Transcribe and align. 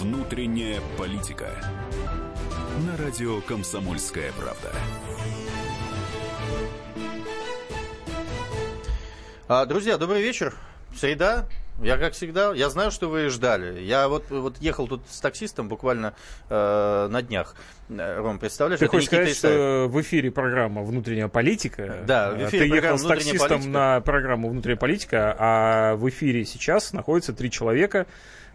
Внутренняя 0.00 0.80
политика. 0.96 1.50
На 2.86 2.96
радио 3.04 3.42
Комсомольская 3.42 4.32
правда. 4.32 4.72
А, 9.46 9.66
друзья, 9.66 9.98
добрый 9.98 10.22
вечер. 10.22 10.54
Среда, 10.96 11.46
я 11.82 11.98
как 11.98 12.14
всегда, 12.14 12.54
я 12.54 12.70
знаю, 12.70 12.90
что 12.90 13.10
вы 13.10 13.28
ждали. 13.28 13.82
Я 13.82 14.08
вот, 14.08 14.30
вот 14.30 14.56
ехал 14.58 14.88
тут 14.88 15.02
с 15.10 15.20
таксистом 15.20 15.68
буквально 15.68 16.14
э, 16.48 17.08
на 17.10 17.20
днях. 17.20 17.54
Э, 17.90 18.20
Ром, 18.20 18.38
представляешь? 18.38 18.78
Ты 18.78 18.86
это 18.86 18.92
хочешь 18.92 19.10
Никита 19.10 19.22
сказать, 19.22 19.36
Исаев. 19.36 19.54
что 19.54 19.88
в 19.88 20.00
эфире 20.00 20.30
программа 20.30 20.82
«Внутренняя 20.82 21.28
политика». 21.28 21.98
Да, 22.06 22.30
в 22.30 22.38
а 22.38 22.48
эфире 22.48 22.70
Ты 22.70 22.74
ехал 22.74 22.96
с 22.96 23.02
«Внутренняя 23.02 23.32
таксистом 23.32 23.58
политика». 23.58 23.70
на 23.70 24.00
программу 24.00 24.48
«Внутренняя 24.48 24.78
политика», 24.78 25.36
а 25.38 25.94
в 25.96 26.08
эфире 26.08 26.46
сейчас 26.46 26.94
находятся 26.94 27.34
три 27.34 27.50
человека. 27.50 28.06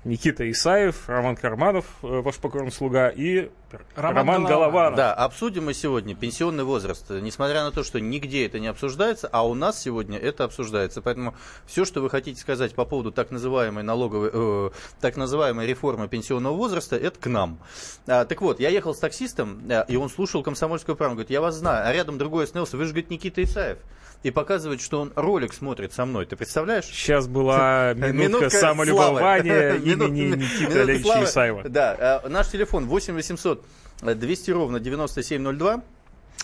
Никита 0.05 0.49
Исаев, 0.51 1.09
Роман 1.09 1.35
Карманов, 1.35 1.85
э, 2.03 2.07
ваш 2.21 2.35
покорный 2.35 2.71
слуга, 2.71 3.09
и 3.09 3.49
Роман 3.95 4.17
Роман, 4.17 4.43
Голованов. 4.43 4.49
Голованов. 4.49 4.97
Да, 4.97 5.13
обсудим 5.15 5.65
мы 5.65 5.73
сегодня 5.73 6.15
пенсионный 6.15 6.63
возраст. 6.63 7.09
Несмотря 7.09 7.63
на 7.63 7.71
то, 7.71 7.83
что 7.83 7.99
нигде 7.99 8.45
это 8.45 8.59
не 8.59 8.67
обсуждается, 8.67 9.27
а 9.31 9.45
у 9.45 9.55
нас 9.55 9.81
сегодня 9.81 10.19
это 10.19 10.43
обсуждается. 10.43 11.01
Поэтому 11.01 11.33
все, 11.65 11.85
что 11.85 12.01
вы 12.01 12.11
хотите 12.11 12.39
сказать 12.39 12.75
по 12.75 12.85
поводу 12.85 13.11
так 13.11 13.31
называемой 13.31 13.81
налоговой, 13.81 14.29
э, 14.31 14.69
так 15.01 15.17
называемой 15.17 15.65
реформы 15.65 16.07
пенсионного 16.07 16.53
возраста, 16.53 16.95
это 16.95 17.19
к 17.19 17.25
нам. 17.25 17.57
А, 18.05 18.25
так 18.25 18.41
вот, 18.41 18.59
я 18.59 18.69
ехал 18.69 18.93
с 18.93 18.99
таксистом, 18.99 19.67
э, 19.67 19.85
и 19.87 19.95
он 19.95 20.09
слушал 20.09 20.43
комсомольскую 20.43 20.95
правду. 20.95 21.15
Говорит, 21.15 21.31
я 21.31 21.41
вас 21.41 21.55
знаю. 21.55 21.87
А 21.87 21.91
рядом 21.91 22.19
другой 22.19 22.43
остановился. 22.43 22.77
Вы 22.77 22.85
же, 22.85 22.91
говорит, 22.91 23.09
Никита 23.09 23.43
Исаев. 23.43 23.79
И 24.23 24.31
показывает, 24.31 24.81
что 24.81 25.01
он 25.01 25.13
ролик 25.15 25.53
смотрит 25.53 25.93
со 25.93 26.05
мной. 26.05 26.25
Ты 26.25 26.35
представляешь? 26.35 26.85
Сейчас 26.85 27.27
была 27.27 27.93
минутка, 27.95 28.49
самолюбования 28.49 29.73
имени 29.76 30.35
Никиты 30.35 30.79
Олеговича. 30.79 31.23
Исаева. 31.23 31.63
Да, 31.70 32.21
э, 32.23 32.27
наш 32.29 32.49
телефон 32.49 32.87
8 32.87 33.13
800 33.13 33.63
200 34.01 34.51
ровно 34.51 34.79
9702. 34.79 35.81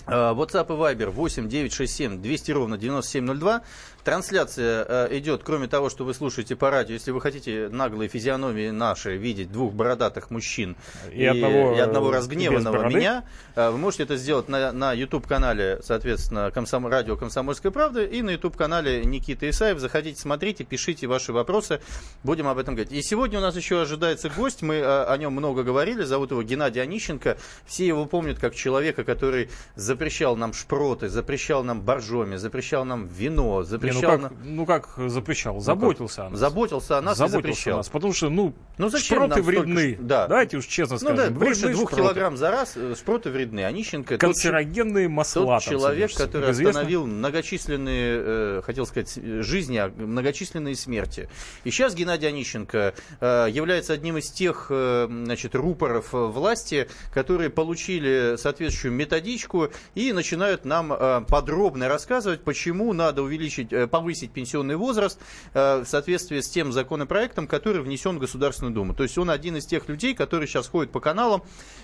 Э, 0.06 0.10
WhatsApp 0.34 0.66
и 0.66 0.94
Viber 0.96 1.10
8 1.10 1.48
967 1.48 2.22
200 2.22 2.52
ровно 2.52 2.78
9702. 2.78 3.62
Трансляция 4.04 4.84
э, 4.88 5.18
идет, 5.18 5.42
кроме 5.44 5.68
того, 5.68 5.88
что 5.88 6.04
вы 6.04 6.12
слушаете 6.12 6.56
по 6.56 6.70
радио, 6.70 6.94
если 6.94 7.12
вы 7.12 7.20
хотите 7.20 7.68
наглые 7.70 8.08
физиономии 8.08 8.70
наши 8.70 9.16
видеть 9.16 9.52
двух 9.52 9.74
бородатых 9.74 10.30
мужчин 10.30 10.76
И 11.12 11.24
одного, 11.24 11.76
и 11.76 11.78
одного 11.78 12.10
э, 12.10 12.16
разгневанного 12.16 12.88
меня, 12.88 13.24
э, 13.54 13.70
вы 13.70 13.78
можете 13.78 14.02
это 14.02 14.16
сделать 14.16 14.48
на, 14.48 14.72
на 14.72 14.92
YouTube-канале, 14.92 15.78
соответственно, 15.84 16.50
Комсом... 16.50 16.88
радио 16.88 17.16
«Комсомольская 17.16 17.70
правда» 17.70 18.04
и 18.04 18.22
на 18.22 18.30
YouTube-канале 18.30 19.04
Никита 19.04 19.48
Исаев. 19.48 19.78
Заходите, 19.78 20.20
смотрите, 20.20 20.64
пишите 20.64 21.06
ваши 21.06 21.32
вопросы, 21.32 21.80
будем 22.24 22.48
об 22.48 22.58
этом 22.58 22.74
говорить. 22.74 22.92
И 22.92 23.02
сегодня 23.02 23.38
у 23.38 23.42
нас 23.42 23.54
еще 23.54 23.82
ожидается 23.82 24.30
гость, 24.30 24.62
мы 24.62 24.82
о 24.82 25.16
нем 25.16 25.32
много 25.32 25.62
говорили, 25.62 26.02
зовут 26.02 26.32
его 26.32 26.42
Геннадий 26.42 26.82
Онищенко. 26.82 27.36
Все 27.66 27.86
его 27.86 28.06
помнят 28.06 28.40
как 28.40 28.56
человека, 28.56 29.04
который 29.04 29.48
запрещал 29.76 30.34
нам 30.34 30.54
шпроты, 30.54 31.08
запрещал 31.08 31.62
нам 31.62 31.82
боржоми, 31.82 32.34
запрещал 32.34 32.84
нам 32.84 33.06
вино, 33.06 33.62
Не, 33.91 33.91
запрещал 33.92 34.18
ну, 34.18 34.28
как, 34.28 34.32
ну 34.44 34.66
как 34.66 35.10
запрещал? 35.10 35.60
Заботился 35.60 36.26
о 36.26 36.30
нас. 36.30 36.38
Заботился 36.38 36.98
о 36.98 37.02
нас 37.02 37.14
и 37.14 37.18
Заботился 37.18 37.42
запрещал. 37.48 37.74
о 37.74 37.76
нас. 37.78 37.88
Потому 37.88 38.12
что, 38.12 38.28
ну, 38.30 38.54
Ну, 38.78 38.88
зачем 38.88 39.16
шпроты 39.18 39.34
нам 39.36 39.42
столько 39.42 39.46
вредны. 39.66 39.94
ш- 39.96 40.02
да. 40.02 40.26
Давайте 40.28 40.56
уж 40.56 40.66
честно 40.66 40.94
Ну 40.94 40.98
скажем. 40.98 41.16
да, 41.16 41.30
больше 41.30 41.68
двух 41.68 41.88
шпроты. 41.90 41.96
килограмм 42.02 42.36
за 42.36 42.50
раз 42.50 42.72
э, 42.76 42.94
шпроты 42.98 43.30
вредны. 43.30 43.64
Онищенко 43.64 44.14
тот 44.14 44.20
Канцерогенные 44.20 45.08
масла. 45.08 45.42
Тот 45.44 45.64
там 45.64 45.72
человек, 45.72 46.10
содержатся. 46.10 46.26
который 46.26 46.42
Как 46.46 46.50
известно, 46.52 46.70
остановил 46.80 47.06
многочисленные, 47.06 48.14
э, 48.58 48.62
хотел 48.64 48.86
сказать, 48.86 49.12
э, 49.16 49.42
жизни, 49.42 49.76
а 49.76 49.88
многочисленные 49.96 50.74
смерти. 50.76 51.28
И 51.64 51.70
сейчас 51.70 51.94
Геннадий 51.94 52.28
Онищенко 52.28 52.94
э, 53.20 53.46
является 53.50 53.92
одним 53.92 54.18
из 54.18 54.30
тех 54.30 54.66
э, 54.70 55.06
значит, 55.10 55.54
рупоров 55.54 56.08
власти, 56.12 56.88
которые 57.12 57.50
получили 57.50 58.36
соответствующую 58.36 58.92
методичку 58.92 59.68
и 59.94 60.12
начинают 60.12 60.64
нам 60.64 60.92
э, 60.92 61.22
подробно 61.28 61.88
рассказывать, 61.88 62.42
почему 62.42 62.92
надо 62.92 63.22
увеличить, 63.22 63.72
э, 63.72 63.81
повысить 63.86 64.32
пенсионный 64.32 64.76
возраст 64.76 65.18
э, 65.54 65.82
в 65.82 65.86
соответствии 65.86 66.40
с 66.40 66.48
тем 66.48 66.72
законопроектом, 66.72 67.46
который 67.46 67.82
внесен 67.82 68.16
в 68.16 68.20
Государственную 68.20 68.74
Думу. 68.74 68.94
То 68.94 69.02
есть 69.02 69.16
он 69.18 69.30
один 69.30 69.56
из 69.56 69.66
тех 69.66 69.88
людей, 69.88 70.14
которые 70.14 70.46
сейчас 70.48 70.68
ходят 70.68 70.92
по 70.92 71.00
каналам, 71.00 71.42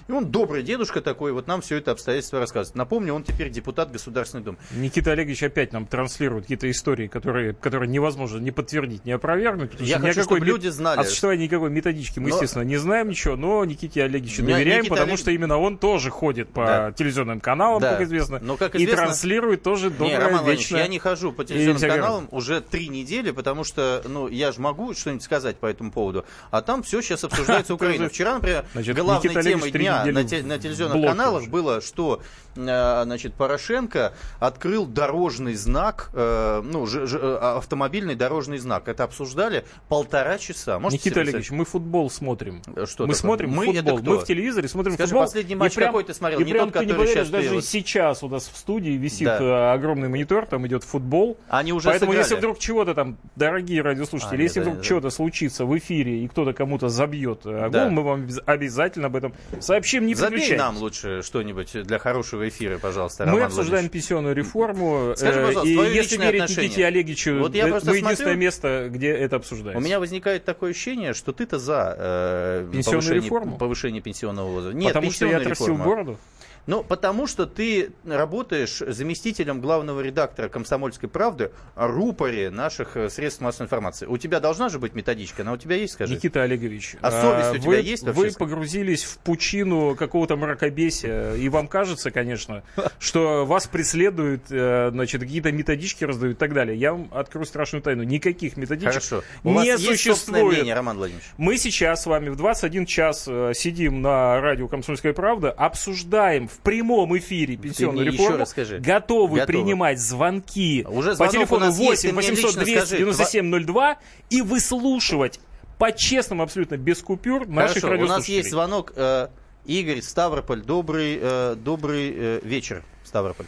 и 0.08 0.12
он 0.12 0.26
добрый 0.30 0.62
дедушка 0.62 1.00
такой, 1.00 1.32
вот 1.32 1.46
нам 1.46 1.60
все 1.60 1.76
это 1.76 1.90
обстоятельства 1.92 2.40
рассказывает. 2.40 2.76
Напомню, 2.76 3.14
он 3.14 3.24
теперь 3.24 3.50
депутат 3.50 3.90
Государственной 3.92 4.42
Думы. 4.44 4.58
Никита 4.72 5.12
Олегович 5.12 5.42
опять 5.42 5.72
нам 5.72 5.86
транслирует 5.86 6.44
какие-то 6.44 6.70
истории, 6.70 7.08
которые, 7.08 7.52
которые 7.54 7.88
невозможно 7.88 8.38
ни 8.38 8.50
подтвердить, 8.50 9.04
ни 9.04 9.10
опровергнуть. 9.12 9.72
Я 9.80 9.98
хочу, 9.98 10.22
чтобы 10.22 10.40
люди 10.44 10.68
знали. 10.68 11.00
О 11.00 11.04
существовании 11.04 11.44
никакой 11.44 11.70
методички 11.70 12.18
мы, 12.18 12.30
Но- 12.30 12.36
естественно, 12.36 12.62
не 12.62 12.76
знаем 12.76 13.08
ничего, 13.08 13.36
но 13.36 13.64
Никите 13.64 14.02
Олеговичу 14.04 14.42
доверяем, 14.42 14.80
Никита 14.80 14.94
потому 14.94 15.12
Олег- 15.12 15.20
что 15.20 15.30
именно 15.30 15.58
он 15.58 15.78
тоже 15.78 16.10
ходит 16.10 16.48
по 16.52 16.64
Да. 16.66 16.92
телевизионным 16.92 17.40
каналам, 17.40 17.80
Да. 17.80 17.92
как 17.92 18.02
известно, 18.02 18.38
Но, 18.42 18.56
как 18.56 18.74
и 18.74 18.78
известно- 18.78 19.04
транслирует 19.06 19.62
тоже 19.62 19.86
Не, 19.86 19.90
доброе, 19.96 20.16
Роман 20.18 20.30
Владимирович, 20.32 20.60
вечное. 20.60 20.80
я 20.82 20.88
не 20.88 20.98
хожу 20.98 21.32
по 21.32 21.44
телевизионным 21.44 21.78
каналам 21.96 22.28
уже 22.30 22.60
три 22.60 22.88
недели, 22.88 23.30
потому 23.30 23.64
что, 23.64 24.02
ну, 24.06 24.28
я 24.28 24.52
же 24.52 24.60
могу 24.60 24.94
что-нибудь 24.94 25.22
сказать 25.22 25.56
по 25.56 25.66
этому 25.66 25.90
поводу, 25.92 26.24
а 26.50 26.62
там 26.62 26.82
все 26.82 27.00
сейчас 27.02 27.24
обсуждается 27.24 27.74
Украина. 27.74 28.08
Вчера, 28.08 28.34
например, 28.34 28.64
Значит, 28.72 28.96
главной 28.96 29.28
Никита 29.28 29.42
темой 29.42 29.70
дня 29.70 30.04
на, 30.06 30.20
в 30.22 30.26
те- 30.26 30.42
на 30.42 30.58
телевизионных 30.58 31.06
каналах 31.08 31.42
уже. 31.42 31.50
было, 31.50 31.80
что, 31.80 32.22
э, 32.56 33.00
значит, 33.04 33.34
Порошенко 33.34 34.12
открыл 34.40 34.86
дорожный 34.86 35.54
знак, 35.54 36.10
э, 36.14 36.62
ну, 36.64 36.86
ж- 36.86 37.06
ж- 37.06 37.18
э, 37.20 37.36
автомобильный 37.56 38.14
дорожный 38.14 38.58
знак. 38.58 38.88
Это 38.88 39.04
обсуждали 39.04 39.64
полтора 39.88 40.38
часа. 40.38 40.78
Можете 40.78 40.98
Никита 41.08 41.20
Олегович, 41.20 41.50
мы 41.50 41.64
футбол 41.64 42.10
смотрим. 42.10 42.62
Что 42.62 42.74
мы 42.76 42.86
такое? 42.86 43.14
смотрим 43.14 43.50
Мы 43.50 43.66
футбол. 43.66 44.00
Мы 44.02 44.18
в 44.18 44.24
телевизоре 44.24 44.68
смотрим 44.68 44.94
Скажи, 44.94 45.10
футбол. 45.10 45.24
последний 45.26 45.52
И 45.52 45.56
матч 45.56 45.74
прям- 45.74 45.88
какой 45.88 46.04
ты 46.04 46.14
смотрел? 46.14 46.40
И 46.40 46.44
Не 46.44 46.52
прям 46.52 46.70
тот, 46.70 46.80
ты 46.82 46.86
не 46.86 46.92
поверишь, 46.92 47.28
даже 47.28 47.54
вот- 47.54 47.64
сейчас 47.64 48.22
у 48.22 48.28
нас 48.28 48.48
в 48.52 48.56
студии 48.56 48.90
висит 48.90 49.26
Да. 49.26 49.38
э, 49.40 49.74
огромный 49.74 50.08
монитор, 50.08 50.46
там 50.46 50.66
идет 50.66 50.84
футбол. 50.84 51.38
Они 51.48 51.72
уже 51.78 51.88
Поэтому 51.88 52.12
сыграли. 52.12 52.24
если 52.24 52.34
вдруг 52.36 52.58
чего-то 52.58 52.94
там, 52.94 53.16
дорогие 53.36 53.82
радиослушатели, 53.82 54.34
А, 54.34 54.36
нет, 54.36 54.42
если 54.42 54.60
да, 54.60 54.64
вдруг 54.66 54.78
да. 54.78 54.84
чего-то 54.84 55.10
случится 55.10 55.64
в 55.64 55.76
эфире 55.78 56.24
и 56.24 56.28
кто-то 56.28 56.52
кому-то 56.52 56.88
забьет 56.88 57.40
э, 57.46 57.60
гол, 57.62 57.70
Да. 57.70 57.88
мы 57.90 58.02
вам 58.02 58.20
обяз- 58.26 58.42
обязательно 58.46 59.06
об 59.06 59.16
этом 59.16 59.34
сообщим. 59.60 60.06
Не 60.06 60.14
Забей 60.14 60.56
нам 60.56 60.76
лучше 60.76 61.22
что-нибудь 61.22 61.72
для 61.84 61.98
хорошего 61.98 62.48
эфира, 62.48 62.78
пожалуйста, 62.78 63.24
Мы 63.24 63.30
Роман 63.32 63.44
обсуждаем 63.46 63.70
Владимирович. 63.70 63.92
пенсионную 63.92 64.34
реформу. 64.34 65.12
Скажи, 65.16 65.40
э, 65.40 65.46
пожалуйста, 65.46 65.68
и 65.68 65.94
если 65.94 66.16
верить 66.18 66.40
отношение. 66.42 66.68
Никите 66.68 66.86
Олеговичу, 66.86 67.38
Вот 67.38 67.54
я 67.54 67.66
э, 67.66 67.70
просто 67.70 67.90
мы 67.90 67.96
единственное 67.96 68.16
смотрю- 68.34 68.40
место, 68.40 68.88
где 68.90 69.08
это 69.10 69.36
обсуждается. 69.36 69.78
У 69.78 69.82
меня 69.84 69.98
возникает 70.00 70.44
такое 70.44 70.70
ощущение, 70.70 71.14
что 71.14 71.32
ты-то 71.32 71.58
за 71.58 71.94
э, 71.98 72.68
Пенсионную 72.72 73.00
повышение, 73.02 73.22
реформу? 73.24 73.56
повышение 73.58 74.02
пенсионного 74.02 74.48
возраста. 74.48 74.76
Нет, 74.76 74.88
Потому 74.92 75.10
что 75.12 75.26
я 75.26 75.36
отрастил 75.38 75.76
бороду. 75.76 76.18
Ну, 76.68 76.84
потому 76.84 77.26
что 77.26 77.46
ты 77.46 77.92
работаешь 78.04 78.82
заместителем 78.86 79.62
главного 79.62 80.02
редактора 80.02 80.50
«Комсомольской 80.50 81.08
правды» 81.08 81.50
о 81.74 81.86
рупоре 81.86 82.50
наших 82.50 82.94
э, 82.94 83.08
средств 83.08 83.40
массовой 83.40 83.64
информации. 83.64 84.04
У 84.04 84.18
тебя 84.18 84.38
должна 84.38 84.68
же 84.68 84.78
быть 84.78 84.94
методичка, 84.94 85.40
она 85.42 85.54
у 85.54 85.56
тебя 85.56 85.76
есть, 85.76 85.94
скажи? 85.94 86.14
Никита 86.14 86.42
Олегович, 86.42 86.96
А 87.00 87.10
совесть 87.10 87.64
у 87.64 87.68
вы, 87.70 87.76
тебя 87.76 87.78
есть 87.78 88.02
вообще? 88.02 88.20
Вы 88.20 88.32
погрузились 88.32 89.02
в 89.04 89.16
пучину 89.16 89.96
какого-то 89.96 90.36
мракобесия, 90.36 91.36
и 91.36 91.48
вам 91.48 91.68
кажется, 91.68 92.10
конечно, 92.10 92.62
что 92.98 93.46
вас 93.46 93.66
преследуют, 93.66 94.42
э, 94.50 94.90
значит, 94.92 95.22
какие-то 95.22 95.50
методички 95.50 96.04
раздают 96.04 96.36
и 96.36 96.38
так 96.38 96.52
далее. 96.52 96.76
Я 96.76 96.92
вам 96.92 97.08
открою 97.14 97.46
страшную 97.46 97.80
тайну. 97.80 98.02
Никаких 98.02 98.58
методичек 98.58 98.90
Хорошо. 98.90 99.22
У 99.42 99.54
вас 99.54 99.64
не 99.64 99.70
есть 99.70 99.84
собственное 99.84 100.16
существует. 100.20 100.52
мнение, 100.52 100.74
Роман 100.74 100.98
Владимирович? 100.98 101.28
Мы 101.38 101.56
сейчас 101.56 102.02
с 102.02 102.06
вами 102.06 102.28
в 102.28 102.36
21 102.36 102.84
час 102.84 103.24
э, 103.26 103.52
сидим 103.54 104.02
на 104.02 104.38
радио 104.42 104.68
«Комсомольская 104.68 105.14
правда», 105.14 105.50
обсуждаем 105.50 106.46
в 106.46 106.57
прямом 106.60 107.16
эфире 107.18 107.56
пенсионную 107.56 108.12
еще 108.12 108.22
реформу, 108.22 108.44
готовы, 108.80 109.38
Готовы. 109.40 109.46
принимать 109.46 110.00
звонки 110.00 110.86
Уже 110.88 111.16
по 111.16 111.28
телефону 111.28 111.66
нас 111.66 111.78
есть, 111.78 112.04
8 112.04 112.08
ты 112.10 112.14
мне 112.14 112.30
800 112.30 112.44
лично 112.44 112.64
297 112.64 113.64
02 113.66 113.98
и 114.30 114.42
выслушивать 114.42 115.40
по-честному, 115.78 116.42
абсолютно 116.42 116.76
без 116.76 117.02
купюр 117.02 117.46
наших 117.46 117.82
Хорошо, 117.82 118.04
у 118.04 118.06
нас 118.06 118.28
есть 118.28 118.50
звонок. 118.50 118.92
э, 118.96 119.28
Игорь, 119.64 120.02
Ставрополь, 120.02 120.62
добрый, 120.62 121.18
э, 121.20 121.56
добрый 121.56 122.12
э, 122.14 122.40
вечер, 122.42 122.82
Ставрополь. 123.04 123.46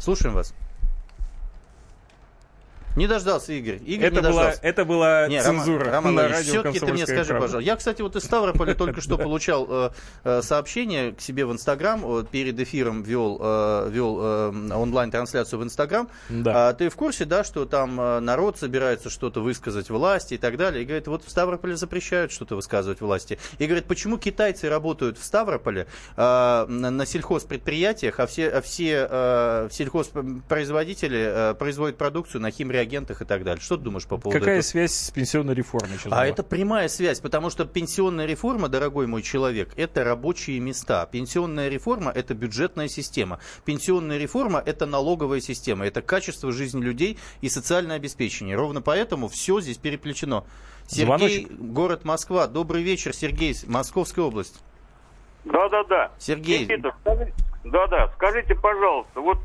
Слушаем 0.00 0.34
вас. 0.34 0.54
Не 2.96 3.06
дождался 3.06 3.52
Игорь. 3.52 3.80
Игорь 3.84 4.06
это, 4.08 4.16
не 4.16 4.22
была, 4.22 4.32
дождался. 4.32 4.60
это 4.62 4.84
была 4.84 5.28
Не, 5.28 5.40
Роман- 5.42 5.64
цензура 5.64 5.84
Роман 5.90 6.14
на 6.14 6.22
Владимирович, 6.22 6.46
радио 6.46 6.52
все-таки 6.52 6.78
ты 6.78 6.84
мне 6.84 6.90
«Комсомольская 6.90 7.16
скажи, 7.16 7.28
правда». 7.28 7.46
пожалуйста. 7.46 7.66
Я, 7.66 7.76
кстати, 7.76 8.02
вот 8.02 8.16
из 8.16 8.24
Ставрополя 8.24 8.74
только 8.82 9.00
что 9.00 9.18
получал 9.18 9.66
э, 9.68 9.90
э, 10.24 10.42
сообщение 10.42 11.12
к 11.12 11.20
себе 11.20 11.46
в 11.46 11.52
Инстаграм. 11.52 12.00
Вот 12.00 12.28
Перед 12.28 12.58
эфиром 12.60 13.02
вел, 13.02 13.38
э, 13.40 13.88
вел 13.90 14.18
э, 14.20 14.74
онлайн-трансляцию 14.74 15.60
в 15.60 15.64
Инстаграм. 15.64 16.08
Да. 16.28 16.68
А 16.68 16.72
ты 16.72 16.88
в 16.88 16.96
курсе, 16.96 17.24
да, 17.24 17.44
что 17.44 17.64
там 17.64 17.96
народ 17.96 18.58
собирается 18.58 19.10
что-то 19.10 19.40
высказать 19.40 19.90
власти 19.90 20.34
и 20.34 20.38
так 20.38 20.56
далее? 20.56 20.82
И 20.82 20.86
говорит, 20.86 21.06
вот 21.08 21.24
в 21.24 21.30
Ставрополе 21.30 21.76
запрещают 21.76 22.32
что-то 22.32 22.56
высказывать 22.56 23.00
власти. 23.00 23.38
И 23.58 23.66
говорит, 23.66 23.86
почему 23.86 24.18
китайцы 24.18 24.68
работают 24.68 25.18
в 25.18 25.24
Ставрополе 25.24 25.86
э, 26.16 26.66
на, 26.68 26.90
на 26.90 27.06
сельхозпредприятиях, 27.06 28.20
а 28.20 28.26
все, 28.26 28.48
а 28.48 28.60
все 28.60 29.06
э, 29.10 29.68
сельхозпроизводители 29.70 31.50
э, 31.50 31.54
производят 31.54 31.96
продукцию 31.96 32.40
на 32.42 32.50
химреагентах? 32.50 32.81
Реагентах 32.82 33.22
и 33.22 33.24
так 33.24 33.44
далее. 33.44 33.62
Что 33.62 33.76
ты 33.76 33.84
думаешь 33.84 34.06
по 34.06 34.16
поводу 34.18 34.38
Какая 34.38 34.56
этого? 34.58 34.68
связь 34.68 34.92
с 34.92 35.10
пенсионной 35.10 35.54
реформой? 35.54 35.96
сейчас 35.96 36.06
А 36.06 36.16
была? 36.16 36.26
это 36.26 36.42
прямая 36.42 36.88
связь, 36.88 37.20
потому 37.20 37.50
что 37.50 37.64
пенсионная 37.64 38.26
реформа, 38.26 38.68
дорогой 38.68 39.06
мой 39.06 39.22
человек, 39.22 39.70
это 39.76 40.04
рабочие 40.04 40.58
места. 40.60 41.06
Пенсионная 41.10 41.68
реформа– 41.68 42.10
это 42.14 42.34
бюджетная 42.34 42.88
система. 42.88 43.38
Пенсионная 43.64 44.18
реформа– 44.18 44.62
это 44.66 44.86
налоговая 44.86 45.40
система, 45.40 45.86
это 45.86 46.02
качество 46.02 46.52
жизни 46.52 46.80
людей 46.82 47.18
и 47.40 47.48
социальное 47.48 47.96
обеспечение. 47.96 48.56
Ровно 48.56 48.82
поэтому 48.82 49.28
все 49.28 49.60
здесь 49.60 49.78
переплетено. 49.78 50.46
Сергей, 50.86 51.46
город 51.50 52.04
Москва. 52.04 52.46
Добрый 52.48 52.82
вечер, 52.82 53.14
Сергей, 53.14 53.54
Московская 53.66 54.22
область. 54.22 54.60
Да-да-да. 55.44 56.10
Сергей. 56.18 56.64
Никита, 56.64 56.94
скажи- 57.00 57.32
да-да, 57.64 58.08
скажите, 58.16 58.54
пожалуйста, 58.54 59.20
вот 59.20 59.38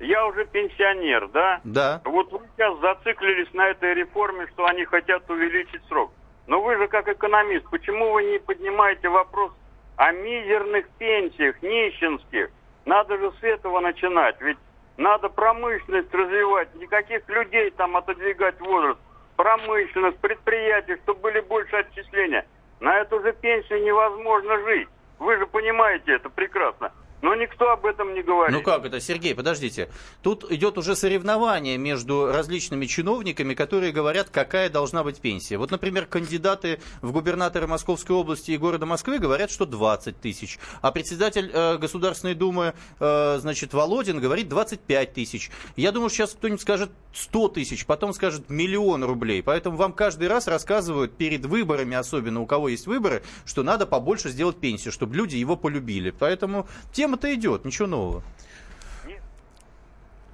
я 0.00 0.26
уже 0.26 0.44
пенсионер, 0.46 1.28
да? 1.28 1.60
Да. 1.64 2.00
Вот 2.04 2.30
вы 2.32 2.40
сейчас 2.54 2.78
зациклились 2.78 3.52
на 3.52 3.68
этой 3.68 3.94
реформе, 3.94 4.46
что 4.52 4.66
они 4.66 4.84
хотят 4.84 5.28
увеличить 5.28 5.82
срок. 5.88 6.12
Но 6.46 6.62
вы 6.62 6.76
же 6.76 6.88
как 6.88 7.08
экономист, 7.08 7.68
почему 7.70 8.12
вы 8.12 8.24
не 8.24 8.38
поднимаете 8.38 9.08
вопрос 9.08 9.52
о 9.96 10.12
мизерных 10.12 10.88
пенсиях, 10.98 11.60
нищенских? 11.62 12.50
Надо 12.84 13.18
же 13.18 13.32
с 13.40 13.42
этого 13.42 13.80
начинать, 13.80 14.40
ведь 14.40 14.56
надо 14.96 15.28
промышленность 15.28 16.12
развивать, 16.12 16.74
никаких 16.76 17.28
людей 17.28 17.70
там 17.70 17.96
отодвигать 17.96 18.58
возраст. 18.60 18.98
Промышленность, 19.36 20.18
предприятия, 20.18 20.96
чтобы 21.04 21.20
были 21.20 21.40
больше 21.40 21.76
отчисления. 21.76 22.46
На 22.80 22.98
эту 22.98 23.20
же 23.20 23.32
пенсию 23.32 23.84
невозможно 23.84 24.58
жить. 24.64 24.88
Вы 25.18 25.36
же 25.36 25.46
понимаете 25.46 26.14
это 26.14 26.30
прекрасно. 26.30 26.92
Но 27.20 27.34
никто 27.34 27.70
об 27.70 27.84
этом 27.84 28.14
не 28.14 28.22
говорит. 28.22 28.56
Ну 28.56 28.62
как 28.62 28.84
это, 28.84 29.00
Сергей, 29.00 29.34
подождите. 29.34 29.90
Тут 30.22 30.50
идет 30.50 30.78
уже 30.78 30.94
соревнование 30.94 31.76
между 31.76 32.26
различными 32.26 32.86
чиновниками, 32.86 33.54
которые 33.54 33.92
говорят, 33.92 34.30
какая 34.30 34.70
должна 34.70 35.02
быть 35.02 35.20
пенсия. 35.20 35.58
Вот, 35.58 35.70
например, 35.70 36.06
кандидаты 36.06 36.80
в 37.02 37.12
губернаторы 37.12 37.66
Московской 37.66 38.14
области 38.14 38.52
и 38.52 38.56
города 38.56 38.86
Москвы 38.86 39.18
говорят, 39.18 39.50
что 39.50 39.66
20 39.66 40.20
тысяч. 40.20 40.58
А 40.80 40.92
председатель 40.92 41.50
э, 41.52 41.78
Государственной 41.78 42.34
Думы, 42.34 42.74
э, 43.00 43.38
значит, 43.40 43.72
Володин 43.72 44.20
говорит 44.20 44.48
25 44.48 45.12
тысяч. 45.12 45.50
Я 45.76 45.92
думаю, 45.92 46.10
сейчас 46.10 46.34
кто-нибудь 46.34 46.60
скажет 46.60 46.90
100 47.12 47.48
тысяч, 47.48 47.84
потом 47.86 48.12
скажет 48.12 48.48
миллион 48.48 49.02
рублей. 49.02 49.42
Поэтому 49.42 49.76
вам 49.76 49.92
каждый 49.92 50.28
раз 50.28 50.46
рассказывают 50.46 51.16
перед 51.16 51.44
выборами, 51.46 51.96
особенно 51.96 52.40
у 52.40 52.46
кого 52.46 52.68
есть 52.68 52.86
выборы, 52.86 53.22
что 53.44 53.62
надо 53.62 53.86
побольше 53.86 54.28
сделать 54.28 54.58
пенсию, 54.58 54.92
чтобы 54.92 55.16
люди 55.16 55.36
его 55.36 55.56
полюбили. 55.56 56.10
Поэтому 56.10 56.68
тема-то 57.08 57.34
идет, 57.34 57.64
ничего 57.64 57.88
нового. 57.88 58.22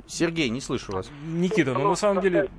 Сергей, 0.07 0.51
не 0.51 0.61
слышу 0.61 0.93
вас. 0.93 1.09
Никита, 1.25 1.73
ну 1.73 1.89
на 1.89 1.95
самом 1.95 2.21
деле... 2.21 2.51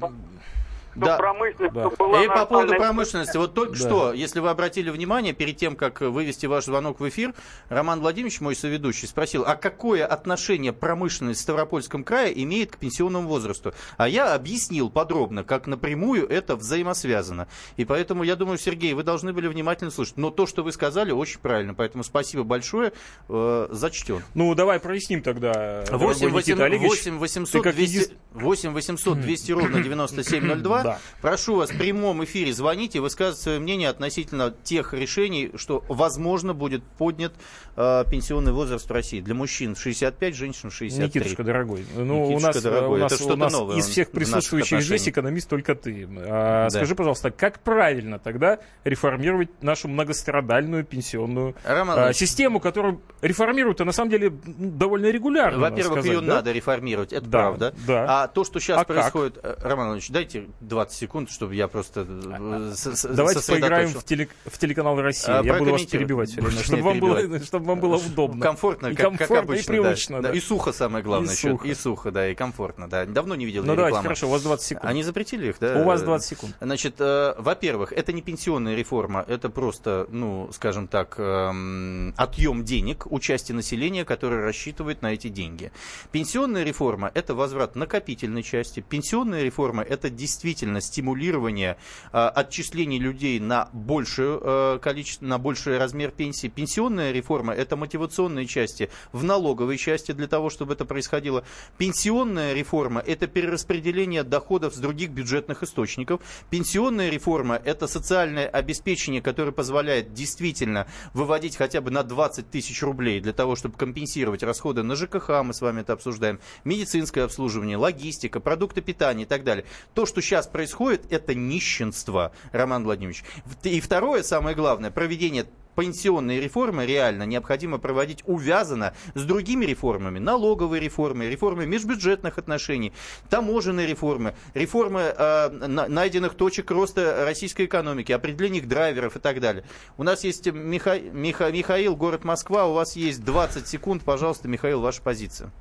Да. 0.95 1.17
промышленность 1.17 1.73
Да. 1.73 1.81
чтобы 1.89 1.95
была 1.97 2.23
И 2.23 2.27
по 2.27 2.45
поводу 2.45 2.75
промышленности, 2.75 3.37
вот 3.37 3.53
только 3.53 3.73
Да. 3.73 3.79
что, 3.79 4.13
если 4.13 4.39
вы 4.39 4.49
обратили 4.49 4.89
внимание, 4.89 5.33
перед 5.33 5.57
тем, 5.57 5.75
как 5.75 6.01
вывести 6.01 6.45
ваш 6.45 6.65
звонок 6.65 6.99
в 6.99 7.09
эфир, 7.09 7.33
Роман 7.69 7.99
Владимирович, 8.01 8.39
мой 8.41 8.55
соведущий, 8.55 9.07
спросил, 9.07 9.43
а 9.45 9.55
какое 9.55 10.05
отношение 10.05 10.73
промышленность 10.73 11.39
в 11.39 11.43
Ставропольском 11.43 12.03
крае 12.03 12.41
имеет 12.43 12.71
к 12.71 12.77
пенсионному 12.77 13.27
возрасту? 13.27 13.73
А 13.97 14.07
я 14.07 14.33
объяснил 14.33 14.89
подробно, 14.89 15.43
как 15.43 15.67
напрямую 15.67 16.27
это 16.29 16.55
взаимосвязано. 16.55 17.47
И 17.77 17.85
поэтому, 17.85 18.23
я 18.23 18.35
думаю, 18.35 18.57
Сергей, 18.57 18.93
вы 18.93 19.03
должны 19.03 19.33
были 19.33 19.47
внимательно 19.47 19.91
слушать. 19.91 20.17
Но 20.17 20.29
то, 20.29 20.45
что 20.47 20.63
вы 20.63 20.71
сказали, 20.71 21.11
очень 21.11 21.39
правильно. 21.39 21.73
Поэтому 21.73 22.03
спасибо 22.03 22.43
большое, 22.43 22.93
э, 23.29 23.67
зачтен. 23.71 24.21
Ну, 24.33 24.53
давай 24.55 24.79
проясним 24.79 25.21
тогда, 25.21 25.83
8, 25.91 26.19
дорогой 26.21 26.41
Никита 26.41 26.65
Олегович. 26.65 26.89
8 26.89 27.17
800 27.17 27.51
ты 27.51 27.61
как 27.69 27.75
200, 27.75 27.95
еди- 27.97 28.13
8 28.33 28.71
800 28.73 29.19
200 29.19 29.51
ровно 29.51 29.81
9702. 29.83 30.83
Да. 30.85 30.99
Прошу 31.21 31.55
вас 31.55 31.69
в 31.71 31.77
прямом 31.77 32.23
эфире 32.23 32.53
звоните, 32.53 32.99
высказывать 32.99 33.39
свое 33.39 33.59
мнение 33.59 33.89
относительно 33.89 34.53
тех 34.63 34.93
решений, 34.93 35.51
что, 35.55 35.83
возможно, 35.89 36.53
будет 36.53 36.83
поднят 36.83 37.33
э, 37.75 38.03
пенсионный 38.09 38.51
возраст 38.51 38.87
в 38.89 38.91
России. 38.93 39.21
Для 39.21 39.33
мужчин 39.35 39.75
65, 39.75 40.35
женщин 40.35 40.71
63. 40.71 41.05
Никитушка, 41.07 41.43
дорогой, 41.43 41.85
ну, 41.95 42.23
у 42.25 42.27
Никитушка, 42.27 42.47
нас, 42.47 42.55
э, 42.57 42.61
дорогой, 42.61 42.99
у 42.99 43.03
нас, 43.03 43.11
это 43.11 43.21
что-то 43.21 43.33
у 43.33 43.37
нас 43.37 43.53
новое 43.53 43.77
из 43.77 43.87
всех 43.87 44.11
присутствующих 44.11 44.81
здесь 44.81 45.07
экономист 45.07 45.49
только 45.49 45.75
ты. 45.75 46.07
А, 46.17 46.65
Да. 46.65 46.69
Скажи, 46.69 46.95
пожалуйста, 46.95 47.31
как 47.31 47.59
правильно 47.59 48.19
тогда 48.19 48.59
реформировать 48.83 49.49
нашу 49.63 49.87
многострадальную 49.87 50.85
пенсионную 50.85 51.55
Роман 51.63 51.99
а, 51.99 52.13
систему, 52.13 52.59
которую 52.59 53.01
реформируют, 53.21 53.81
а 53.81 53.85
на 53.85 53.91
самом 53.91 54.11
деле 54.11 54.31
довольно 54.45 55.07
регулярно. 55.07 55.59
Во-первых, 55.59 56.05
ее 56.05 56.21
да? 56.21 56.35
надо 56.35 56.51
реформировать, 56.51 57.13
это 57.13 57.25
Да, 57.25 57.39
правда. 57.39 57.73
да. 57.87 58.23
А 58.23 58.27
то, 58.27 58.43
что 58.43 58.59
сейчас 58.59 58.77
А 58.77 58.85
как? 58.85 58.87
происходит... 58.87 59.39
э, 59.43 59.55
Роман 59.61 59.87
Иванович, 59.87 60.09
дайте 60.09 60.47
20 60.75 60.97
секунд, 60.97 61.31
чтобы 61.31 61.55
я 61.55 61.67
просто 61.67 62.05
э, 62.09 62.73
с- 62.75 62.95
с- 62.95 63.07
Давайте 63.07 63.39
поиграем 63.51 63.89
в, 63.89 64.03
теле- 64.03 64.27
в 64.45 64.57
телеканал 64.57 64.99
«Россия». 65.01 65.39
А, 65.39 65.43
Я 65.43 65.57
буду 65.57 65.71
вас 65.71 65.83
перебивать 65.85 66.29
все 66.31 66.41
время, 66.41 66.61
чтобы 66.63 66.81
вам, 66.83 66.99
было, 66.99 67.39
чтобы 67.43 67.65
вам 67.65 67.79
было 67.79 67.95
удобно. 67.95 68.41
Комфортно, 68.41 68.87
И 68.87 68.95
как, 68.95 69.11
как 69.11 69.17
комфортно, 69.19 69.53
обычно. 69.53 69.71
и 69.73 69.75
привычно, 69.75 70.21
да. 70.21 70.29
да. 70.29 70.35
И 70.35 70.39
сухо, 70.41 70.73
самое 70.73 71.03
главное. 71.03 71.29
И 71.29 71.33
еще. 71.33 71.51
сухо. 71.51 71.67
И 71.67 71.73
сухо, 71.73 72.11
да, 72.11 72.27
и 72.29 72.35
комфортно, 72.35 72.89
да. 72.89 73.05
Давно 73.05 73.35
не 73.35 73.45
видел 73.45 73.61
Ну 73.63 73.67
давайте, 73.75 73.87
рекламы. 73.87 74.03
хорошо, 74.03 74.27
у 74.27 74.31
вас 74.31 74.41
20 74.41 74.65
секунд. 74.65 74.85
Они 74.89 75.03
запретили 75.03 75.47
их, 75.49 75.59
да? 75.59 75.79
У 75.79 75.83
вас 75.85 76.01
20 76.01 76.27
секунд. 76.27 76.55
Значит, 76.59 76.95
э, 76.99 77.35
во-первых, 77.37 77.93
это 77.93 78.11
не 78.11 78.21
пенсионная 78.21 78.75
реформа, 78.75 79.23
это 79.27 79.49
просто, 79.49 80.07
ну, 80.09 80.49
скажем 80.51 80.87
так, 80.87 81.15
эм, 81.17 82.13
отъем 82.17 82.63
денег 82.65 83.05
у 83.09 83.19
части 83.19 83.51
населения, 83.53 84.03
которое 84.03 84.41
рассчитывает 84.43 85.01
на 85.01 85.13
эти 85.13 85.29
деньги. 85.29 85.71
Пенсионная 86.11 86.63
реформа– 86.63 87.11
это 87.13 87.33
возврат 87.35 87.75
накопительной 87.75 88.43
части. 88.43 88.79
Пенсионная 88.81 89.43
реформа– 89.43 89.83
это 89.87 90.09
действительно 90.09 90.64
стимулирование 90.81 91.77
э, 92.11 92.17
отчислений 92.17 92.99
людей 92.99 93.39
на 93.39 93.69
большее 93.73 94.39
э, 94.41 94.79
количество, 94.81 95.25
на 95.25 95.37
больший 95.37 95.77
размер 95.77 96.11
пенсии. 96.11 96.47
Пенсионная 96.47 97.11
реформа– 97.11 97.53
это 97.55 97.75
мотивационные 97.75 98.45
части 98.45 98.89
в 99.11 99.23
налоговой 99.23 99.77
части 99.77 100.11
для 100.11 100.27
того, 100.27 100.49
чтобы 100.49 100.73
это 100.73 100.85
происходило. 100.85 101.43
Пенсионная 101.77 102.53
реформа– 102.53 103.01
это 103.05 103.27
перераспределение 103.27 104.23
доходов 104.23 104.73
с 104.73 104.77
других 104.77 105.11
бюджетных 105.11 105.63
источников. 105.63 106.21
Пенсионная 106.49 107.09
реформа– 107.09 107.61
это 107.65 107.87
социальное 107.87 108.47
обеспечение, 108.47 109.21
которое 109.21 109.51
позволяет 109.51 110.13
действительно 110.13 110.87
выводить 111.13 111.55
хотя 111.55 111.81
бы 111.81 111.91
на 111.91 112.03
20 112.03 112.49
тысяч 112.49 112.81
рублей 112.83 113.19
для 113.21 113.33
того, 113.33 113.55
чтобы 113.55 113.77
компенсировать 113.77 114.43
расходы 114.43 114.83
на 114.83 114.95
ЖКХ, 114.95 115.43
мы 115.43 115.53
с 115.53 115.61
вами 115.61 115.81
это 115.81 115.93
обсуждаем, 115.93 116.39
медицинское 116.63 117.23
обслуживание, 117.23 117.77
логистика, 117.77 118.39
продукты 118.39 118.81
питания 118.81 119.23
и 119.23 119.25
так 119.25 119.43
далее. 119.43 119.65
То, 119.93 120.05
что 120.05 120.21
сейчас 120.21 120.44
происходит, 120.47 121.11
это 121.11 121.33
нищенство, 121.35 122.31
Роман 122.51 122.83
Владимирович. 122.83 123.23
И 123.63 123.79
второе, 123.81 124.23
самое 124.23 124.55
главное, 124.55 124.91
проведение 124.91 125.45
пенсионные 125.75 126.39
реформы 126.39 126.85
реально 126.85 127.23
необходимо 127.23 127.79
проводить 127.79 128.23
увязано 128.25 128.93
с 129.13 129.23
другими 129.23 129.65
реформами. 129.65 130.19
Налоговые 130.19 130.79
реформы, 130.79 131.25
реформы 131.27 131.65
межбюджетных 131.65 132.37
отношений, 132.37 132.93
таможенные 133.29 133.85
реформы, 133.85 134.35
реформы 134.53 135.01
э, 135.01 135.49
на- 135.49 135.89
найденных 135.89 136.35
точек 136.35 136.71
роста 136.71 137.25
российской 137.25 137.65
экономики, 137.65 138.13
определение 138.13 138.61
их 138.61 138.69
драйверов 138.69 139.17
и 139.17 139.19
так 139.19 139.41
далее. 139.41 139.65
У 139.97 140.03
нас 140.03 140.23
есть 140.23 140.47
Миха- 140.47 140.97
Миха- 141.11 141.51
Михаил, 141.51 141.97
город 141.97 142.23
Москва, 142.23 142.67
у 142.67 142.73
вас 142.73 142.95
есть 142.95 143.25
20 143.25 143.67
секунд. 143.67 144.03
Пожалуйста, 144.05 144.47
Михаил, 144.47 144.79
ваша 144.79 145.01
позиция. 145.01 145.51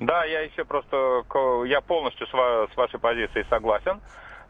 Да, 0.00 0.24
я 0.24 0.40
еще 0.42 0.64
просто, 0.64 1.24
я 1.66 1.80
полностью 1.80 2.26
с, 2.26 2.32
ва- 2.32 2.68
с 2.72 2.76
вашей 2.76 3.00
позицией 3.00 3.46
согласен. 3.50 4.00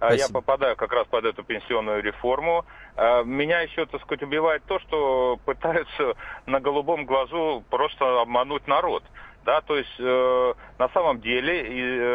Я 0.00 0.28
Спасибо. 0.28 0.40
попадаю 0.40 0.76
как 0.76 0.92
раз 0.92 1.06
под 1.08 1.24
эту 1.24 1.44
пенсионную 1.44 2.02
реформу. 2.02 2.66
А, 2.96 3.22
Меня 3.22 3.60
еще, 3.60 3.86
так 3.86 4.02
сказать, 4.02 4.22
убивает 4.22 4.64
то, 4.66 4.78
что 4.80 5.38
пытаются 5.44 6.14
на 6.46 6.60
голубом 6.60 7.06
глазу 7.06 7.64
просто 7.70 8.20
обмануть 8.20 8.66
народ. 8.66 9.04
Да, 9.44 9.60
то 9.60 9.76
есть 9.76 9.94
э, 10.00 10.54
на 10.78 10.88
самом 10.90 11.20
деле 11.20 11.62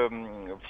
э, 0.08 0.10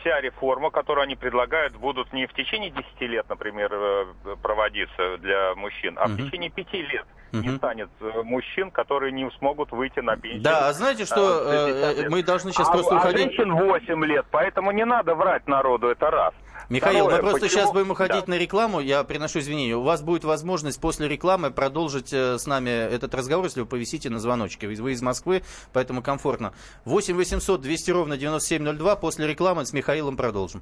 вся 0.02 0.22
реформа, 0.22 0.72
которую 0.72 1.04
они 1.04 1.16
предлагают, 1.16 1.76
будут 1.78 2.14
не 2.14 2.28
в 2.28 2.34
течение 2.34 2.70
10 2.70 3.02
лет, 3.02 3.28
например, 3.30 3.72
э, 3.74 4.36
проводиться 4.42 5.18
для 5.20 5.56
мужчин, 5.56 5.98
а 5.98 6.10
в 6.10 6.12
Мгм. 6.12 6.18
течение 6.18 6.52
5 6.52 6.74
лет 6.74 7.08
не 7.32 7.58
станет 7.58 7.90
э, 8.02 8.22
мужчин, 8.24 8.72
которые 8.72 9.12
не 9.12 9.30
смогут 9.38 9.72
выйти 9.72 10.00
на 10.00 10.16
пенсию. 10.18 10.42
Да, 10.44 10.68
а 10.68 10.74
знаете, 10.74 11.06
что 11.06 11.44
А, 11.46 11.70
э, 11.70 11.94
60 11.94 12.06
э, 12.06 12.10
мы 12.10 12.24
должны 12.24 12.52
сейчас 12.52 12.70
а, 12.70 12.72
просто 12.72 12.96
а 12.96 12.98
уходить. 13.00 13.32
женщин 13.34 13.54
8 13.54 14.06
лет, 14.06 14.26
поэтому 14.32 14.72
не 14.72 14.86
надо 14.86 15.16
врать 15.16 15.48
народу, 15.48 15.88
это 15.88 16.10
раз. 16.10 16.34
Михаил, 16.70 17.06
Второе, 17.06 17.16
мы 17.16 17.22
просто 17.30 17.40
почему- 17.48 17.62
сейчас 17.62 17.74
будем 17.74 17.92
уходить 17.92 18.26
Да. 18.26 18.32
на 18.32 18.38
рекламу. 18.38 18.80
Я 18.80 19.04
приношу 19.04 19.40
извинения. 19.40 19.76
У 19.76 19.82
вас 19.82 20.04
будет 20.04 20.24
возможность 20.24 20.80
после 20.80 21.08
рекламы 21.08 21.50
продолжить 21.50 22.14
с 22.14 22.46
нами 22.46 22.70
этот 22.70 23.16
разговор, 23.16 23.46
если 23.46 23.62
вы 23.62 23.66
повисите 23.66 24.12
на 24.12 24.20
звоночке. 24.20 24.68
Вы 24.68 24.76
вы 24.76 24.92
из 24.92 25.02
Москвы, 25.02 25.42
поэтому 25.74 26.04
комфортно. 26.04 26.54
8 26.86 27.16
800 27.16 27.62
200 27.62 27.90
ровно 27.92 28.18
9702. 28.18 28.96
После 28.98 29.26
рекламы 29.26 29.66
с 29.66 29.74
Михаилом 29.74 30.16
продолжим. 30.16 30.62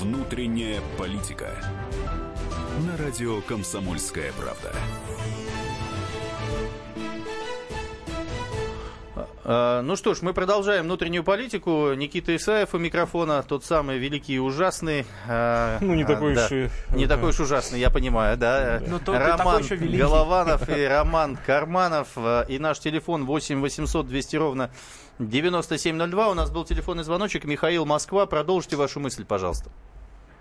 Внутренняя 0.00 0.80
политика. 0.96 1.50
На 2.86 2.96
радио 2.96 3.40
«Комсомольская 3.42 4.32
правда». 4.32 4.72
А, 9.44 9.82
Ну 9.82 9.96
что 9.96 10.14
ж, 10.14 10.22
мы 10.22 10.32
продолжаем 10.32 10.84
внутреннюю 10.84 11.24
политику. 11.24 11.92
Никита 11.94 12.34
Исаев 12.36 12.72
у 12.74 12.78
микрофона, 12.78 13.42
тот 13.42 13.64
самый 13.64 13.98
великий 13.98 14.34
и 14.34 14.38
ужасный. 14.38 15.04
а, 15.28 15.78
Ну, 15.80 15.94
не 15.94 16.04
а, 16.04 16.06
такой 16.06 16.34
да. 16.34 16.46
уж 16.46 16.52
и... 16.52 16.70
Не 16.94 17.06
такой 17.06 17.30
уж 17.30 17.40
ужасный, 17.40 17.80
я 17.80 17.90
понимаю, 17.90 18.36
да. 18.38 18.80
Но 18.86 18.98
только 19.00 19.20
Роман 19.20 19.38
такой 19.38 19.62
еще 19.62 19.76
великий. 19.76 19.98
Голованов 19.98 20.68
и 20.68 20.84
Роман 20.84 21.36
Карманов. 21.44 22.08
а, 22.16 22.42
И 22.48 22.58
наш 22.58 22.78
телефон 22.78 23.26
8 23.26 23.60
800 23.60 24.06
200 24.06 24.36
ровно 24.36 24.70
9702. 25.18 26.28
У 26.28 26.34
нас 26.34 26.50
был 26.50 26.64
телефонный 26.64 27.04
звоночек. 27.04 27.44
Михаил 27.44 27.84
Москва. 27.84 28.26
Продолжите 28.26 28.76
вашу 28.76 29.00
мысль, 29.00 29.24
пожалуйста. 29.24 29.70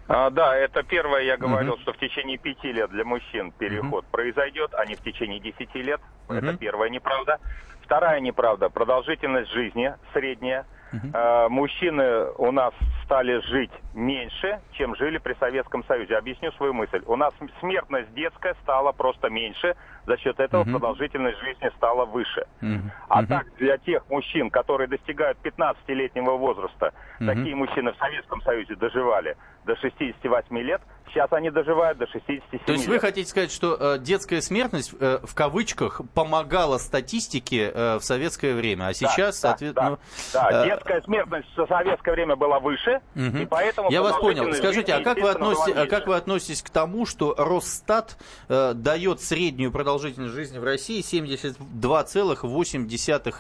А, 0.10 0.32
да, 0.32 0.56
это 0.58 0.82
первое, 0.82 1.22
я 1.22 1.38
говорил, 1.38 1.74
Мгм. 1.74 1.82
что 1.82 1.94
в 1.94 1.98
течение 1.98 2.40
пяти 2.40 2.72
лет 2.72 2.90
для 2.90 3.06
мужчин 3.06 3.52
переход 3.52 4.06
произойдет, 4.12 4.74
а 4.74 4.84
не 4.86 4.96
в 4.96 5.02
течение 5.02 5.40
десяти 5.40 5.84
лет. 5.84 6.02
Это 6.28 6.48
Мгм. 6.48 6.58
первая 6.58 6.90
неправда. 6.90 7.38
Вторая 7.82 8.20
неправда. 8.20 8.70
Продолжительность 8.70 9.52
жизни 9.52 9.94
средняя. 10.14 10.66
А, 11.14 11.48
мужчины 11.50 12.26
у 12.38 12.52
нас 12.52 12.74
стали 13.04 13.40
жить 13.52 13.72
меньше, 13.94 14.60
чем 14.72 14.96
жили 14.96 15.20
при 15.20 15.36
Советском 15.36 15.84
Союзе. 15.86 16.18
Объясню 16.18 16.52
свою 16.54 16.74
мысль. 16.74 17.04
У 17.06 17.16
нас 17.16 17.32
смертность 17.60 18.12
детская 18.16 18.56
стала 18.64 18.92
просто 18.92 19.30
меньше, 19.30 19.76
за 20.06 20.18
счет 20.18 20.40
этого 20.40 20.64
Мгм. 20.64 20.74
продолжительность 20.74 21.40
жизни 21.40 21.70
стала 21.78 22.06
выше. 22.06 22.46
Мгм. 22.62 22.92
А 23.08 23.22
Мгм. 23.22 23.28
так, 23.28 23.46
для 23.58 23.78
тех 23.78 24.08
мужчин, 24.10 24.50
которые 24.50 24.88
достигают 24.88 25.38
15-летнего 25.44 26.38
возраста, 26.38 26.92
Мгм. 27.20 27.36
такие 27.36 27.56
мужчины 27.56 27.92
в 27.92 27.98
Советском 27.98 28.42
Союзе 28.42 28.76
доживали 28.76 29.36
до 29.66 29.76
68 29.76 30.62
лет, 30.62 30.82
сейчас 31.10 31.32
они 31.32 31.50
доживают 31.52 31.98
до 31.98 32.08
67 32.08 32.66
То 32.66 32.72
есть 32.74 32.88
вы 32.88 32.94
лет. 32.94 33.02
хотите 33.02 33.30
сказать, 33.30 33.52
что 33.52 33.76
э, 33.80 34.00
детская 34.00 34.42
смертность 34.42 34.94
э, 35.00 35.20
в 35.24 35.36
кавычках 35.36 36.02
помогала 36.16 36.78
статистике 36.78 37.72
э, 37.74 37.98
в 37.98 38.02
советское 38.04 38.54
время, 38.56 38.88
а 38.88 38.94
сейчас, 38.94 39.42
да, 39.42 39.50
соответственно, 39.50 40.00
да, 40.34 40.50
да, 40.50 40.64
э, 40.64 40.70
детская 40.70 41.02
смертность 41.02 41.48
в 41.58 41.68
советское 41.68 42.12
время 42.12 42.36
была 42.36 42.60
выше, 42.60 43.02
Мгм. 43.16 43.42
и 43.42 43.46
поэтому... 43.46 43.92
Я 43.92 44.02
вас 44.02 44.18
понял. 44.18 44.52
Скажите, 44.54 44.94
а 44.94 45.04
как 45.04 45.18
вы, 45.18 45.34
была 45.34 45.66
а 45.76 45.86
как 45.88 46.08
вы 46.08 46.16
относитесь 46.16 46.62
к 46.62 46.70
тому, 46.70 47.06
что 47.06 47.36
Росстат 47.38 48.18
э, 48.48 48.74
дает 48.74 49.22
среднюю 49.22 49.72
продолжительность 49.72 49.89
жизни 49.98 50.60
в 50.60 50.64
России 50.64 51.02
72,8 51.02 52.86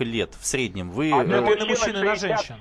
лет 0.04 0.34
в 0.40 0.46
среднем? 0.46 0.92
Вы, 0.92 1.12
А 1.14 1.24
Это 1.24 1.30
на 1.30 1.42
мужчины 1.42 1.66
мужчин 1.68 1.98
и 1.98 2.04
на 2.04 2.16
женщин. 2.16 2.56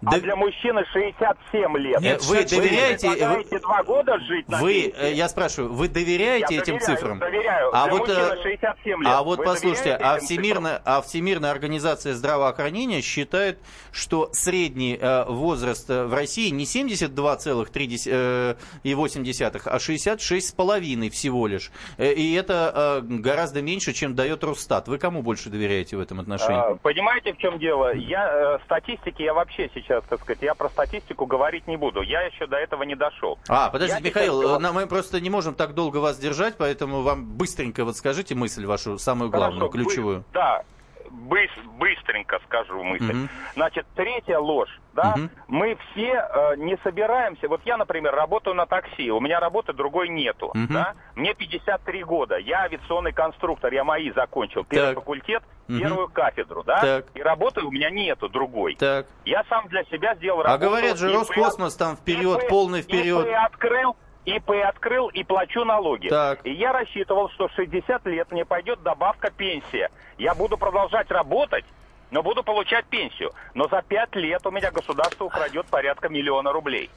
67. 0.00 0.02
Да- 0.02 0.16
А 0.16 0.20
для 0.20 0.36
мужчины 0.36 0.84
67 0.92 1.76
лет. 1.78 2.00
Нет, 2.00 2.22
вы 2.24 2.44
доверяете- 2.44 3.10
предлагаете 3.10 3.58
два 3.60 3.82
года 3.82 4.18
жить 4.20 4.48
на 4.48 4.58
вы, 4.58 4.82
пенсии? 4.82 4.94
э, 4.98 5.12
я 5.14 5.28
спрашиваю, 5.28 5.72
вы 5.72 5.88
доверяете 5.88 6.54
Я 6.54 6.60
этим 6.62 6.74
доверяю, 6.78 6.96
цифрам? 6.98 7.18
доверяю. 7.18 7.70
А 7.74 7.84
Для 7.84 7.92
вот, 7.92 8.00
мужчины 8.08 8.34
э, 8.34 8.42
67 8.42 9.02
лет. 9.02 9.12
А 9.12 9.22
вот 9.22 9.38
Вы 9.38 9.44
послушайте, 9.44 9.94
а 9.94 10.18
Всемирная, 10.18 10.80
а 10.84 11.00
Всемирная 11.00 11.50
организация 11.50 12.14
здравоохранения 12.14 13.00
считает, 13.00 13.58
что 13.92 14.28
средний 14.32 14.98
э, 15.00 15.24
возраст 15.28 15.88
э, 15.90 16.04
в 16.04 16.14
России 16.14 16.50
не 16.50 16.64
72,3,8, 16.64 19.60
а 19.66 19.78
66,5 19.78 21.10
всего 21.10 21.46
лишь. 21.46 21.70
И 21.98 22.34
это 22.34 23.00
э, 23.02 23.04
гораздо 23.06 23.62
меньше, 23.62 23.92
чем 23.92 24.14
дает 24.14 24.44
Росстат. 24.44 24.88
Вы 24.88 24.98
кому 24.98 25.22
больше 25.22 25.50
доверяете 25.50 25.96
в 25.96 26.00
этом 26.00 26.20
отношении? 26.20 26.58
А, 26.60 26.74
Понимаете, 26.76 27.32
в 27.32 27.38
чем 27.38 27.58
дело? 27.58 27.94
Я 27.94 28.56
э, 28.56 28.58
статистики, 28.64 29.22
я 29.22 29.34
вообще 29.34 29.70
сейчас, 29.74 29.85
так 29.88 30.20
сказать, 30.20 30.42
я 30.42 30.54
про 30.54 30.68
статистику 30.68 31.26
говорить 31.26 31.66
не 31.66 31.76
буду. 31.76 32.02
Я 32.02 32.22
еще 32.22 32.46
до 32.46 32.56
этого 32.56 32.82
не 32.82 32.94
дошел. 32.94 33.38
А, 33.48 33.70
подождите, 33.70 34.00
Я 34.02 34.08
Михаил, 34.08 34.42
сейчас- 34.42 34.72
мы 34.72 34.86
просто 34.86 35.20
не 35.20 35.30
можем 35.30 35.54
так 35.54 35.74
долго 35.74 35.98
вас 35.98 36.18
держать, 36.18 36.56
поэтому 36.56 37.02
вам 37.02 37.24
быстренько 37.36 37.84
вот 37.84 37.96
скажите 37.96 38.34
мысль 38.34 38.66
вашу, 38.66 38.98
самую 38.98 39.30
главную, 39.30 39.70
Хорошо, 39.70 39.84
ключевую. 39.88 40.16
вы- 40.18 40.24
да, 40.32 40.62
быс- 41.10 41.68
быстренько 41.78 42.38
скажу 42.46 42.82
мысль. 42.82 43.04
Мгм. 43.12 43.28
Значит, 43.54 43.86
третья 43.94 44.38
ложь, 44.38 44.70
да, 44.94 45.14
Мгм. 45.16 45.30
мы 45.48 45.76
все 45.92 46.12
э, 46.28 46.56
не 46.56 46.76
собираемся. 46.84 47.48
Вот 47.48 47.60
я, 47.64 47.76
например, 47.76 48.14
работаю 48.14 48.54
на 48.54 48.66
такси, 48.66 49.10
у 49.10 49.20
меня 49.20 49.40
работы 49.40 49.72
другой 49.72 50.08
нету, 50.08 50.50
Мгм. 50.54 50.72
да. 50.74 50.94
Мне 51.14 51.34
53 51.34 52.02
года, 52.04 52.36
я 52.36 52.62
авиационный 52.62 53.12
конструктор, 53.12 53.72
я 53.72 53.84
мои 53.84 54.10
закончил, 54.12 54.64
первый 54.64 54.94
Так. 54.94 54.96
факультет, 54.96 55.42
Мгм. 55.68 55.80
первую 55.80 56.08
кафедру, 56.08 56.62
да, 56.62 56.80
Так. 56.80 57.06
и 57.14 57.22
работы 57.22 57.60
у 57.62 57.70
меня 57.70 57.90
нету 57.90 58.28
другой. 58.28 58.76
Так. 58.76 59.06
Я 59.24 59.44
сам 59.48 59.68
для 59.68 59.84
себя 59.84 60.14
сделал 60.14 60.40
А 60.40 60.44
работу. 60.44 60.70
говорят 60.70 60.98
же, 60.98 61.12
Роскосмос 61.12 61.74
там 61.76 61.96
вперед, 61.96 62.48
полный 62.48 62.82
вперед. 62.82 63.26
ИП 63.26 63.34
открыл, 63.44 63.96
ИП 64.26 64.50
открыл 64.66 65.08
и 65.08 65.22
плачу 65.22 65.64
налоги. 65.64 66.08
Так. 66.08 66.44
И 66.44 66.50
я 66.50 66.72
рассчитывал, 66.72 67.30
что 67.30 67.48
в 67.48 67.52
60 67.52 68.04
лет 68.06 68.30
мне 68.32 68.44
пойдет 68.44 68.82
добавка 68.82 69.30
пенсия. 69.30 69.90
Я 70.18 70.34
буду 70.34 70.58
продолжать 70.58 71.10
работать, 71.10 71.64
но 72.10 72.22
буду 72.22 72.42
получать 72.42 72.86
пенсию. 72.86 73.32
Но 73.54 73.68
за 73.68 73.82
5 73.82 74.16
лет 74.16 74.44
у 74.44 74.50
меня 74.50 74.70
государство 74.72 75.24
украдет 75.24 75.66
порядка 75.66 76.08
миллиона 76.08 76.52
рублей. 76.52 76.90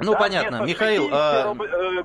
Ну, 0.00 0.12
Да, 0.12 0.18
понятно. 0.18 0.62
Михаил, 0.64 1.04
60 1.08 1.20
а, 1.20 1.44
руб- 1.52 1.62
э, 1.64 2.02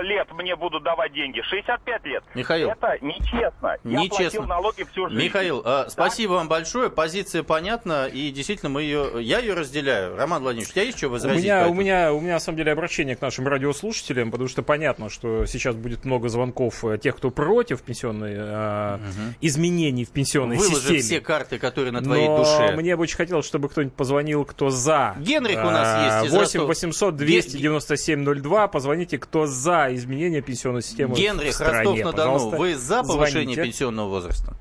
э, 0.00 0.02
лет 0.04 0.26
мне 0.32 0.56
будут 0.56 0.82
давать 0.82 1.12
деньги. 1.12 1.40
65 1.42 2.04
лет. 2.04 2.24
Михаил. 2.34 2.70
Это 2.70 2.98
нечестно. 3.00 3.76
Я 3.84 3.98
Нечестно. 4.00 4.16
платил 4.24 4.44
налоги 4.46 4.82
всю 4.90 5.08
жизнь. 5.08 5.22
Михаил, 5.24 5.62
а, 5.64 5.86
спасибо 5.88 6.32
вам 6.32 6.48
большое. 6.48 6.90
Позиция 6.90 7.42
понятна, 7.42 8.06
и 8.06 8.30
действительно 8.30 8.70
мы 8.70 8.82
ее, 8.82 9.10
я 9.20 9.38
ее 9.38 9.54
разделяю. 9.54 10.16
Роман 10.16 10.42
Владимирович, 10.42 10.70
у 10.70 10.74
тебя 10.74 10.82
есть 10.84 10.98
что 10.98 11.06
У 11.08 11.10
возразить? 11.10 11.44
меня, 11.44 11.64
по 11.64 11.68
у, 11.70 11.74
меня, 11.74 12.12
у 12.12 12.20
меня, 12.20 12.34
на 12.34 12.40
самом 12.40 12.56
деле, 12.58 12.72
обращение 12.72 13.14
к 13.16 13.20
нашим 13.20 13.46
радиослушателям, 13.46 14.30
потому 14.30 14.48
что 14.48 14.62
понятно, 14.62 15.08
что 15.08 15.46
сейчас 15.46 15.76
будет 15.76 16.04
много 16.04 16.28
звонков 16.28 16.84
э, 16.84 16.98
тех, 16.98 17.16
кто 17.16 17.30
против 17.30 17.82
пенсионной, 17.82 18.34
э, 18.36 18.98
изменений 19.40 20.04
в 20.04 20.10
пенсионной 20.10 20.56
Выложи 20.56 20.76
системе. 20.80 21.00
все 21.00 21.20
карты, 21.20 21.58
которые 21.58 21.92
на 21.92 22.02
твоей 22.02 22.28
Но 22.28 22.38
душе. 22.38 22.74
мне 22.76 22.96
бы 22.96 23.02
очень 23.02 23.16
хотелось, 23.16 23.46
чтобы 23.46 23.68
кто-нибудь 23.68 23.94
позвонил, 23.94 24.44
кто 24.44 24.70
за. 24.70 25.14
Генрих 25.18 25.58
у 25.58 25.70
нас 25.70 26.04
есть 26.22 26.26
из 26.26 26.32
8 26.32 26.40
Ростова. 26.40 26.66
800 26.66 27.16
297 27.16 27.35
02. 27.42 28.68
Позвоните, 28.68 29.18
кто 29.18 29.46
за 29.46 29.88
изменение 29.94 30.42
пенсионной 30.42 30.82
системы 30.82 31.14
Генрих, 31.14 31.50
в 31.50 31.54
стране. 31.54 31.78
Ростов-на-Дону, 31.90 32.32
Пожалуйста, 32.32 32.56
вы 32.58 32.74
за 32.74 33.02
повышение 33.02 33.54
звоните. 33.54 33.62
пенсионного 33.62 34.08
возраста? 34.08 34.54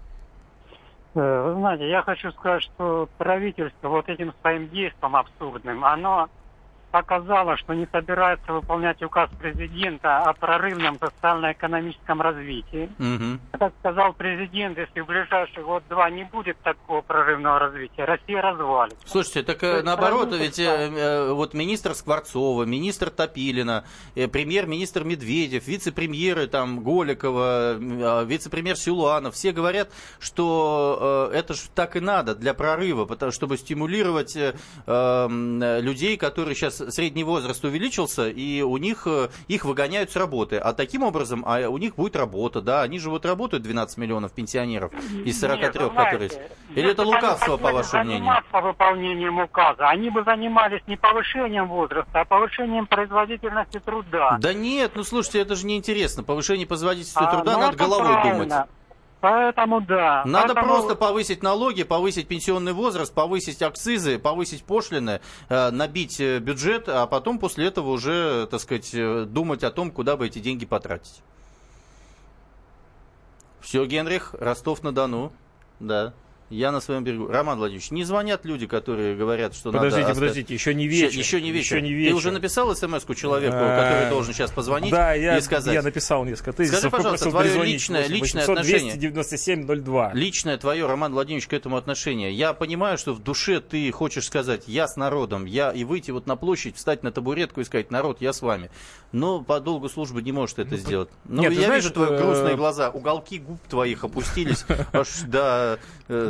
Э, 1.16 1.44
Вы 1.54 1.60
знаете, 1.60 1.90
я 1.90 2.02
хочу 2.02 2.32
сказать, 2.34 2.64
что 2.64 3.08
правительство 3.18 3.88
вот 3.90 4.10
этим 4.10 4.34
своим 4.42 4.70
действием 4.70 5.16
абсурдным, 5.16 5.86
оно 5.86 6.30
показало, 6.96 7.58
что 7.58 7.74
не 7.74 7.86
собирается 7.92 8.54
выполнять 8.54 9.04
указ 9.04 9.30
президента 9.38 10.20
о 10.20 10.32
прорывном 10.32 10.98
социально-экономическом 10.98 12.22
развитии. 12.22 12.90
Мгм. 12.98 13.42
Как 13.52 13.74
сказал 13.80 14.14
президент, 14.14 14.78
если 14.78 15.02
в 15.02 15.06
ближайший 15.06 15.62
год-два 15.62 16.10
не 16.10 16.24
будет 16.24 16.58
такого 16.62 17.02
прорывного 17.02 17.60
развития, 17.60 18.06
Россия 18.06 18.42
развалится. 18.42 18.98
Слушайте, 19.06 19.44
так 19.44 19.62
э, 19.64 19.80
То 19.80 19.84
наоборот, 19.84 20.30
ведь 20.32 20.58
э, 20.58 20.64
э, 20.64 21.34
вот 21.34 21.54
министр 21.54 21.96
Скворцова, 21.96 22.64
министр 22.64 23.10
Топилина, 23.10 23.84
э, 24.16 24.30
премьер-министр 24.30 25.04
Медведев, 25.04 25.68
вице-премьеры 25.68 26.48
там 26.48 26.82
Голикова, 26.82 27.74
э, 27.78 28.26
вице-премьер 28.26 28.78
Силуанов, 28.78 29.34
все 29.34 29.52
говорят, 29.52 29.90
что 30.20 31.30
э, 31.34 31.36
это 31.36 31.56
же 31.56 31.62
так 31.74 31.98
и 31.98 32.00
надо 32.00 32.36
для 32.36 32.54
прорыва, 32.54 33.04
потому, 33.04 33.34
чтобы 33.34 33.58
стимулировать 33.58 34.38
э, 34.38 34.54
э, 34.86 35.82
людей, 35.82 36.16
которые 36.16 36.56
сейчас 36.56 36.85
средний 36.92 37.24
возраст 37.24 37.64
увеличился, 37.64 38.30
и 38.30 38.62
у 38.62 38.78
них 38.78 39.04
э, 39.08 39.30
их 39.48 39.66
выгоняют 39.66 40.12
с 40.12 40.16
работы. 40.16 40.58
А 40.58 40.74
таким 40.74 41.04
образом, 41.04 41.44
а 41.46 41.68
у 41.70 41.78
них 41.78 41.96
будет 41.96 42.16
работа, 42.16 42.62
да, 42.62 42.82
они 42.82 43.00
же 43.00 43.10
вот 43.10 43.26
работают 43.26 43.64
12 43.64 43.98
миллионов 43.98 44.32
пенсионеров 44.34 44.92
из 45.26 45.40
43, 45.40 45.62
Нет, 45.62 45.74
знаете, 45.74 45.90
которые... 45.94 46.30
есть. 46.30 46.40
Или 46.76 46.92
это 46.92 47.04
лукавство, 47.04 47.58
по 47.58 47.72
вашему 47.72 48.04
мнению? 48.04 48.20
заниматься 48.20 48.62
выполнением 48.62 49.40
указа, 49.40 49.88
они 49.88 50.10
бы 50.10 50.24
занимались 50.24 50.82
не 50.88 50.98
повышением 50.98 51.68
возраста, 51.68 52.22
а 52.22 52.26
повышением 52.26 52.88
производительности 52.88 53.80
труда. 53.80 54.38
Да 54.40 54.54
нет, 54.54 54.92
ну 54.96 55.04
слушайте, 55.04 55.40
это 55.40 55.56
же 55.56 55.66
неинтересно. 55.66 56.24
Повышение 56.24 56.68
производительности 56.68 57.24
А, 57.24 57.36
труда 57.36 57.54
ну, 57.54 57.60
надо 57.60 57.78
головой 57.78 58.14
правильно. 58.14 58.34
думать. 58.34 58.70
Поэтому 59.26 59.82
да. 59.82 60.22
Надо 60.26 60.54
Поэтому- 60.54 60.68
просто 60.68 60.96
повысить 60.96 61.42
налоги, 61.42 61.82
повысить 61.82 62.28
пенсионный 62.28 62.74
возраст, 62.74 63.12
повысить 63.12 63.60
акцизы, 63.64 64.20
повысить 64.20 64.64
пошлины, 64.64 65.20
э, 65.50 65.72
набить 65.72 66.20
э, 66.20 66.38
бюджет, 66.38 66.88
а 66.88 67.08
потом 67.08 67.40
после 67.40 67.66
этого 67.66 67.90
уже, 67.90 68.46
так 68.46 68.60
сказать, 68.60 68.92
э, 68.94 69.26
думать 69.26 69.64
о 69.64 69.72
том, 69.72 69.90
куда 69.90 70.16
бы 70.16 70.28
эти 70.28 70.38
деньги 70.38 70.68
потратить. 70.68 71.24
Все, 73.62 73.84
Генрих, 73.86 74.36
Ростов-на-Дону. 74.40 75.32
Да. 75.80 76.14
Я 76.52 76.72
на 76.72 76.80
своем 76.80 77.04
берегу. 77.04 77.28
Роман 77.28 77.58
Владимирович, 77.58 77.90
не 77.90 78.04
звонят 78.04 78.46
люди, 78.46 78.68
которые 78.68 79.16
говорят, 79.16 79.56
что 79.56 79.72
Подождите, 79.72 80.02
надо... 80.02 80.12
оставить- 80.12 80.30
подождите, 80.34 80.54
еще 80.54 80.74
не 80.76 80.88
вечер. 80.88 81.08
Еще, 81.08 81.20
еще 81.20 81.42
не 81.42 81.52
вечер. 81.52 81.76
Еще 81.78 81.82
не 81.82 81.90
Ты 81.90 81.96
вечер. 81.96 82.16
уже 82.16 82.32
написал 82.32 82.76
смс-ку 82.76 83.16
человеку, 83.16 83.56
А, 83.58 83.82
который 83.84 84.10
должен 84.12 84.34
сейчас 84.34 84.52
позвонить 84.52 84.92
Да, 84.92 85.14
я, 85.14 85.38
и 85.38 85.42
сказать? 85.42 85.74
я 85.74 85.82
написал 85.82 86.24
несколько 86.24 86.54
тезисов. 86.54 86.80
Скажи, 86.80 86.92
пожалуйста, 86.92 87.32
твое 87.32 87.64
личное- 87.64 88.02
8 88.04 88.14
личное 88.14 88.42
800 88.46 88.58
отношение. 88.60 88.94
297 88.96 89.66
02. 89.66 90.12
Личное 90.14 90.58
твое, 90.58 90.86
Роман 90.86 91.14
Владимирович, 91.14 91.48
к 91.48 91.54
этому 91.54 91.78
отношение. 91.78 92.32
Я 92.32 92.54
понимаю, 92.54 93.00
что 93.00 93.14
в 93.14 93.24
душе 93.24 93.60
ты 93.60 93.92
хочешь 93.92 94.26
сказать, 94.28 94.64
я 94.68 94.88
с 94.88 94.98
народом, 94.98 95.46
я 95.46 95.72
и 95.72 95.84
выйти 95.84 96.12
вот 96.12 96.28
на 96.28 96.36
площадь, 96.36 96.76
встать 96.76 97.02
на 97.02 97.12
табуретку 97.12 97.62
и 97.62 97.64
сказать, 97.64 97.90
народ, 97.90 98.22
я 98.22 98.34
с 98.34 98.44
вами. 98.44 98.70
Но 99.12 99.42
по 99.42 99.60
долгу 99.60 99.90
службы 99.90 100.22
не 100.22 100.32
можешь 100.32 100.54
ты 100.56 100.62
это 100.62 100.78
сделать. 100.78 101.10
Ну, 101.26 101.42
нет, 101.42 101.54
ты 101.54 101.60
я 101.60 101.66
знаешь, 101.68 101.84
вижу 101.84 101.94
твои 101.94 102.10
э, 102.12 102.18
грустные 102.22 102.56
глаза, 102.56 102.90
уголки 102.90 103.40
губ 103.40 103.60
твоих 103.68 104.04
опустились 104.04 104.66
аж 104.94 105.08
до... 105.26 105.80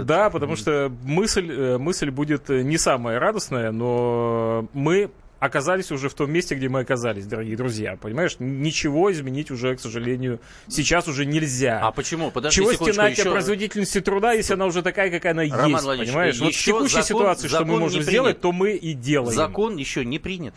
Да, 0.06 0.30
потому 0.30 0.56
что 0.56 0.92
мысль, 1.04 1.52
э, 1.52 1.78
мысль 1.78 2.12
будет 2.12 2.50
э, 2.50 2.62
не 2.62 2.78
самая 2.78 3.20
радостная, 3.20 3.72
но 3.72 4.68
мы 4.74 5.10
оказались 5.40 5.92
уже 5.92 6.10
в 6.10 6.14
том 6.14 6.32
месте, 6.32 6.56
где 6.56 6.70
мы 6.70 6.80
оказались, 6.82 7.26
дорогие 7.26 7.58
друзья. 7.58 7.98
Понимаешь, 8.00 8.38
ничего 8.40 9.12
изменить 9.12 9.52
уже, 9.52 9.76
к 9.76 9.80
сожалению, 9.80 10.40
сейчас 10.68 11.08
уже 11.08 11.26
нельзя. 11.26 11.80
А 11.82 11.92
почему? 11.92 12.32
Подожди 12.32 12.56
Чего 12.62 12.74
стенать 12.74 13.18
еще- 13.18 13.30
о 13.30 13.32
производительности 13.34 14.00
труда, 14.00 14.34
если 14.34 14.54
она 14.54 14.66
уже 14.66 14.82
такая, 14.82 15.12
какая 15.12 15.34
она 15.34 15.44
Роман 15.44 15.72
есть, 15.72 15.84
Владимирович, 15.84 16.10
понимаешь? 16.14 16.40
Вот 16.40 16.54
в 16.54 16.64
текущей 16.64 17.02
закон- 17.02 17.04
ситуации, 17.04 17.48
что 17.48 17.60
мы 17.62 17.66
закон 17.66 17.80
можем 17.80 18.02
сделать, 18.04 18.42
то 18.42 18.52
мы 18.52 18.74
и 18.74 18.94
делаем. 18.94 19.36
Закон 19.36 19.76
еще 19.78 20.06
не 20.06 20.20
принят. 20.20 20.54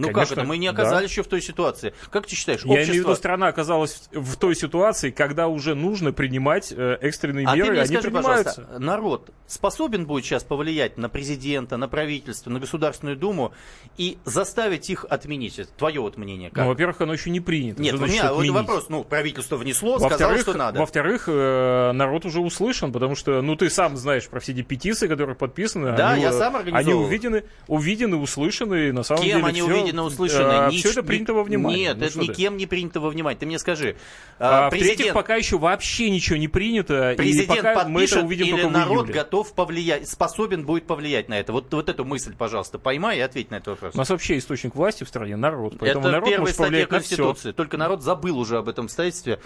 Ну 0.00 0.06
как 0.08 0.14
Конечно, 0.16 0.34
это? 0.34 0.44
Мы 0.44 0.58
не 0.58 0.66
да. 0.66 0.72
оказались 0.72 1.10
еще 1.10 1.22
в 1.22 1.26
той 1.28 1.42
ситуации. 1.42 1.92
Как 2.10 2.26
ты 2.26 2.34
считаешь, 2.34 2.60
Я 2.64 2.66
имею 2.66 2.78
в 2.78 2.88
общество... 2.88 3.08
виду, 3.10 3.16
страна 3.16 3.48
оказалась 3.48 4.08
в 4.12 4.36
той 4.36 4.54
ситуации, 4.56 5.10
когда 5.10 5.48
уже 5.48 5.74
нужно 5.74 6.12
принимать 6.12 6.72
э, 6.76 6.98
экстренные 7.00 7.46
А 7.46 7.52
ты 7.52 7.58
меры, 7.58 7.70
мне 7.72 7.80
они 7.80 7.88
скажи, 7.88 8.10
принимаются. 8.10 8.54
пожалуйста, 8.62 8.78
народ 8.82 9.30
способен 9.46 10.06
будет 10.06 10.24
сейчас 10.24 10.44
повлиять 10.44 10.96
на 10.96 11.08
президента, 11.08 11.76
на 11.76 11.88
правительство, 11.88 12.50
на 12.50 12.60
Государственную 12.60 13.16
Думу 13.16 13.52
и 13.96 14.18
заставить 14.24 14.88
их 14.90 15.04
отменить? 15.08 15.58
Это 15.58 15.70
твое 15.76 16.00
вот 16.00 16.16
мнение. 16.16 16.50
Как? 16.50 16.64
Ну, 16.64 16.70
во-первых, 16.70 17.00
оно 17.00 17.12
еще 17.12 17.30
не 17.30 17.40
принято. 17.40 17.82
Нет, 17.82 17.94
у 17.94 18.06
меня 18.06 18.32
вот 18.32 18.46
вопрос. 18.48 18.86
Ну, 18.88 19.04
правительство 19.04 19.56
внесло, 19.56 19.98
сказало, 19.98 20.38
что 20.38 20.54
надо. 20.54 20.78
во-вторых, 20.80 21.24
э, 21.26 21.92
народ 21.92 22.24
уже 22.24 22.40
услышан, 22.40 22.92
потому 22.92 23.14
что, 23.14 23.42
ну, 23.42 23.56
ты 23.56 23.68
сам 23.70 23.96
знаешь 23.96 24.28
про 24.28 24.40
все 24.40 24.52
эти 24.52 24.62
петиции, 24.62 25.08
которые 25.08 25.36
подписаны. 25.36 25.96
Да, 25.96 26.10
они, 26.10 26.22
я 26.22 26.32
сам 26.32 26.56
Они 26.56 26.68
организовывал. 26.70 27.04
увидены, 27.06 27.44
увидены, 27.66 28.16
услышаны, 28.16 28.88
и 28.88 28.92
на 28.92 29.02
самом 29.02 29.22
Кем 29.22 29.38
деле 29.38 29.46
они 29.48 29.60
всё, 29.60 29.72
увидены, 29.72 29.89
услышаны? 29.98 30.68
э, 30.68 30.70
Ни- 30.70 30.76
все 30.78 30.90
это 30.90 31.02
принято 31.02 31.34
во 31.34 31.42
внимание. 31.42 31.88
Нет, 31.88 31.98
Ну, 31.98 32.04
это 32.04 32.14
ты. 32.14 32.20
никем 32.20 32.56
не 32.56 32.66
принято 32.66 33.00
во 33.00 33.10
внимание. 33.10 33.38
Ты 33.38 33.46
мне 33.46 33.58
скажи. 33.58 33.96
А, 34.38 34.66
а, 34.66 34.68
В-третьих, 34.68 34.88
президент, 34.96 35.14
пока 35.14 35.36
еще 35.36 35.58
вообще 35.58 36.10
ничего 36.10 36.36
не 36.36 36.48
принято, 36.48 37.12
и 37.12 37.16
президент 37.16 37.50
мы 37.50 37.56
это 37.70 37.74
подпишет 37.84 38.22
увидим 38.24 38.56
или 38.56 38.64
народ 38.64 39.06
июле. 39.06 39.12
готов 39.14 39.54
повлиять, 39.54 40.08
способен 40.08 40.64
будет 40.64 40.86
повлиять 40.86 41.28
на 41.28 41.38
это? 41.38 41.52
Вот, 41.52 41.72
вот 41.72 41.88
эту 41.88 42.04
мысль, 42.04 42.34
пожалуйста, 42.36 42.78
поймай 42.78 43.18
и 43.18 43.20
ответь 43.20 43.50
на 43.50 43.56
этот 43.56 43.68
вопрос. 43.68 43.94
У 43.94 43.98
нас 43.98 44.08
вообще 44.10 44.38
источник 44.38 44.74
власти 44.74 45.04
в 45.04 45.08
стране 45.08 45.36
народ, 45.36 45.74
поэтому 45.78 46.04
это 46.06 46.12
народ 46.12 46.28
первая 46.28 46.52
статья. 46.52 46.86
Конституции. 46.86 47.52
Только 47.52 47.76
народ 47.76 48.02
забыл 48.02 48.38
уже 48.38 48.58
об 48.58 48.68
этом 48.68 48.84
обстоятельстве. 48.86 49.40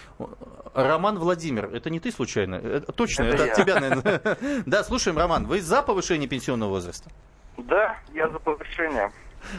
Роман 0.75 1.19
Владимир, 1.19 1.71
это 1.73 1.91
не 1.91 2.01
ты 2.01 2.11
случайно? 2.11 2.57
Это, 2.57 2.93
точно, 2.93 3.25
это, 3.25 3.45
от 3.45 3.55
тебя, 3.55 3.81
наверное. 3.81 4.21
Да, 4.67 4.83
слушаем, 4.85 5.17
Роман, 5.17 5.47
вы 5.47 5.61
за 5.61 5.83
повышение 5.83 6.29
пенсионного 6.29 6.71
возраста? 6.71 7.11
Да, 7.57 7.97
я 8.13 8.29
за 8.29 8.39
повышение. 8.39 9.13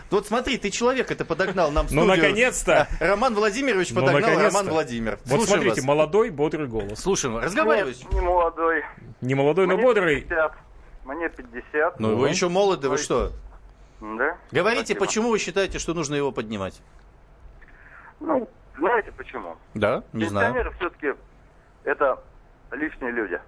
Вот 0.10 0.28
смотри, 0.28 0.58
ты 0.58 0.70
человек 0.72 1.12
это 1.12 1.26
подогнал 1.26 1.72
нам 1.72 1.88
в 1.88 1.92
Ну, 1.92 2.04
студию. 2.04 2.24
наконец-то! 2.24 2.88
Роман 3.00 3.34
Владимирович 3.36 3.90
Ну, 3.92 4.02
подогнал 4.02 4.22
наконец-то. 4.22 4.58
Роман 4.60 4.70
Владимир. 4.74 5.20
Вот 5.26 5.28
Слушаем 5.40 5.48
смотрите, 5.48 5.76
вас. 5.82 5.84
молодой, 5.86 6.30
бодрый 6.30 6.68
голос. 6.68 7.00
Слушаем, 7.00 7.38
разговаривайте. 7.38 8.04
Нет, 8.06 8.14
не 8.14 8.22
молодой. 8.22 8.84
Не 9.22 9.36
молодой, 9.36 9.68
но 9.68 9.76
Мне 9.76 9.84
бодрый. 9.84 10.22
50. 10.22 10.54
Мне 11.06 11.30
50. 11.30 12.00
Ну, 12.00 12.16
вы 12.18 12.30
еще 12.30 12.50
молоды, 12.50 12.90
вы 12.90 12.98
что? 12.98 13.32
Да? 14.02 14.38
Говорите, 14.52 14.94
Спасибо. 14.94 15.00
почему 15.06 15.30
вы 15.30 15.40
считаете, 15.40 15.80
что 15.80 15.94
нужно 15.94 16.16
его 16.16 16.32
поднимать? 16.32 16.82
Ну, 18.20 18.48
знаете 18.78 19.12
почему? 19.12 19.56
Да, 19.74 20.04
не 20.14 20.26
знаю. 20.26 20.54
Пенсионеры 20.54 20.76
все-таки 20.80 21.14
это 21.84 22.20
лишние 22.72 23.12
люди, 23.12 23.40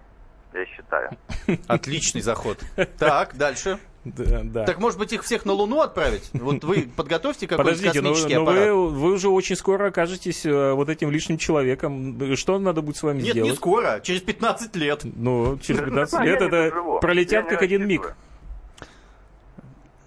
я 0.53 0.65
считаю. 0.65 1.09
Отличный 1.67 2.21
заход. 2.21 2.59
Так, 2.97 3.35
дальше. 3.35 3.79
Да, 4.05 4.41
да. 4.43 4.63
Так, 4.65 4.79
может 4.79 4.97
быть, 4.97 5.11
их 5.11 5.23
всех 5.23 5.43
на 5.45 5.51
Луну 5.53 5.81
отправить? 5.81 6.29
Вот 6.33 6.63
вы 6.63 6.87
подготовьте 6.95 7.45
какой-нибудь 7.47 7.77
Подождите, 7.77 8.01
но, 8.01 8.09
космический 8.11 8.35
но 8.35 8.45
вы, 8.45 8.51
аппарат. 8.51 8.69
вы 8.73 9.11
уже 9.13 9.29
очень 9.29 9.55
скоро 9.55 9.87
окажетесь 9.87 10.45
э, 10.45 10.71
вот 10.73 10.89
этим 10.89 11.11
лишним 11.11 11.37
человеком. 11.37 12.35
Что 12.37 12.57
надо 12.59 12.81
будет 12.81 12.97
с 12.97 13.03
вами 13.03 13.21
Нет, 13.21 13.31
сделать? 13.31 13.51
не 13.51 13.55
скоро, 13.57 13.99
через 14.01 14.21
15 14.21 14.75
лет. 14.77 15.01
Ну, 15.03 15.59
через 15.59 15.79
Да, 15.79 15.85
15 15.85 16.13
я 16.19 16.25
лет 16.25 16.41
это 16.41 16.99
пролетят 17.01 17.49
как 17.49 17.61
один 17.61 17.85
миг. 17.85 18.15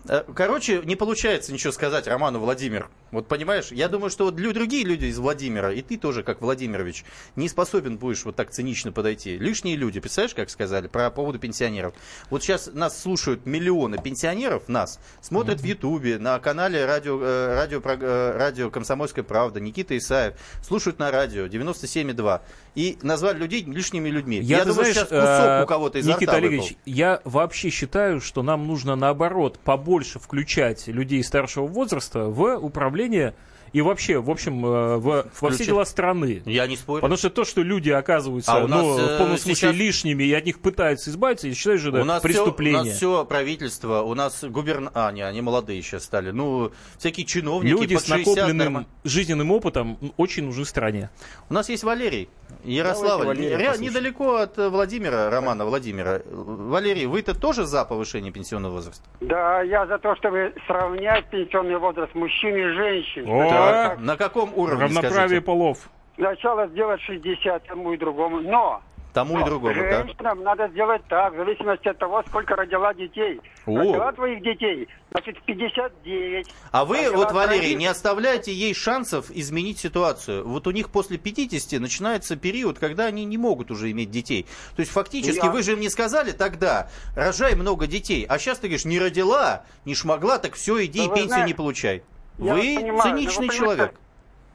Э, 0.09 0.24
Короче, 0.35 0.81
не 0.85 0.96
получается 0.96 1.53
ничего 1.53 1.72
сказать 1.72 2.07
Роману 2.09 2.38
Владимир. 2.38 2.88
Вот 3.12 3.27
понимаешь, 3.27 3.73
я 3.73 3.88
думаю, 3.88 4.11
что 4.11 4.25
вот 4.27 4.37
другие 4.37 4.85
люди 4.85 5.07
из 5.07 5.18
Владимира, 5.18 5.73
и 5.73 5.83
ты 5.83 5.96
тоже, 5.96 6.23
как 6.23 6.40
Владимирович, 6.40 7.05
не 7.35 7.49
способен 7.49 7.99
будешь 7.99 8.25
вот 8.25 8.37
так 8.37 8.51
цинично 8.51 8.92
подойти. 8.92 9.37
Лишние 9.37 9.77
люди, 9.77 10.01
представляешь, 10.01 10.35
как 10.35 10.49
сказали 10.51 10.87
про 10.87 11.11
поводу 11.11 11.38
пенсионеров. 11.38 11.94
Вот 12.31 12.42
сейчас 12.42 12.70
нас 12.73 13.01
слушают 13.01 13.46
миллионы 13.46 13.99
пенсионеров, 13.99 14.68
нас, 14.68 15.01
смотрят 15.20 15.61
в 15.61 15.64
Ютубе, 15.64 16.18
на 16.18 16.38
канале 16.38 16.85
радио, 16.85 17.20
э, 17.20 17.55
радио, 17.55 17.81
э, 17.85 18.37
радио 18.37 18.70
«Комсомольская 18.70 19.25
правда», 19.25 19.59
Никита 19.59 19.96
Исаев, 19.99 20.35
слушают 20.62 20.99
на 20.99 21.11
радио 21.11 21.46
97,2 21.46 22.42
и 22.77 22.96
назвали 23.03 23.38
людей 23.38 23.64
лишними 23.64 24.09
людьми. 24.09 24.38
Я, 24.38 24.61
ты 24.61 24.66
думаю, 24.66 24.75
знаешь, 24.75 24.94
сейчас 24.94 25.09
кусок 25.09 25.20
э, 25.20 25.62
у 25.64 25.66
кого-то 25.66 25.99
изо 25.99 26.12
Никита 26.12 26.33
Олегович, 26.37 26.62
выпал. 26.62 26.83
я 26.85 27.20
вообще 27.25 27.70
считаю, 27.70 28.20
что 28.20 28.42
нам 28.42 28.66
нужно 28.68 28.94
наоборот 28.94 29.59
побольше 29.59 30.20
включать 30.20 30.87
людей 30.87 31.25
старшего 31.25 31.66
возраста 31.66 32.27
в 32.27 32.57
управление 32.57 33.00
направление– 33.01 33.35
и 33.72 33.80
вообще, 33.80 34.18
в 34.18 34.30
общем, 34.30 34.64
э, 34.64 34.96
в, 34.96 35.26
во 35.40 35.50
все 35.50 35.64
дела 35.64 35.85
страны. 35.85 36.42
Я 36.46 36.66
не 36.66 36.76
спорю. 36.76 37.02
Потому 37.02 37.16
что 37.16 37.30
то, 37.30 37.44
что 37.44 37.62
люди 37.62 37.90
оказываются 37.90 38.52
А 38.52 38.64
у 38.64 38.68
нас, 38.68 38.83
ну, 38.83 38.96
в 38.96 38.98
э, 39.00 39.18
полном 39.18 39.37
смысле 39.37 39.54
сейчас- 39.54 39.74
лишними 39.74 40.24
и 40.24 40.33
от 40.33 40.44
них 40.46 40.61
пытаются 40.61 41.11
избавиться, 41.11 41.48
я 41.48 41.54
считаю, 41.54 41.78
что 41.78 41.88
это 41.90 42.00
у 42.02 42.04
нас 42.04 42.22
преступление. 42.22 42.92
Все, 42.94 43.09
у 43.09 43.12
нас 43.12 43.20
все 43.20 43.24
правительство, 43.26 44.00
у 44.02 44.14
нас 44.14 44.44
губерн... 44.44 44.90
А, 44.94 45.12
не, 45.12 45.22
они 45.22 45.40
молодые 45.40 45.83
сейчас 45.83 46.04
стали. 46.04 46.30
Ну, 46.30 46.72
всякие 46.98 47.26
чиновники 47.26 47.70
Люди 47.72 47.94
под 47.94 48.04
с 48.04 48.09
60 48.09 48.26
накопленным 48.37 48.72
норма- 48.72 48.87
жизненным 49.04 49.50
опытом 49.50 49.98
очень 50.16 50.44
нужны 50.44 50.64
стране. 50.64 51.11
У 51.48 51.54
нас 51.54 51.68
есть 51.68 51.85
Валерий 51.85 52.28
Ярославль. 52.64 53.26
Послушаем. 53.26 53.80
Недалеко 53.83 54.37
от 54.37 54.59
э, 54.59 54.68
Владимира, 54.68 55.30
Романа 55.30 55.64
Владимира. 55.64 56.20
Валерий, 56.26 57.06
вы-то 57.06 57.35
тоже 57.38 57.64
за 57.64 57.85
повышение 57.85 58.33
пенсионного 58.33 58.72
возраста? 58.74 59.04
Да, 59.20 59.62
я 59.62 59.87
за 59.87 59.98
то, 59.98 60.14
чтобы 60.16 60.54
сравнять 60.66 61.28
пенсионный 61.30 61.78
возраст 61.78 62.14
мужчин 62.14 62.54
и 62.56 62.62
женщин. 62.74 63.24
О! 63.28 63.60
На 63.99 64.16
каком 64.16 64.53
уровне, 64.55 64.85
Равноправие 64.85 65.12
скажите? 65.12 65.40
полов. 65.40 65.90
Сначала 66.16 66.66
сделать 66.68 67.01
60 67.03 67.66
тому 67.66 67.92
и 67.92 67.96
другому. 67.96 68.40
Но 68.40 68.83
Тому 69.12 69.40
и 69.40 69.44
другому, 69.44 69.75
да? 69.75 70.05
женщинам 70.05 70.42
надо 70.42 70.68
сделать 70.68 71.03
так, 71.09 71.33
в 71.33 71.37
зависимости 71.37 71.88
от 71.88 71.99
того, 71.99 72.23
сколько 72.29 72.55
родила 72.55 72.94
детей. 72.94 73.40
О. 73.66 73.79
Родила 73.79 74.12
твоих 74.12 74.42
детей, 74.42 74.87
значит, 75.11 75.38
в 75.38 75.42
59. 75.42 76.46
А 76.70 76.85
вы, 76.85 76.99
Родила 76.99 77.16
вот, 77.16 77.33
Валерий, 77.33 77.61
троих, 77.61 77.79
не 77.79 77.87
оставляете 77.87 78.53
ей 78.53 78.75
шансов 78.75 79.31
изменить 79.31 79.79
ситуацию. 79.79 80.46
Вот 80.46 80.66
у 80.66 80.70
них 80.70 80.90
после 80.90 81.18
50 81.18 81.81
начинается 81.81 82.37
период, 82.37 82.79
когда 82.79 83.07
они 83.07 83.25
не 83.25 83.38
могут 83.38 83.70
уже 83.70 83.90
иметь 83.90 84.11
детей. 84.11 84.46
То 84.77 84.81
есть 84.81 84.92
фактически 84.92 85.46
Я- 85.46 85.51
вы 85.51 85.62
же 85.62 85.73
им 85.73 85.81
не 85.81 85.88
сказали 85.88 86.31
тогда, 86.33 86.88
рожай 87.16 87.55
много 87.57 87.87
детей. 87.87 88.27
А 88.29 88.38
сейчас 88.38 88.59
ты 88.59 88.68
говоришь, 88.68 88.85
не 88.85 89.01
родила, 89.01 89.64
не 89.85 89.94
шмогла, 89.94 90.38
так 90.38 90.55
все, 90.55 90.85
иди 90.85 90.99
Да 90.99 91.05
и 91.05 91.09
пенсию 91.09 91.29
знаете, 91.29 91.46
не 91.49 91.55
получай. 91.55 92.03
Я 92.40 92.55
вы 92.55 92.61
понимаю, 92.76 92.92
но 92.92 92.94
вы 92.96 93.03
циничный 93.03 93.48
человек. 93.48 93.94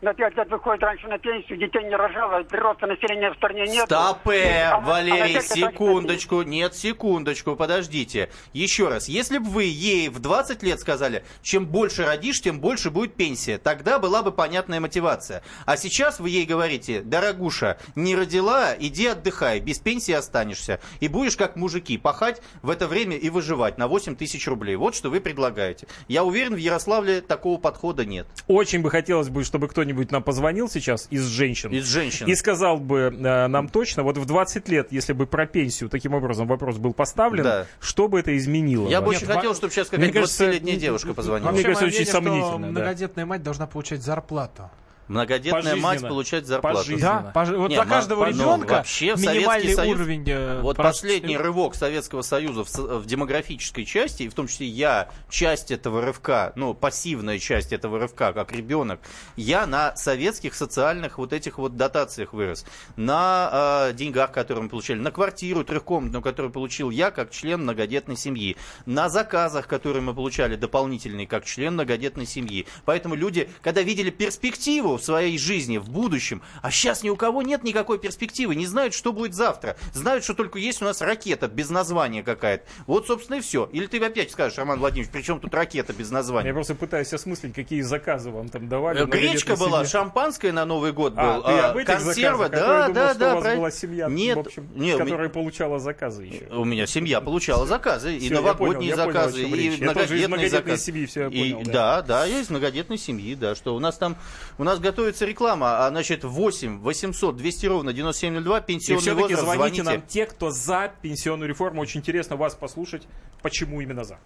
На 0.02 0.14
5 0.14 0.36
лет 0.36 0.50
выходит 0.50 0.84
раньше 0.84 1.08
на 1.08 1.18
пенсию, 1.18 1.58
детей 1.58 1.84
не 1.84 1.96
рожало, 1.96 2.44
прироста 2.44 2.86
населения 2.86 3.32
в 3.32 3.36
стране 3.36 3.66
нет. 3.66 3.86
Стопе, 3.86 4.70
А- 4.72 4.76
а 4.76 4.80
Валерий, 4.82 5.34
лет 5.34 5.44
секундочку, 5.44 6.42
нет, 6.42 6.76
секундочку, 6.76 7.56
подождите. 7.56 8.30
Еще 8.54 8.88
раз, 8.88 9.08
если 9.08 9.38
бы 9.38 9.50
вы 9.50 9.64
ей 9.64 10.10
в 10.10 10.20
20 10.20 10.64
лет 10.64 10.80
сказали, 10.80 11.24
чем 11.42 11.66
больше 11.66 12.06
родишь, 12.06 12.42
тем 12.42 12.60
больше 12.60 12.92
будет 12.92 13.16
пенсия, 13.16 13.58
тогда 13.58 13.98
была 14.00 14.22
бы 14.22 14.32
понятная 14.32 14.80
мотивация. 14.80 15.42
А 15.66 15.78
сейчас 15.78 16.20
вы 16.20 16.30
ей 16.30 16.46
говорите, 16.46 17.02
дорогуша, 17.02 17.78
не 17.96 18.16
родила, 18.16 18.76
иди 18.78 19.08
отдыхай, 19.08 19.60
без 19.60 19.80
пенсии 19.80 20.14
останешься. 20.14 20.80
И 21.00 21.08
будешь 21.08 21.38
как 21.38 21.56
мужики, 21.56 21.98
пахать 21.98 22.42
в 22.62 22.70
это 22.70 22.88
время 22.88 23.16
и 23.16 23.30
выживать 23.30 23.78
на 23.78 23.88
8 23.88 24.16
тысяч 24.16 24.48
рублей. 24.48 24.76
Вот 24.76 24.94
что 24.96 25.10
вы 25.10 25.22
предлагаете. 25.22 25.88
Я 26.08 26.24
уверен, 26.24 26.54
в 26.54 26.58
Ярославле 26.58 27.22
такого 27.22 27.58
подхода 27.60 28.06
нет. 28.06 28.28
Очень 28.48 28.82
бы 28.82 28.92
хотелось 28.92 29.30
бы, 29.30 29.44
чтобы 29.44 29.68
кто-нибудь 29.86 30.12
нам 30.12 30.24
позвонил 30.24 30.68
сейчас 30.68 31.08
из 31.12 31.26
женщин. 31.26 31.70
Из 31.72 31.86
женщин. 31.86 32.26
И 32.26 32.34
сказал 32.36 32.78
бы 32.78 33.14
э, 33.16 33.48
нам 33.48 33.70
точно, 33.70 34.02
вот 34.02 34.18
в 34.18 34.26
20 34.26 34.68
лет, 34.68 34.92
если 34.92 35.14
бы 35.14 35.28
про 35.28 35.46
пенсию 35.46 35.90
таким 35.90 36.16
образом 36.16 36.48
вопрос 36.48 36.78
был 36.78 36.94
поставлен, 36.94 37.44
Да. 37.44 37.68
что 37.80 38.08
бы 38.08 38.20
это 38.20 38.36
изменило? 38.36 38.90
Я 38.90 39.02
бы 39.02 39.10
очень 39.10 39.28
хотел, 39.28 39.54
чтобы 39.54 39.72
сейчас 39.72 39.90
какая-то 39.90 40.12
Мне 40.12 40.14
кажется, 40.14 40.46
20-летняя 40.46 40.78
девушка 40.78 41.14
позвонила. 41.14 41.52
Мне 41.52 41.64
кажется, 41.64 41.86
очень 41.86 42.06
сомнительно, 42.06 42.58
многодетная 42.58 43.26
мать 43.26 43.44
должна 43.44 43.68
получать 43.68 44.02
зарплату. 44.02 44.72
Многодетная 45.08 45.76
мать 45.76 46.02
получает 46.02 46.48
зарплату. 46.48 46.78
Пожизненно. 46.80 47.32
Да, 47.34 47.42
пож- 47.42 47.56
вот 47.56 47.70
Не, 47.70 47.76
за 47.76 47.86
каждого 47.86 48.26
ну, 48.26 48.32
ребенка 48.32 48.74
вообще 48.74 49.14
минимальный 49.16 49.74
Союз- 49.74 49.96
уровень. 49.96 50.24
э, 50.28 50.62
Вот 50.62 50.78
прожиточной- 50.78 50.86
последний 51.16 51.38
рывок 51.38 51.76
Советского 51.76 52.22
Союза 52.22 52.64
в, 52.64 52.74
в 53.00 53.06
демографической 53.06 53.86
части, 53.86 54.24
и 54.24 54.30
в 54.30 54.34
том 54.34 54.48
числе 54.48 54.68
я 54.68 55.10
часть 55.30 55.72
этого 55.72 56.02
рывка, 56.02 56.54
ну, 56.56 56.74
пассивная 56.74 57.40
часть 57.40 57.72
этого 57.74 58.00
рывка, 58.00 58.34
как 58.34 58.52
ребенок, 58.52 59.00
я 59.36 59.66
на 59.68 59.96
советских 59.96 60.56
социальных 60.56 61.18
вот 61.18 61.34
этих 61.34 61.58
вот 61.58 61.78
дотациях 61.78 62.34
вырос. 62.34 62.66
На 62.96 63.88
э, 63.90 63.94
деньгах, 63.94 64.32
которые 64.32 64.64
мы 64.64 64.70
получали, 64.70 65.00
на 65.00 65.12
квартиру 65.12 65.64
трехкомнатную, 65.64 66.22
которую 66.24 66.52
получил 66.52 66.90
я 66.90 67.12
как 67.12 67.32
член 67.32 67.62
многодетной 67.62 68.18
семьи, 68.18 68.58
на 68.86 69.10
заказах, 69.10 69.68
которые 69.68 70.02
мы 70.02 70.14
получали 70.14 70.56
дополнительные 70.56 71.28
как 71.28 71.46
член 71.46 71.74
многодетной 71.74 72.26
семьи. 72.26 72.66
Поэтому 72.86 73.16
люди, 73.16 73.50
когда 73.62 73.82
видели 73.82 74.10
перспективу 74.10 74.95
в 74.98 75.04
своей 75.04 75.38
жизни, 75.38 75.78
в 75.78 75.90
будущем, 75.90 76.42
а 76.62 76.72
сейчас 76.72 77.04
ни 77.04 77.10
у 77.10 77.16
кого 77.16 77.42
нет 77.42 77.64
никакой 77.64 78.00
перспективы, 78.00 78.56
не 78.56 78.66
знают, 78.66 78.94
что 78.94 79.14
будет 79.14 79.34
завтра, 79.34 79.76
знают, 79.94 80.24
что 80.24 80.34
только 80.34 80.60
есть 80.60 80.82
у 80.82 80.86
нас 80.86 81.02
ракета 81.02 81.48
без 81.48 81.70
названия 81.70 82.24
какая-то. 82.24 82.64
Вот, 82.88 83.08
собственно, 83.08 83.38
и 83.38 83.42
все. 83.42 83.70
Или 83.72 83.88
ты 83.88 84.04
опять 84.04 84.32
скажешь, 84.32 84.58
Роман 84.58 84.80
Владимирович, 84.80 85.12
при 85.12 85.22
чем 85.22 85.40
тут 85.40 85.54
ракета 85.54 85.94
без 85.94 86.12
названия? 86.12 86.48
Я 86.50 86.54
просто 86.54 86.76
пытаюсь 86.76 87.12
осмыслить, 87.14 87.54
какие 87.54 87.82
заказы 87.82 88.30
вам 88.32 88.50
там 88.50 88.68
давали. 88.70 89.04
Гречка 89.06 89.56
была, 89.56 89.86
шампанское 89.86 90.52
на 90.52 90.66
Новый 90.66 90.92
год 90.92 91.14
был, 91.14 91.22
А, 91.22 91.42
ты 91.42 91.52
об 91.60 91.78
этих? 91.78 91.90
А 91.90 92.00
то 92.00 92.20
я 92.20 92.38
да, 92.48 92.88
думал, 92.88 92.94
да, 92.94 93.10
что 93.12 93.20
да. 93.20 93.32
у 93.36 93.42
вас 93.42 93.56
была 93.58 93.72
семья, 93.72 94.08
Нет, 94.10 94.36
в 94.38 94.40
общем, 94.42 94.68
не, 94.76 94.94
у 94.94 94.96
меня- 94.96 95.04
которая 95.04 95.30
получала 95.30 95.80
заказы 95.80 96.24
еще. 96.24 96.46
У 96.52 96.66
меня 96.66 96.86
семья 96.88 97.22
получала 97.22 97.66
заказы, 97.66 98.16
и 98.16 98.20
Всё, 98.20 98.30
я 98.30 98.36
новогодние 98.42 98.94
понял, 98.96 99.06
понял, 99.06 99.14
заказы, 99.14 99.42
чем 99.42 99.56
и 99.56 99.78
многодетные 99.82 100.50
заказы. 100.50 100.78
семьи, 100.84 101.06
всё 101.06 101.22
я 101.24 101.28
И- 101.28 101.54
понял, 101.54 101.64
да. 101.66 101.72
да, 101.74 102.02
да, 102.02 102.26
я 102.26 102.40
из 102.40 102.50
многодетной 102.50 102.98
семьи, 102.98 103.36
да, 103.36 103.56
что 103.56 103.76
у 103.76 103.80
нас 103.80 103.98
там, 103.98 104.18
у 104.58 104.64
нас 104.64 104.80
готовится 104.86 105.26
реклама, 105.26 105.86
а, 105.86 105.90
значит, 105.90 106.24
8 106.24 106.80
800 106.80 107.36
200 107.36 107.66
ровно 107.66 107.94
9702, 107.94 108.60
И 108.60 108.62
пенсионный 108.66 109.02
все-таки 109.02 109.22
возраст, 109.34 109.44
звоните, 109.44 109.84
звоните. 109.84 109.84
нам 109.84 110.08
те, 110.08 110.26
кто 110.26 110.52
за 110.52 110.92
пенсионную 111.02 111.50
реформу. 111.50 111.82
Очень 111.82 112.02
интересно 112.02 112.36
вас 112.36 112.56
послушать, 112.56 113.08
почему 113.42 113.82
именно 113.82 114.04
за. 114.04 114.20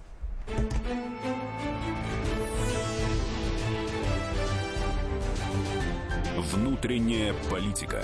Внутренняя 6.51 7.33
политика. 7.49 8.03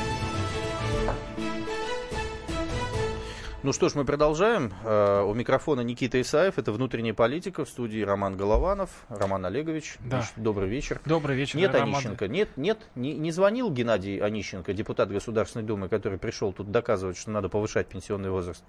Ну 3.63 3.73
что 3.73 3.89
ж, 3.89 3.95
мы 3.95 4.05
продолжаем. 4.05 4.73
Э, 4.83 5.21
У 5.21 5.35
микрофона 5.35 5.81
Никита 5.81 6.19
Исаев, 6.19 6.57
это 6.57 6.71
«Внутренняя 6.71 7.13
политика», 7.13 7.63
в 7.63 7.69
студии 7.69 8.01
Роман 8.01 8.35
Голованов, 8.35 8.89
Роман 9.07 9.45
Олегович. 9.45 9.97
Да. 9.99 10.23
Добрый 10.35 10.67
вечер. 10.67 10.99
Добрый 11.05 11.35
вечер, 11.35 11.59
Нет 11.59 11.71
Роман. 11.75 11.93
Онищенко, 11.93 12.27
нет, 12.27 12.49
нет, 12.57 12.79
не, 12.95 13.13
не 13.13 13.29
звонил 13.31 13.69
Геннадий 13.69 14.17
Онищенко, 14.17 14.73
депутат 14.73 15.11
Государственной 15.11 15.63
Думы, 15.63 15.89
который 15.89 16.17
пришел 16.17 16.53
тут 16.53 16.71
доказывать, 16.71 17.17
что 17.17 17.29
надо 17.29 17.49
повышать 17.49 17.85
пенсионный 17.87 18.31
возраст. 18.31 18.63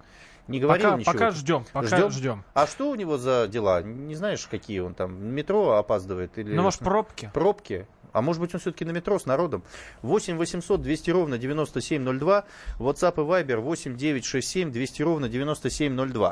Не 0.47 0.59
говорил 0.59 0.83
Пока, 0.89 0.97
ничего. 0.99 1.11
пока 1.13 1.31
ждем, 1.31 1.65
пока 1.73 1.87
Ждем? 1.87 2.11
ждем. 2.11 2.43
А 2.53 2.67
что 2.67 2.91
у 2.91 2.95
него 2.95 3.17
за 3.17 3.47
дела? 3.47 3.81
Не 3.81 4.13
знаешь, 4.13 4.45
какие 4.45 4.79
он 4.81 4.93
там? 4.93 5.15
Метро 5.33 5.71
опаздывает? 5.71 6.37
Или... 6.37 6.53
Ну, 6.53 6.61
может, 6.61 6.81
пробки? 6.81 7.31
Пробки? 7.33 7.87
А 8.13 8.21
может 8.21 8.39
быть, 8.41 8.53
он 8.53 8.59
все-таки 8.61 8.85
на 8.85 8.91
метро 8.91 9.17
с 9.19 9.25
народом? 9.25 9.63
8 10.03 10.37
800 10.37 10.81
200 10.81 11.09
ровно 11.11 11.37
9702. 11.37 12.45
WhatsApp 12.79 13.13
и 13.15 13.43
Viber 13.43 13.57
8 13.57 13.97
967 13.97 14.71
200 14.71 15.01
ровно 15.01 15.27
9702. 15.29 16.31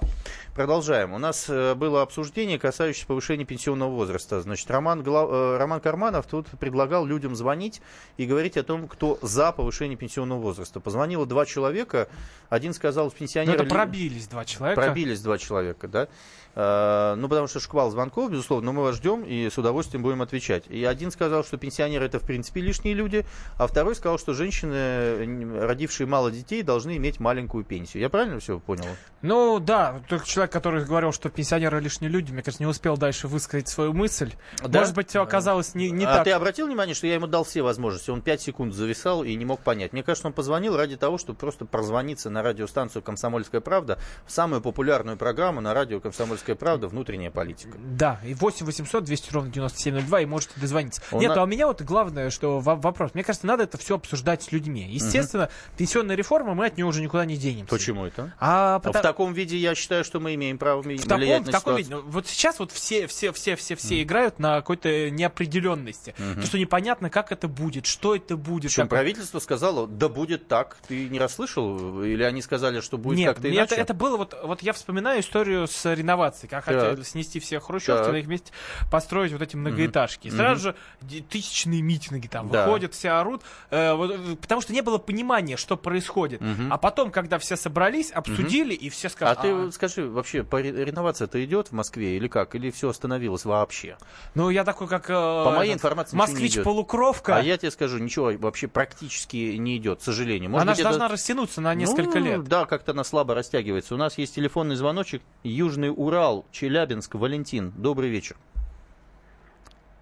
Продолжаем. 0.55 1.13
У 1.13 1.17
нас 1.17 1.45
э, 1.49 1.73
было 1.75 2.01
обсуждение, 2.03 2.59
касающееся 2.59 3.07
повышения 3.07 3.45
пенсионного 3.45 3.89
возраста. 3.89 4.41
Значит, 4.41 4.69
Роман, 4.69 5.01
Гла- 5.01 5.27
э, 5.29 5.57
Роман 5.57 5.79
Карманов 5.79 6.27
тут 6.27 6.47
предлагал 6.59 7.05
людям 7.05 7.35
звонить 7.35 7.81
и 8.17 8.25
говорить 8.25 8.57
о 8.57 8.63
том, 8.63 8.87
кто 8.87 9.17
за 9.23 9.51
повышение 9.51 9.97
пенсионного 9.97 10.39
возраста. 10.39 10.79
Позвонило 10.79 11.25
два 11.25 11.45
человека. 11.45 12.07
Один 12.49 12.73
сказал, 12.73 13.05
Ну, 13.05 13.11
пенсионеры... 13.11 13.55
это 13.55 13.63
ли- 13.63 13.69
пробились 13.69 14.27
два 14.27 14.45
человека. 14.45 14.81
Пробились 14.81 15.21
два 15.21 15.37
человека, 15.39 15.87
да. 15.87 16.07
Э, 16.55 17.15
Ну, 17.17 17.29
потому 17.29 17.47
что 17.47 17.59
шквал 17.59 17.91
звонков, 17.91 18.31
безусловно, 18.31 18.67
но 18.67 18.73
мы 18.73 18.83
вас 18.83 18.95
ждем 18.95 19.23
и 19.23 19.49
с 19.49 19.57
удовольствием 19.57 20.03
будем 20.03 20.21
отвечать. 20.21 20.63
И 20.67 20.83
один 20.83 21.11
сказал, 21.11 21.43
что 21.43 21.57
пенсионеры 21.57 22.05
это, 22.05 22.19
в 22.19 22.23
принципе, 22.23 22.61
лишние 22.61 22.93
люди, 22.93 23.25
а 23.57 23.67
второй 23.67 23.95
сказал, 23.95 24.17
что 24.17 24.33
женщины, 24.33 25.59
родившие 25.61 26.07
мало 26.07 26.31
детей, 26.31 26.61
должны 26.63 26.97
иметь 26.97 27.19
маленькую 27.19 27.63
пенсию. 27.63 28.01
Я 28.01 28.09
правильно 28.09 28.39
все 28.39 28.59
понял? 28.59 28.85
Ну 29.21 29.59
да, 29.59 30.01
только 30.09 30.25
человек, 30.25 30.51
который 30.51 30.83
говорил, 30.83 31.11
что 31.11 31.29
пенсионеры 31.29 31.79
лишние 31.79 32.09
люди, 32.09 32.31
мне 32.31 32.41
кажется, 32.41 32.63
не 32.63 32.67
успел 32.67 32.97
дальше 32.97 33.27
высказать 33.27 33.67
свою 33.67 33.93
мысль. 33.93 34.33
Да? 34.63 34.79
Может 34.79 34.95
быть, 34.95 35.15
оказалось 35.15 35.75
не, 35.75 35.89
не 35.91 36.05
а 36.05 36.15
так. 36.15 36.23
ты 36.25 36.31
обратил 36.31 36.67
внимание, 36.67 36.95
что 36.95 37.07
я 37.07 37.15
ему 37.15 37.27
дал 37.27 37.43
все 37.43 37.61
возможности? 37.61 38.09
Он 38.09 38.21
5 38.21 38.41
секунд 38.41 38.73
зависал 38.73 39.23
и 39.23 39.35
не 39.35 39.45
мог 39.45 39.61
понять. 39.61 39.93
Мне 39.93 40.03
кажется, 40.03 40.27
он 40.27 40.33
позвонил 40.33 40.75
ради 40.75 40.97
того, 40.97 41.17
чтобы 41.17 41.37
просто 41.37 41.65
прозвониться 41.65 42.29
на 42.29 42.43
радиостанцию 42.43 43.01
«Комсомольская 43.03 43.61
правда» 43.61 43.99
в 44.25 44.31
самую 44.31 44.61
популярную 44.61 45.17
программу 45.17 45.61
на 45.61 45.73
радио 45.73 45.99
«Комсомольская 45.99 46.40
правда. 46.55 46.87
Внутренняя 46.87 47.31
политика». 47.31 47.77
Да, 47.77 48.19
и 48.25 48.33
8 48.33 48.65
800 48.65 49.03
200 49.03 49.33
ровно 49.33 49.51
9702, 49.51 50.21
и 50.21 50.25
можете 50.25 50.53
дозвониться. 50.59 51.01
У 51.11 51.19
Нет, 51.19 51.35
на- 51.35 51.41
а 51.41 51.43
у 51.43 51.47
меня 51.47 51.67
вот 51.67 51.81
главное, 51.81 52.29
что 52.29 52.59
во- 52.59 52.75
вопрос. 52.75 53.11
Мне 53.13 53.23
кажется, 53.23 53.47
надо 53.47 53.63
это 53.63 53.77
все 53.77 53.95
обсуждать 53.95 54.43
с 54.43 54.51
людьми. 54.51 54.87
Естественно, 54.89 55.49
пенсионная 55.77 56.15
реформа, 56.15 56.53
мы 56.53 56.65
от 56.67 56.77
нее 56.77 56.85
уже 56.85 57.01
никуда 57.01 57.25
не 57.25 57.37
денемся. 57.37 57.69
Почему 57.69 58.05
это? 58.05 58.33
А, 58.39 58.75
А 58.75 58.79
потому- 58.79 58.99
В 58.99 59.01
таком 59.03 59.33
виде 59.33 59.57
я 59.57 59.75
считаю, 59.75 60.03
что 60.03 60.19
мы 60.19 60.35
имеем 60.35 60.57
право 60.57 60.81
ми- 60.83 60.97
В 60.97 61.03
таком, 61.03 61.17
влиять 61.17 61.43
в 61.43 61.45
на 61.47 61.51
таком 61.51 61.77
ситуацию. 61.77 61.97
виде. 61.97 62.05
Ну, 62.07 62.11
Вот 62.11 62.27
сейчас 62.27 62.59
вот 62.59 62.71
все, 62.71 63.07
все, 63.07 63.31
все, 63.31 63.55
все, 63.55 63.75
все 63.75 64.01
играют 64.01 64.39
на 64.39 64.55
какой-то 64.57 65.09
неопределенности. 65.45 66.13
То, 66.35 66.41
что 66.45 66.57
непонятно, 66.57 67.09
как 67.09 67.31
это 67.31 67.47
будет, 67.47 67.85
что 67.85 68.15
это 68.15 68.37
будет. 68.37 68.63
Причем 68.71 68.83
как- 68.83 68.89
правительство 68.89 69.39
сказало, 69.39 69.87
да 69.87 70.09
будет 70.09 70.47
так. 70.47 70.77
Ты 70.87 71.09
не 71.09 71.19
расслышал? 71.19 72.03
Или 72.03 72.23
они 72.23 72.41
сказали, 72.41 72.79
что 72.81 72.97
будет 72.97 73.17
Нет, 73.17 73.33
как-то 73.35 73.49
иначе? 73.49 73.73
это, 73.73 73.81
это 73.81 73.93
было 73.93 74.17
вот, 74.17 74.35
вот 74.43 74.61
я 74.61 74.73
вспоминаю 74.73 75.21
историю 75.21 75.67
с 75.67 75.85
реновацией, 75.93 76.30
как 76.47 76.65
Так. 76.65 76.75
хотели 76.79 77.03
снести 77.03 77.39
все 77.39 77.59
хрущевки, 77.59 78.03
Так. 78.03 78.11
на 78.13 78.17
их 78.17 78.27
месте 78.27 78.51
построить 78.91 79.31
вот 79.31 79.41
эти 79.41 79.55
многоэтажки. 79.55 80.27
И 80.27 80.31
сразу 80.31 80.61
же 80.61 80.75
ди- 81.01 81.21
тысячные 81.21 81.81
митинги 81.81 82.27
там 82.27 82.49
Да. 82.49 82.65
выходят, 82.65 82.93
все 82.93 83.11
орут, 83.11 83.41
э, 83.69 83.93
вот, 83.93 84.11
э, 84.11 84.35
потому 84.41 84.61
что 84.61 84.73
не 84.73 84.81
было 84.81 84.97
понимания, 84.97 85.57
что 85.57 85.77
происходит. 85.77 86.41
А 86.69 86.77
потом, 86.77 87.11
когда 87.11 87.37
все 87.39 87.55
собрались, 87.55 88.11
обсудили, 88.11 88.73
и 88.73 88.89
все 88.89 89.07
А 89.07 89.11
сказали, 89.11 89.37
ты 89.41 89.47
«А, 89.51 89.55
вот 89.55 89.73
скажи, 89.73 90.07
вообще, 90.09 90.39
реновация-то 90.39 91.43
идет 91.43 91.67
в 91.69 91.71
Москве 91.73 92.17
или 92.17 92.27
как? 92.27 92.55
Или 92.55 92.71
все 92.71 92.89
остановилось 92.89 93.45
вообще? 93.45 93.97
ну 94.35 94.49
я 94.49 94.63
такой, 94.63 94.87
как 94.87 95.09
э, 95.09 95.13
По 95.13 95.51
моей 95.51 95.71
этот, 95.71 95.81
информации, 95.83 96.15
москвич-полукровка, 96.15 97.37
А 97.37 97.41
я 97.41 97.57
тебе 97.57 97.71
скажу, 97.71 97.97
ничего 97.97 98.31
вообще 98.37 98.67
практически 98.67 99.35
не 99.57 99.77
идет, 99.77 99.99
к 99.99 100.03
сожалению. 100.03 100.49
Может 100.49 100.61
она 100.63 100.71
быть, 100.71 100.77
же 100.77 100.81
это- 100.83 100.89
должна 100.91 101.07
растянуться 101.07 101.61
на 101.61 101.73
несколько 101.75 102.19
Ну, 102.19 102.25
лет. 102.25 102.43
Да, 102.45 102.65
как-то 102.65 102.91
она 102.91 103.03
слабо 103.03 103.33
растягивается. 103.35 103.95
У 103.95 103.97
нас 103.97 104.17
есть 104.17 104.35
телефонный 104.35 104.75
звоночек. 104.75 105.21
Южный 105.43 105.91
Урал. 105.95 106.20
Урал, 106.21 106.45
Челябинск, 106.51 107.15
Валентин. 107.15 107.73
Добрый 107.75 108.11
вечер. 108.11 108.35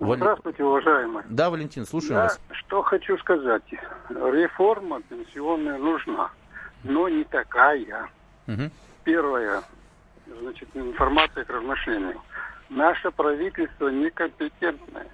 Здравствуйте, 0.02 0.66
уважаемые. 0.66 1.26
Да, 1.30 1.50
Валентин, 1.50 1.86
слушаем 1.86 2.16
Я 2.16 2.24
вас. 2.24 2.42
что 2.52 2.82
хочу 2.82 3.18
сказать. 3.20 3.64
Реформа 4.10 5.02
пенсионная 5.04 5.78
нужна, 5.78 6.30
но 6.84 7.08
не 7.08 7.24
такая. 7.24 8.10
Мгм. 8.48 8.70
Первое, 9.06 9.64
значит, 10.42 10.68
информация 10.74 11.46
к 11.46 11.50
размышлению. 11.50 12.22
Наше 12.68 13.12
правительство 13.12 13.88
некомпетентное. 13.88 15.08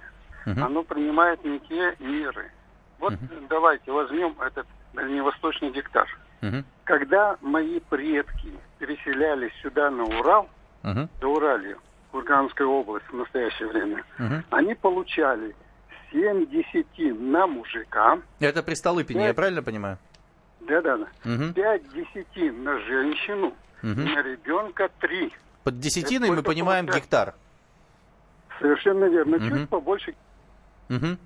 Мгм. 0.44 0.64
Оно 0.64 0.82
принимает 0.82 1.44
не 1.44 1.60
те 1.60 1.94
меры. 2.00 2.50
Вот 2.98 3.14
давайте 3.48 3.92
возьмем 3.92 4.34
этот 4.40 4.66
дальневосточный 4.92 5.70
диктаж. 5.70 6.08
Мгм. 6.40 6.64
Когда 6.82 7.36
мои 7.42 7.78
предки 7.78 8.50
переселялись 8.80 9.52
сюда 9.62 9.88
на 9.92 10.02
Урал, 10.02 10.48
Мгм. 10.86 11.08
до 11.20 11.28
Уралия, 11.34 11.76
Курганская 12.12 12.66
область 12.66 13.06
в 13.10 13.14
настоящее 13.16 13.68
время, 13.68 14.04
Мгм. 14.18 14.44
они 14.50 14.74
получали 14.76 15.54
7 16.12 16.46
десятин 16.46 17.32
на 17.32 17.46
мужика, 17.48 18.20
Это 18.38 18.62
при 18.62 18.74
Столыпине, 18.74 19.20
я 19.22 19.26
Пять. 19.28 19.36
правильно 19.36 19.62
понимаю? 19.62 19.98
да-да-да, 20.60 21.08
Мгм. 21.24 21.52
5 21.54 21.92
десятин 21.92 22.62
на 22.62 22.78
женщину, 22.80 23.52
Мгм. 23.82 24.04
на 24.04 24.22
ребенка 24.22 24.88
3. 25.00 25.32
Под 25.64 25.80
десятиной 25.80 26.30
мы 26.30 26.42
понимаем 26.44 26.86
получается? 26.86 27.08
гектар. 27.08 27.34
Совершенно 28.60 29.04
верно. 29.06 29.36
Мгм. 29.38 29.48
Чуть 29.58 29.68
побольше. 29.68 30.14
Мгм. 30.88 31.18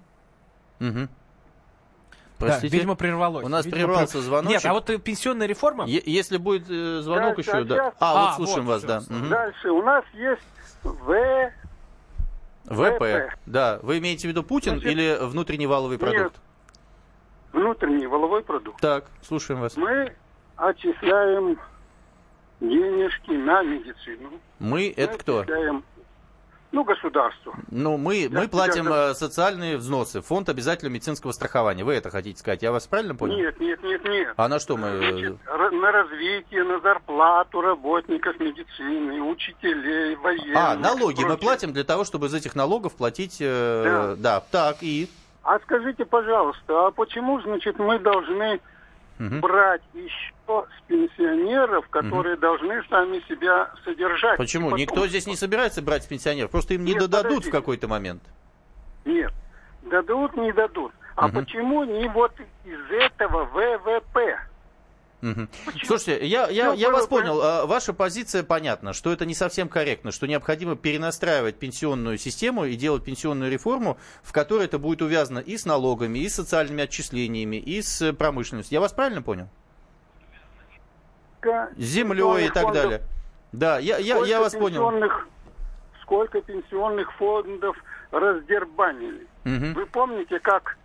Мгм. 2.41 2.47
Да, 2.49 2.53
Простите? 2.55 2.77
видимо, 2.77 2.95
прервалось. 2.95 3.45
У 3.45 3.49
нас 3.49 3.67
Видимо, 3.67 3.79
прервался 3.87 4.19
прер- 4.19 4.23
звоночек. 4.23 4.63
Нет, 4.63 4.65
а 4.65 4.73
вот 4.73 4.89
э, 4.91 4.99
пенсионная 4.99 5.47
реформа... 5.47 5.85
Е- 5.87 6.03
Если 6.07 6.39
будет 6.39 6.71
э, 6.71 7.01
звонок 7.03 7.37
Да, 7.37 7.41
еще, 7.43 7.53
да, 7.53 7.63
да. 7.65 7.75
сейчас. 7.75 7.95
А, 8.01 8.13
А, 8.13 8.27
вот 8.27 8.37
слушаем 8.37 8.67
вот, 8.67 8.73
вас, 8.73 8.79
всё, 8.81 8.89
да. 8.89 9.15
Мгм. 9.15 9.29
Дальше 9.29 9.71
у 9.71 9.83
нас 9.83 10.05
есть 10.15 10.43
В... 10.83 11.51
ВП. 12.65 12.73
ВП. 12.99 13.39
Да. 13.47 13.79
Вы 13.83 13.99
имеете 13.99 14.27
в 14.29 14.31
виду 14.31 14.43
Путин 14.43 14.73
Значит, 14.81 14.91
или 14.91 15.19
внутренний 15.21 15.67
валовый 15.67 15.99
продукт? 15.99 16.37
внутренний 17.53 18.07
воловой 18.07 18.43
продукт. 18.43 18.81
Так, 18.81 19.07
слушаем 19.27 19.61
вас. 19.61 19.77
Мы 19.77 20.13
отчисляем 20.57 21.59
денежки 22.61 23.31
на 23.33 23.63
медицину. 23.63 24.31
Мы 24.61 24.93
это 24.97 25.13
Мы 25.13 25.19
кто? 25.19 25.39
отчисляем, 25.41 25.85
ну, 26.73 26.85
государство. 26.85 27.55
Ну, 27.71 27.97
мы, 27.97 28.17
Я 28.17 28.29
мы 28.31 28.49
платим 28.49 28.85
тебя- 28.87 29.11
э, 29.11 29.15
социальные 29.15 29.77
взносы, 29.77 30.21
фонд 30.21 30.49
обязательного 30.49 30.95
медицинского 30.95 31.33
страхования. 31.33 31.85
Вы 31.85 31.95
это 31.95 32.11
хотите 32.11 32.39
сказать? 32.39 32.63
Я 32.63 32.73
вас 32.73 32.87
правильно 32.87 33.15
понял? 33.15 33.37
Нет, 33.37 33.59
нет, 33.61 33.83
нет, 33.83 34.05
нет. 34.05 34.35
А 34.37 34.49
на 34.49 34.59
что 34.61 34.77
мы... 34.77 34.89
э, 34.89 34.99
Значит, 35.11 35.37
на 35.73 35.93
развитие, 35.93 36.65
на 36.65 36.81
зарплату 36.81 37.61
работников 37.61 38.39
медицины, 38.41 39.21
учителей, 39.23 40.17
военных. 40.17 40.57
А, 40.57 40.77
налоги 40.77 41.25
мы 41.25 41.37
платим 41.37 41.73
для 41.73 41.85
того, 41.85 42.05
чтобы 42.05 42.27
из 42.29 42.35
этих 42.35 42.55
налогов 42.55 42.95
платить... 42.95 43.39
э, 43.41 44.17
Да. 44.19 44.43
Так, 44.51 44.77
и... 44.83 45.09
А 45.43 45.59
скажите, 45.61 46.05
пожалуйста, 46.05 46.87
а 46.87 46.91
почему, 46.91 47.41
значит, 47.41 47.79
мы 47.79 47.99
должны 47.99 48.61
Мгм. 49.21 49.41
брать 49.41 49.83
еще 49.93 50.33
с 50.49 50.83
пенсионеров, 50.89 51.87
которые 51.91 52.37
должны 52.37 52.83
сами 52.89 53.21
себя 53.29 53.71
содержать? 53.85 54.39
Почему? 54.39 54.69
И 54.69 54.71
потом- 54.71 54.81
Никто 54.81 55.07
здесь 55.07 55.27
не 55.27 55.37
собирается 55.37 55.83
брать 55.83 56.05
с 56.05 56.07
пенсионеров. 56.07 56.51
Просто 56.51 56.73
им 56.75 56.85
не 56.85 56.93
Нет, 56.95 57.03
додадут 57.03 57.25
в 57.25 57.29
подождите. 57.35 57.51
какой-то 57.53 57.87
момент. 57.89 58.23
Нет, 59.05 59.33
дадут, 59.83 60.37
не 60.37 60.53
дадут. 60.53 60.93
А 61.17 61.29
Мгм. 61.29 61.45
почему 61.45 61.85
не 61.85 62.09
вот 62.09 62.33
из 62.65 62.91
этого 62.91 63.45
ВВП? 63.45 64.39
Мгм. 65.23 65.49
Слушайте, 65.85 66.27
я, 66.27 66.49
я, 66.49 66.69
Ну, 66.69 66.75
я 66.75 66.91
вас 66.91 67.07
понял. 67.07 67.41
А, 67.43 67.67
Ваша 67.67 67.93
позиция 67.93 68.43
понятна, 68.43 68.93
что 68.93 69.13
это 69.13 69.27
не 69.27 69.35
совсем 69.35 69.69
корректно, 69.69 70.13
что 70.13 70.27
необходимо 70.27 70.77
перенастраивать 70.77 71.57
пенсионную 71.59 72.17
систему 72.17 72.65
и 72.65 72.75
делать 72.75 73.05
пенсионную 73.05 73.51
реформу, 73.51 73.99
в 74.23 74.33
которой 74.33 74.65
это 74.65 74.79
будет 74.79 75.03
увязано 75.03 75.39
и 75.39 75.57
с 75.57 75.67
налогами, 75.67 76.21
и 76.21 76.29
с 76.29 76.35
социальными 76.35 76.85
отчислениями, 76.85 77.57
и 77.57 77.83
с 77.83 78.13
промышленностью. 78.15 78.75
Я 78.75 78.81
вас 78.81 78.93
правильно 78.93 79.23
понял? 79.23 79.49
Землей 81.77 82.47
и 82.47 82.49
так 82.49 82.65
фондов. 82.65 82.83
далее. 82.83 83.03
Да, 83.53 83.79
я, 83.79 83.99
я, 83.99 84.19
я 84.25 84.41
вас 84.41 84.55
понял. 84.55 84.93
Сколько 86.03 86.41
пенсионных 86.41 87.13
фондов 87.17 87.77
раздербанили? 88.11 89.27
Мгм. 89.45 89.75
Вы 89.75 89.87
помните, 89.87 90.39
как 90.41 90.77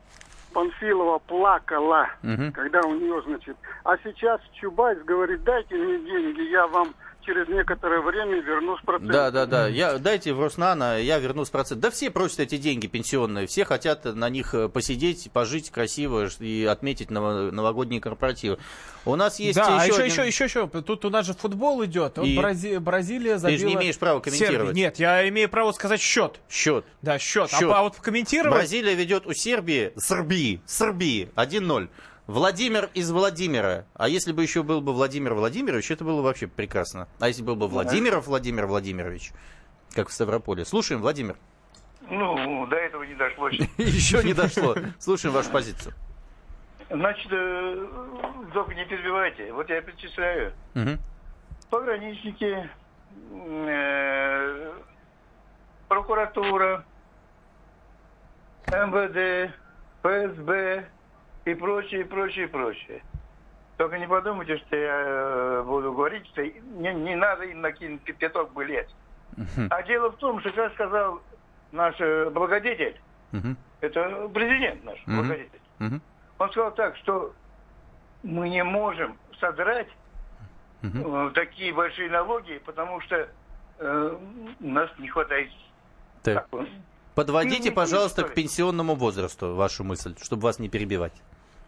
Панфилова 0.56 1.20
плакала, 1.20 2.08
Мгм. 2.24 2.54
когда 2.54 2.80
у 2.88 2.96
нее, 2.96 3.22
значит... 3.26 3.58
А 3.84 3.98
сейчас 3.98 4.40
Чубайс 4.54 4.98
говорит, 5.04 5.44
дайте 5.44 5.76
мне 5.76 6.00
деньги, 6.00 6.44
я 6.50 6.66
вам 6.68 6.88
через 7.26 7.48
некоторое 7.48 8.02
время 8.02 8.40
верну 8.42 8.78
с 8.78 8.82
процентами. 8.82 9.12
Да, 9.12 9.32
да, 9.32 9.46
да. 9.46 9.68
Я, 9.68 9.98
дайте 9.98 10.34
в 10.34 10.42
Роснано, 10.42 11.00
я 11.02 11.20
верну 11.20 11.46
с 11.46 11.50
процент. 11.50 11.82
Да 11.82 11.90
все 11.92 12.10
просят 12.12 12.40
эти 12.42 12.58
деньги 12.58 12.88
пенсионные, 12.88 13.48
все 13.48 13.66
хотят 13.66 14.06
на 14.06 14.30
них 14.30 14.54
э, 14.54 14.70
посидеть, 14.70 15.30
пожить 15.32 15.72
красиво 15.72 16.28
и 16.40 16.66
отметить 16.66 17.10
ново- 17.10 17.52
новогодние 17.52 18.02
корпоративы. 18.02 18.58
У 19.06 19.16
нас 19.16 19.40
есть 19.40 19.56
да, 19.56 19.82
а 19.82 19.86
еще, 19.86 19.94
еще, 19.94 19.96
один- 19.96 20.12
еще, 20.12 20.26
еще, 20.26 20.44
еще, 20.46 20.68
тут 20.68 21.06
у 21.06 21.10
нас 21.10 21.26
же 21.26 21.34
футбол 21.34 21.84
идет. 21.86 22.18
И? 22.20 22.38
Брази- 22.38 22.78
Бразилия 22.80 23.34
Ты 23.34 23.40
забила... 23.40 23.60
же 23.60 23.66
не 23.68 23.74
имеешь 23.76 23.98
права 23.98 24.20
комментировать. 24.20 24.68
Сербии. 24.68 24.80
Нет, 24.80 25.00
я 25.00 25.28
имею 25.30 25.50
право 25.50 25.72
сказать 25.72 26.02
счет. 26.02 26.40
счет. 26.50 26.86
Да, 27.02 27.20
счет. 27.20 27.50
Счет. 27.50 27.70
А, 27.70 27.80
а 27.80 27.84
вот 27.84 27.96
комментировать... 27.98 28.58
Бразилия 28.60 28.96
ведет 28.96 29.26
у 29.28 29.34
Сербии, 29.34 29.94
Сербии, 29.98 30.62
Сербии 30.66 31.30
1-0. 31.36 31.90
Владимир 32.28 32.90
из 32.96 33.12
Владимира. 33.12 33.86
А 33.94 34.08
если 34.08 34.32
бы 34.32 34.42
еще 34.42 34.64
был 34.64 34.82
бы 34.82 34.94
Владимир 34.94 35.36
Владимирович, 35.36 35.92
это 35.92 36.04
было 36.04 36.22
вообще 36.22 36.48
прекрасно. 36.48 37.08
А 37.20 37.28
если 37.28 37.44
был 37.44 37.56
бы 37.56 37.68
Владимиров 37.68 38.28
Владимир 38.28 38.66
Владимирович, 38.66 39.32
как 39.94 40.10
в 40.10 40.14
Ставрополе. 40.14 40.66
Слушаем, 40.66 41.02
Владимир. 41.02 41.36
Ну, 42.10 42.66
до 42.68 42.76
этого 42.76 43.04
не 43.04 43.14
дошло. 43.16 43.50
Еще 43.78 44.24
не 44.24 44.34
дошло. 44.34 44.76
Слушаем 45.00 45.36
вашу 45.36 45.52
позицию. 45.52 45.94
Значит, 46.90 47.32
э, 47.32 47.88
только 48.54 48.74
не 48.76 48.86
перебивайте. 48.86 49.52
Вот 49.54 49.70
я 49.70 49.82
перечисляю. 49.82 50.54
Пограничники, 51.70 52.70
э, 53.32 54.74
прокуратура, 55.88 56.86
МВД, 58.68 59.54
ФСБ 60.02 60.86
и 61.46 61.54
прочее, 61.54 62.02
и 62.02 62.04
прочее, 62.04 62.46
и 62.46 62.50
прочее. 62.50 63.02
Только 63.78 64.00
не 64.00 64.08
подумайте, 64.08 64.58
что 64.58 64.76
я 64.76 65.04
э, 65.06 65.64
буду 65.66 65.94
говорить, 65.94 66.26
что 66.28 66.44
не, 66.44 66.94
не 66.94 67.16
надо 67.16 67.44
им 67.44 67.62
накинуть 67.62 68.04
пяток 68.04 68.54
бы 68.54 68.66
лет. 68.66 68.90
Мгм. 69.36 69.68
А 69.70 69.84
дело 69.84 70.12
в 70.12 70.16
том, 70.18 70.40
что, 70.40 70.52
как 70.52 70.74
сказал 70.74 71.22
наш 71.72 71.96
э, 72.00 72.30
благодетель, 72.30 73.00
это 73.82 74.30
президент 74.34 74.84
наш, 74.86 75.04
благодетель, 75.06 75.60
он 76.38 76.52
сказал 76.52 76.74
так, 76.74 76.96
что 76.98 77.34
мы 78.24 78.50
не 78.50 78.64
можем 78.64 79.18
содрать 79.40 79.90
э, 80.82 81.32
такие 81.34 81.74
большие 81.74 82.10
налоги, 82.10 82.62
потому 82.66 83.02
что 83.02 83.28
э, 83.80 84.18
у 84.60 84.68
нас 84.68 84.90
не 84.98 85.10
хватает. 85.10 85.50
Так. 86.24 86.48
Подводите, 87.14 87.72
пожалуйста, 87.72 88.24
к 88.24 88.34
пенсионному 88.34 88.96
возрасту 88.96 89.56
вашу 89.56 89.84
мысль, 89.84 90.16
чтобы 90.22 90.44
вас 90.44 90.60
не 90.60 90.70
перебивать. 90.70 91.14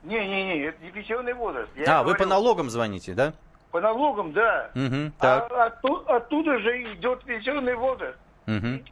Не-не-не, 0.04 0.66
это 0.68 0.84
не 0.84 0.92
пенсионный 0.92 1.34
возраст. 1.34 1.70
Я 1.76 2.00
а, 2.00 2.04
вы 2.04 2.12
по 2.14 2.20
говорю, 2.20 2.30
налогам 2.30 2.70
звоните, 2.70 3.14
да? 3.14 3.34
По 3.72 3.82
налогам, 3.82 4.32
да. 4.34 4.72
А 4.76 5.12
так. 5.20 5.52
отту- 5.52 6.04
оттуда 6.08 6.58
же 6.60 6.94
идет 6.94 7.24
пенсионный 7.26 7.76
возраст. 7.76 8.18
Мгм. 8.46 8.84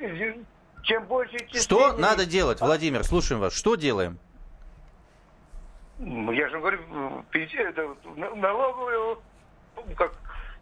Чем 0.83 1.05
больше 1.05 1.37
Что 1.37 1.47
числений- 1.87 2.01
надо 2.01 2.25
делать, 2.25 2.59
Владимир? 2.61 3.03
Слушаем 3.03 3.41
вас. 3.41 3.53
Что 3.55 3.75
делаем? 3.75 4.19
Ну, 5.97 6.31
Я 6.33 6.49
же 6.49 6.59
говорю, 6.59 6.79
на- 8.17 8.35
налоговую, 8.35 9.19
как 9.95 10.11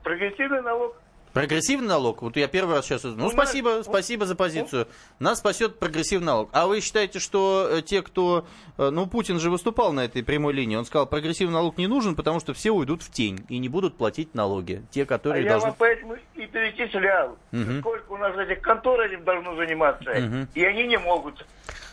прогрессивный 0.03 0.61
налог. 0.61 0.95
Прогрессивный 1.33 1.87
налог? 1.87 2.21
Вот 2.21 2.37
я 2.37 2.47
первый 2.47 2.75
раз 2.75 2.85
сейчас... 2.85 3.03
Ну, 3.03 3.15
Ну, 3.15 3.29
спасибо, 3.31 3.81
спасибо 3.83 4.25
за 4.25 4.35
позицию. 4.35 4.87
Нас 5.19 5.39
спасет 5.39 5.79
прогрессивный 5.79 6.27
налог. 6.27 6.49
А 6.53 6.67
вы 6.67 6.79
считаете, 6.79 7.19
что 7.19 7.67
э, 7.71 7.81
те, 7.81 8.01
кто... 8.03 8.45
э, 8.77 8.89
Ну, 8.91 9.07
Путин 9.07 9.39
же 9.39 9.49
выступал 9.49 9.93
на 9.93 10.01
этой 10.05 10.23
прямой 10.23 10.53
линии. 10.53 10.75
Он 10.75 10.85
сказал, 10.85 11.07
прогрессивный 11.07 11.53
налог 11.53 11.77
не 11.77 11.87
нужен, 11.87 12.15
потому 12.15 12.39
что 12.39 12.53
все 12.53 12.69
уйдут 12.71 13.01
в 13.01 13.11
тень 13.11 13.43
и 13.49 13.57
не 13.57 13.67
будут 13.67 13.97
платить 13.97 14.35
налоги. 14.35 14.83
Те, 14.91 15.03
А 15.03 15.05
которые 15.07 15.43
я 15.43 15.49
должны... 15.51 15.69
вам 15.69 15.75
поэтому 15.79 16.15
и 16.35 16.45
перечислял, 16.45 17.37
Мгм. 17.51 17.79
сколько 17.79 18.11
у 18.11 18.17
нас 18.17 18.37
этих 18.37 18.61
контор 18.61 19.01
этим 19.01 19.23
должно 19.23 19.55
заниматься, 19.55 20.11
Мгм. 20.11 20.47
и 20.53 20.63
они 20.63 20.87
не 20.87 20.97
могут. 20.97 21.45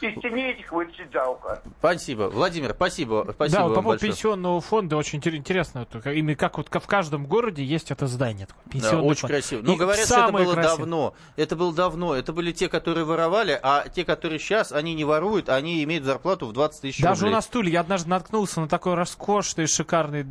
из 0.02 0.14
теней 0.22 0.52
этих 0.52 0.72
вытащить 0.72 1.12
за 1.12 1.26
ухо. 1.26 1.60
Спасибо. 1.78 2.30
Владимир, 2.30 2.72
спасибо. 2.74 3.26
Спасибо 3.34 3.58
да, 3.58 3.64
по 3.68 3.74
вам 3.74 3.74
поводу 3.84 3.88
большое. 3.90 4.10
пенсионного 4.12 4.60
фонда 4.62 4.96
очень 4.96 5.18
интер- 5.18 5.36
интересно. 5.36 5.80
это 5.80 6.00
как- 6.00 6.14
Именно 6.14 6.36
как 6.36 6.56
вот 6.56 6.68
в 6.74 6.86
каждом 6.86 7.26
городе 7.26 7.62
есть 7.62 7.90
это 7.90 8.06
здание. 8.06 8.46
такое, 8.46 8.62
Да, 8.64 8.70
пенсионный 8.72 9.06
очень. 9.10 9.28
Красиво. 9.30 9.60
Ну, 9.62 9.76
говорят, 9.76 10.06
что 10.06 10.14
это 10.24 10.32
было 10.32 10.52
красивое. 10.54 10.76
давно. 10.78 11.14
Это 11.36 11.56
было 11.56 11.72
давно. 11.72 12.14
Это 12.14 12.32
были 12.32 12.52
те, 12.52 12.68
которые 12.68 13.04
воровали, 13.04 13.58
а 13.62 13.88
те, 13.88 14.04
которые 14.04 14.38
сейчас, 14.38 14.72
они 14.72 14.94
не 14.94 15.04
воруют, 15.04 15.48
они 15.48 15.82
имеют 15.84 16.04
зарплату 16.04 16.46
в 16.46 16.52
20 16.52 16.80
тысяч 16.82 17.00
Даже 17.00 17.22
рублей. 17.22 17.32
у 17.32 17.34
нас 17.36 17.46
в 17.46 17.50
Туле 17.50 17.72
я 17.72 17.80
однажды 17.80 18.10
наткнулся 18.10 18.60
на 18.60 18.68
такой 18.68 18.94
роскошный, 18.94 19.66
шикарный 19.66 20.26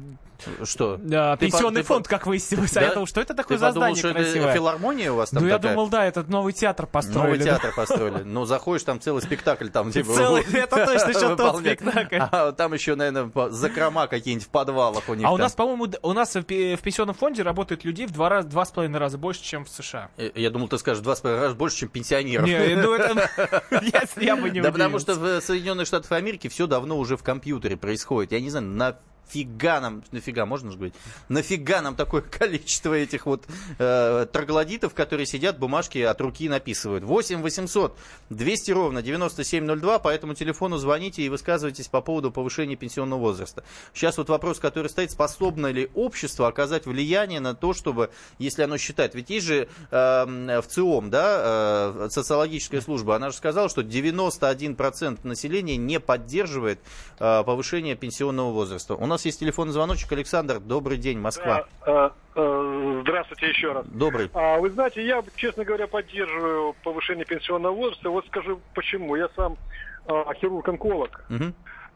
Что? 0.63 0.97
да, 1.01 1.35
Ты 1.35 1.47
пенсионный 1.47 1.81
по- 1.81 1.87
ты 1.87 1.93
фонд, 1.95 2.07
как 2.07 2.25
выяснилось. 2.25 2.71
Да? 2.71 2.79
А 2.79 2.83
я 2.85 2.93
думал, 2.93 3.07
что 3.07 3.19
это 3.19 3.33
такое 3.33 3.57
Ты 3.57 3.59
за 3.59 3.67
подумал, 3.67 3.87
здание 3.87 3.99
что 3.99 4.07
это 4.09 4.19
красивое? 4.23 4.53
филармония 4.53 5.11
у 5.11 5.15
вас 5.15 5.29
там 5.31 5.43
Ну, 5.43 5.49
я 5.49 5.57
такая? 5.57 5.73
думал, 5.75 5.89
да, 5.89 6.05
этот 6.05 6.29
новый 6.29 6.53
театр 6.53 6.87
построили. 6.87 7.23
Новый 7.25 7.39
да. 7.39 7.45
театр 7.45 7.73
построили. 7.75 8.23
Ну, 8.23 8.45
заходишь, 8.45 8.83
там 8.83 9.01
целый 9.01 9.21
спектакль 9.21 9.67
там 9.67 9.91
типа 9.91 10.13
Целый, 10.13 10.43
это 10.53 10.85
точно 10.85 11.09
еще 11.09 11.35
тот 11.35 11.57
спектакль. 11.59 12.17
А 12.19 12.51
там 12.53 12.73
еще, 12.73 12.95
наверное, 12.95 13.49
закрома 13.49 14.07
какие-нибудь 14.07 14.47
в 14.47 14.49
подвалах 14.49 15.03
у 15.09 15.13
них 15.13 15.27
А 15.27 15.31
у 15.33 15.37
нас, 15.37 15.51
по-моему, 15.53 15.87
у 16.03 16.13
нас 16.13 16.33
в 16.35 16.43
пе- 16.43 16.77
в 16.77 16.81
пенсионном 16.81 17.15
фонде 17.15 17.43
работает 17.43 17.83
людей 17.83 18.05
в 18.07 18.11
два, 18.11 18.29
раза, 18.29 18.47
два 18.47 18.63
с 18.63 18.71
половиной 18.71 18.88
раза 18.97 19.17
больше, 19.17 19.43
чем 19.43 19.65
в 19.65 19.69
США. 19.69 20.09
Э, 20.17 20.31
Я 20.35 20.49
думал, 20.49 20.67
ты 20.67 20.77
скажешь 20.77 21.01
в 21.01 21.03
два 21.03 21.15
с 21.15 21.21
половиной 21.21 21.43
раза 21.43 21.55
больше, 21.55 21.77
чем 21.77 21.89
пенсионеров. 21.89 22.47
Не, 22.47 22.75
ну 22.75 22.93
это... 22.93 23.61
Я 24.17 24.35
бы 24.35 24.49
не 24.49 24.61
Да 24.61 24.71
потому 24.71 24.99
что 24.99 25.15
в 25.15 25.41
Соединенных 25.41 25.85
Штатах 25.87 26.11
Америки 26.13 26.47
все 26.47 26.65
давно 26.65 26.97
уже 26.97 27.17
в 27.17 27.23
компьютере 27.23 27.77
происходит. 27.77 28.31
Я 28.31 28.39
не 28.39 28.49
знаю, 28.49 28.97
нафига 29.29 29.79
нам, 29.79 30.03
нафига, 30.11 30.45
можно 30.45 30.71
же 30.71 30.77
говорить, 30.77 30.95
нафига 31.27 31.81
нам 31.81 31.95
такое 31.95 32.21
количество 32.39 32.93
этих 32.93 33.25
вот 33.25 33.45
э, 33.77 34.27
троглодитов, 34.31 34.93
которые 34.93 35.25
сидят, 35.25 35.59
бумажки 35.59 35.99
от 35.99 36.19
руки 36.21 36.49
написывают. 36.49 37.03
8 37.03 37.41
800 37.41 37.97
200 38.29 38.71
ровно 38.71 39.01
9702, 39.01 39.99
по 39.99 40.09
этому 40.09 40.33
телефону 40.33 40.77
звоните 40.77 41.21
и 41.21 41.29
высказывайтесь 41.29 41.87
по 41.87 42.01
поводу 42.01 42.31
повышения 42.31 42.75
пенсионного 42.75 43.19
возраста. 43.19 43.63
Сейчас 43.93 44.17
вот 44.17 44.29
вопрос, 44.29 44.59
который 44.59 44.87
стоит, 44.87 45.11
способно 45.11 45.67
ли 45.67 45.89
общество 45.93 46.47
оказать 46.47 46.85
влияние 46.85 47.39
на 47.39 47.53
то, 47.53 47.73
чтобы, 47.73 48.09
если 48.37 48.63
оно 48.63 48.77
считает, 48.77 49.15
ведь 49.15 49.29
есть 49.29 49.45
же 49.45 49.67
э, 49.91 50.61
в 50.61 50.67
ЦИОМ, 50.67 51.09
да, 51.09 52.05
э, 52.05 52.07
социологическая 52.09 52.81
служба, 52.81 53.15
она 53.15 53.29
же 53.29 53.37
сказала, 53.37 53.69
что 53.69 53.81
91% 53.81 55.19
населения 55.23 55.77
не 55.77 55.99
поддерживает 55.99 56.79
э, 57.19 57.43
повышение 57.43 57.95
пенсионного 57.95 58.51
возраста. 58.51 58.95
У 58.95 59.05
нас 59.05 59.18
есть 59.25 59.39
телефонный 59.39 59.73
звоночек. 59.73 60.11
Александр, 60.11 60.59
добрый 60.59 60.97
день, 60.97 61.19
Москва. 61.19 61.65
А, 61.81 62.11
а, 62.35 63.01
Здравствуйте 63.03 63.49
еще 63.49 63.71
раз. 63.71 63.85
Добрый. 63.87 64.29
А, 64.33 64.57
вы 64.59 64.69
знаете, 64.69 65.05
я, 65.05 65.23
честно 65.35 65.63
говоря, 65.65 65.87
поддерживаю 65.87 66.75
повышение 66.83 67.25
пенсионного 67.25 67.73
возраста. 67.73 68.09
Вот 68.09 68.25
скажу 68.27 68.59
почему. 68.75 69.15
Я 69.15 69.29
сам 69.35 69.57
а, 70.05 70.33
хирург-онколог. 70.33 71.25
Мгм. 71.29 71.53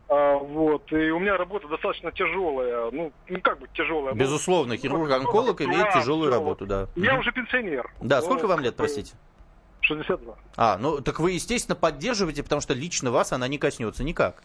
А, 0.09 0.35
вот, 0.35 0.91
и 0.91 1.11
у 1.11 1.19
меня 1.19 1.37
работа 1.37 1.67
достаточно 1.67 2.11
тяжелая. 2.11 2.91
Ну, 2.91 3.11
ну 3.29 3.41
как 3.41 3.59
бы 3.59 3.67
тяжелая. 3.73 4.13
ну, 4.13 4.19
Безусловно, 4.19 4.77
хирург-онколог 4.77 5.61
имеет 5.61 5.85
Да, 5.85 5.99
тяжелую 5.99 6.29
всё. 6.31 6.39
работу, 6.39 6.65
да. 6.65 6.87
Я 6.95 7.11
Мгм. 7.13 7.19
уже 7.21 7.31
пенсионер. 7.31 7.89
Да, 8.01 8.19
Ну, 8.19 8.25
сколько 8.25 8.47
вам 8.47 8.59
лет, 8.59 8.75
простите? 8.75 9.13
62. 9.81 10.35
А, 10.55 10.77
ну 10.77 11.01
так 11.01 11.19
вы, 11.19 11.31
естественно, 11.31 11.75
поддерживаете, 11.75 12.43
потому 12.43 12.61
что 12.61 12.73
лично 12.73 13.11
вас 13.11 13.33
она 13.33 13.47
не 13.47 13.57
коснется 13.57 14.03
никак. 14.03 14.43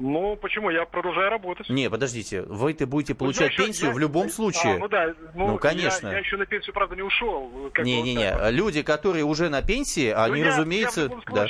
Ну, 0.00 0.34
почему? 0.36 0.70
Я 0.70 0.86
продолжаю 0.86 1.30
работать. 1.30 1.68
Не, 1.68 1.90
подождите, 1.90 2.42
вы-то 2.42 2.86
будете 2.86 3.12
Ну, 3.12 3.18
получать 3.18 3.42
я 3.42 3.46
еще- 3.52 3.64
пенсию 3.64 3.88
я- 3.88 3.94
в 3.94 3.98
любом 3.98 4.26
А, 4.26 4.30
случае. 4.30 4.78
ну 4.78 4.88
да, 4.88 5.14
ну, 5.34 5.46
Ну, 5.46 5.52
я- 5.52 5.58
конечно. 5.58 6.08
Я, 6.08 6.18
еще 6.18 6.36
на 6.38 6.46
пенсию, 6.46 6.72
правда, 6.72 6.96
не 6.96 7.02
ушел. 7.02 7.48
вот 7.52 7.78
Не-не-не, 7.78 8.32
вот. 8.34 8.50
люди, 8.50 8.82
которые 8.82 9.24
уже 9.24 9.50
на 9.50 9.60
пенсии, 9.60 10.10
Ну, 10.12 10.22
они, 10.22 10.40
я- 10.40 10.46
разумеется... 10.48 11.02
Я 11.02 11.06
в 11.08 11.10
любом 11.10 11.24
да. 11.34 11.46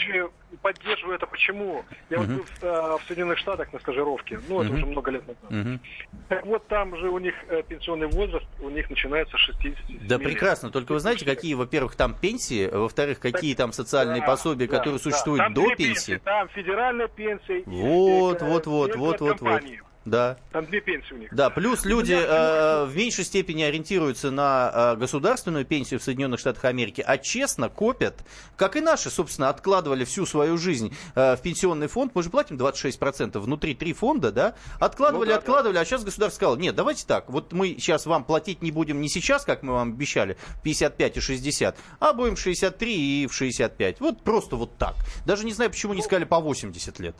Поддерживаю 0.57 1.17
это. 1.17 1.27
Почему? 1.27 1.85
Я 2.09 2.19
Мгм. 2.19 2.27
вот 2.27 2.37
был 2.37 2.45
в, 2.45 2.65
э, 2.65 2.99
в 2.99 3.03
Соединенных 3.07 3.39
Штатах 3.39 3.73
на 3.73 3.79
стажировке. 3.81 4.41
Ну, 4.49 4.61
это 4.61 4.71
Мгм. 4.71 4.77
уже 4.77 4.87
много 4.87 5.11
лет 5.11 5.27
назад. 5.27 5.51
Мгм. 5.51 5.81
Так 6.29 6.47
вот, 6.47 6.67
там 6.69 6.97
же 6.97 7.09
у 7.09 7.19
них 7.19 7.35
э, 7.49 7.63
пенсионный 7.63 8.07
возраст, 8.09 8.47
у 8.61 8.71
них 8.71 8.89
начинается 8.91 9.37
с 9.37 9.41
60 9.41 10.07
Да 10.07 10.19
прекрасно, 10.19 10.71
только 10.71 10.93
вы 10.93 11.01
знаете, 11.01 11.25
какие, 11.25 11.55
во-первых, 11.55 11.97
там 11.97 12.15
пенсии, 12.15 12.69
во-вторых, 12.69 13.21
какие 13.21 13.55
там 13.55 13.73
социальные 13.73 14.21
Да, 14.21 14.27
пособия, 14.27 14.67
да, 14.67 14.77
которые 14.77 14.99
да. 14.99 15.03
существуют 15.03 15.43
Там 15.45 15.55
до 15.55 15.67
две 15.67 15.77
пенсии. 15.77 16.21
Там 16.25 16.49
федеральная 16.49 17.09
пенсия. 17.09 17.61
и, 17.61 17.65
Вот, 17.67 18.43
э, 18.43 18.45
вот, 18.45 18.67
вот, 18.67 18.97
вот, 18.97 19.15
от 19.15 19.21
вот, 19.21 19.41
вот. 19.41 19.63
Да. 20.07 20.39
Там 20.53 20.65
две 20.65 20.81
пенсии 20.81 21.13
у 21.13 21.19
них. 21.19 21.35
Да, 21.35 21.51
плюс 21.51 21.85
люди 21.85 22.15
э, 22.15 22.85
в 22.87 22.97
меньшей 22.97 23.25
степени 23.25 23.63
ориентируются 23.63 24.31
на 24.31 24.95
э, 24.95 24.97
государственную 24.97 25.67
пенсию 25.67 26.01
в 26.01 26.03
Соединенных 26.03 26.41
Штатах 26.41 26.65
Америки, 26.65 27.05
а 27.07 27.19
честно 27.19 27.69
копят, 27.69 28.25
как 28.57 28.77
и 28.77 28.81
наши, 28.81 29.11
собственно, 29.11 29.51
откладывали 29.51 30.05
всю 30.05 30.25
свою 30.25 30.57
жизнь 30.57 30.95
э, 31.15 31.37
в 31.37 31.43
пенсионный 31.43 31.87
фонд. 31.87 32.13
Мы 32.15 32.23
же 32.23 32.31
платим 32.31 32.57
26%, 32.57 33.39
внутри 33.39 33.75
три 33.75 33.93
фонда, 33.93 34.33
да? 34.33 34.55
Откладывали, 34.79 35.29
Ну 35.29 35.33
да, 35.33 35.39
откладывали, 35.39 35.77
а 35.77 35.85
сейчас 35.85 36.03
государство 36.03 36.37
сказало, 36.37 36.57
нет, 36.57 36.75
давайте 36.75 37.05
так, 37.07 37.29
вот 37.29 37.53
мы 37.53 37.75
сейчас 37.79 38.07
вам 38.07 38.25
платить 38.25 38.63
не 38.63 38.71
будем 38.71 39.03
не 39.03 39.09
сейчас, 39.11 39.45
как 39.45 39.63
мы 39.63 39.75
вам 39.75 39.93
обещали, 39.93 40.39
55 40.63 41.19
и 41.19 41.21
60, 41.21 41.77
а 41.99 42.13
будем 42.15 42.37
в 42.37 42.41
63 42.41 43.23
и 43.23 43.27
в 43.27 43.35
65. 43.35 44.01
Вот 44.01 44.23
просто 44.23 44.57
вот 44.57 44.79
так. 44.79 44.95
Даже 45.27 45.45
не 45.45 45.53
знаю, 45.53 45.71
почему 45.71 45.93
не 45.93 46.03
сказали 46.03 46.25
по 46.25 46.41
80 46.41 46.99
лет. 47.01 47.17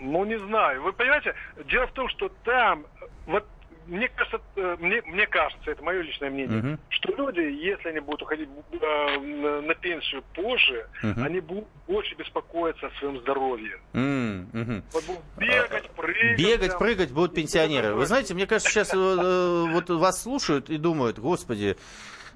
Ну, 0.00 0.24
не 0.24 0.38
знаю. 0.38 0.82
Вы 0.82 0.92
понимаете, 0.92 1.34
дело 1.66 1.86
в 1.86 1.92
том, 1.92 2.08
что 2.08 2.30
там, 2.44 2.86
вот 3.26 3.46
мне 3.86 4.08
кажется, 4.08 4.40
э, 4.56 4.76
мне, 4.78 5.02
мне 5.02 5.26
кажется, 5.26 5.70
это 5.70 5.82
мое 5.82 6.02
личное 6.02 6.30
мнение, 6.30 6.58
Мгм. 6.58 6.78
что 6.90 7.12
люди, 7.16 7.40
если 7.40 7.88
они 7.88 8.00
будут 8.00 8.22
уходить 8.22 8.48
э, 8.72 9.18
на, 9.18 9.74
пенсию 9.74 10.22
позже, 10.34 10.86
Мгм. 11.02 11.24
они 11.24 11.40
будут 11.40 11.66
больше 11.88 12.14
беспокоиться 12.14 12.86
о 12.86 12.90
своем 12.98 13.18
здоровье. 13.20 13.78
Мгм. 13.92 14.84
Вот 14.92 15.04
будут 15.04 15.22
бегать, 15.38 15.90
прыгать. 15.90 16.38
Бегать, 16.38 16.70
там. 16.70 16.78
прыгать 16.78 17.12
будут 17.12 17.34
пенсионеры. 17.34 17.94
Вы 17.94 18.06
знаете, 18.06 18.34
мне 18.34 18.46
кажется, 18.46 18.70
сейчас 18.70 18.94
э, 18.94 18.96
э, 18.96 19.66
вот 19.72 19.90
вас 19.90 20.22
слушают 20.22 20.70
и 20.70 20.76
думают, 20.76 21.18
господи, 21.18 21.76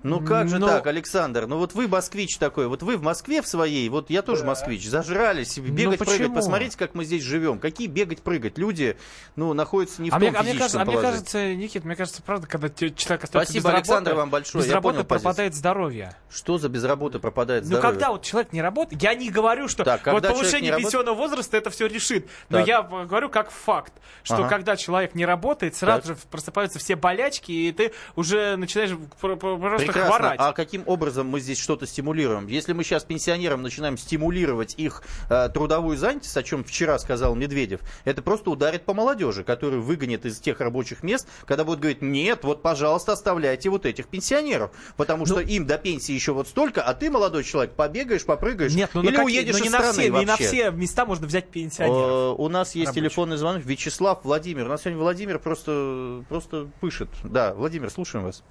ну 0.04 0.20
как 0.20 0.48
же 0.48 0.58
Ну- 0.58 0.66
так, 0.68 0.86
Александр? 0.86 1.46
Ну 1.46 1.58
вот 1.58 1.72
вы 1.74 1.88
москвич 1.88 2.36
такой, 2.38 2.68
вот 2.68 2.82
вы 2.82 2.96
в 2.96 3.02
Москве 3.02 3.42
в 3.42 3.48
своей, 3.48 3.88
вот 3.88 4.10
я 4.10 4.22
тоже 4.22 4.44
москвич, 4.44 4.86
зажрались, 4.88 5.58
бегать, 5.58 5.98
прыгать, 5.98 6.18
почему? 6.18 6.34
посмотрите, 6.36 6.78
как 6.78 6.94
мы 6.94 7.04
здесь 7.04 7.22
живем. 7.22 7.58
Какие 7.58 7.88
бегать, 7.88 8.22
прыгать? 8.22 8.58
Люди, 8.58 8.96
ну, 9.34 9.52
находятся 9.54 10.00
не 10.02 10.10
в 10.10 10.14
А 10.14 10.20
том 10.20 10.28
мне, 10.28 10.38
а 10.38 10.42
мне 10.42 10.52
кажется, 10.54 10.80
а 10.80 10.84
мне 10.84 11.00
кажется, 11.00 11.54
Никит, 11.54 11.84
мне 11.84 11.96
кажется, 11.96 12.22
правда, 12.22 12.46
когда 12.46 12.68
человек 12.68 13.24
остается 13.24 13.28
Спасибо, 13.28 13.54
без 13.54 13.64
работы, 13.64 13.76
Александр, 13.78 14.14
вам 14.14 14.30
большое. 14.30 14.62
без 14.62 14.68
Я 14.68 14.74
работы 14.74 14.94
понял 14.98 15.06
позицию. 15.08 15.24
пропадает 15.24 15.54
здоровье. 15.54 16.16
Что 16.30 16.58
за 16.58 16.68
без 16.68 16.84
работы 16.84 17.18
пропадает 17.18 17.62
Ну, 17.64 17.68
здоровье? 17.68 17.90
когда 17.90 18.10
вот 18.12 18.22
человек 18.22 18.52
не 18.52 18.60
работает, 18.62 19.02
я 19.02 19.14
не 19.14 19.30
говорю, 19.30 19.68
что 19.68 19.84
Так, 19.84 20.06
вот 20.06 20.22
повышение 20.26 20.70
работает- 20.70 20.82
пенсионного 20.92 21.14
возраста 21.16 21.56
это 21.56 21.70
все 21.70 21.86
решит. 21.86 22.28
Но 22.50 22.58
Так. 22.58 22.68
я 22.68 22.82
говорю 22.82 23.30
как 23.30 23.50
факт, 23.50 23.92
что 24.22 24.36
Ага. 24.36 24.48
когда 24.48 24.76
человек 24.76 25.14
не 25.14 25.24
работает, 25.24 25.74
сразу 25.74 26.08
Так. 26.08 26.16
же 26.18 26.22
просыпаются 26.30 26.78
все 26.78 26.94
болячки, 26.96 27.52
и 27.52 27.72
ты 27.72 27.92
уже 28.16 28.56
начинаешь 28.56 28.90
пр- 29.20 29.36
пр- 29.36 29.58
просто 29.58 29.93
Прекрасно. 29.94 30.16
хворать. 30.18 30.40
А 30.40 30.52
каким 30.52 30.82
образом 30.86 31.26
мы 31.28 31.40
здесь 31.40 31.58
что-то 31.58 31.86
стимулируем? 31.86 32.46
Если 32.46 32.72
мы 32.72 32.84
сейчас 32.84 33.04
пенсионерам 33.04 33.62
начинаем 33.62 33.96
стимулировать 33.96 34.74
их 34.76 35.02
э, 35.30 35.48
трудовую 35.52 35.96
занятость, 35.96 36.36
о 36.36 36.42
чем 36.42 36.64
вчера 36.64 36.98
сказал 36.98 37.34
Медведев, 37.34 37.80
это 38.04 38.22
просто 38.22 38.50
ударит 38.50 38.84
по 38.84 38.94
молодежи, 38.94 39.44
которую 39.44 39.82
выгонят 39.82 40.24
из 40.26 40.38
тех 40.40 40.60
рабочих 40.60 41.02
мест, 41.02 41.26
когда 41.46 41.64
будут 41.64 41.80
говорить, 41.80 42.02
нет, 42.02 42.40
вот, 42.44 42.62
пожалуйста, 42.62 43.12
оставляйте 43.12 43.70
вот 43.70 43.86
этих 43.86 44.08
пенсионеров, 44.08 44.70
потому 44.96 45.26
что 45.26 45.40
им 45.40 45.66
до 45.66 45.78
пенсии 45.78 46.12
еще 46.12 46.32
вот 46.32 46.48
столько, 46.48 46.82
а 46.82 46.94
ты, 46.94 47.10
молодой 47.10 47.44
человек, 47.44 47.74
побегаешь, 47.74 48.24
попрыгаешь, 48.24 48.74
Нет, 48.74 48.90
ну 48.94 49.02
или 49.02 49.10
какие- 49.10 49.24
уедешь 49.24 49.54
ну 49.54 49.60
не 49.60 49.66
из 49.68 49.72
на 49.72 49.78
страны 49.78 49.92
все, 49.94 50.02
не 50.04 50.10
на 50.10 50.32
вообще. 50.32 50.44
все 50.46 50.70
места 50.70 51.06
можно 51.06 51.26
взять 51.26 51.48
пенсионеров. 51.48 52.38
Э, 52.38 52.42
У 52.42 52.48
нас 52.48 52.74
есть 52.74 52.88
Рабочих. 52.88 53.02
телефонный 53.02 53.36
звонок. 53.36 53.62
Вячеслав, 53.64 54.20
Владимир. 54.24 54.66
У 54.66 54.68
нас 54.68 54.82
сегодня 54.82 54.98
Владимир 55.00 55.38
просто, 55.38 56.24
просто 56.28 56.68
пышет. 56.80 57.08
Да, 57.22 57.54
Владимир, 57.54 57.90
слушаем 57.90 58.24
вас. 58.24 58.42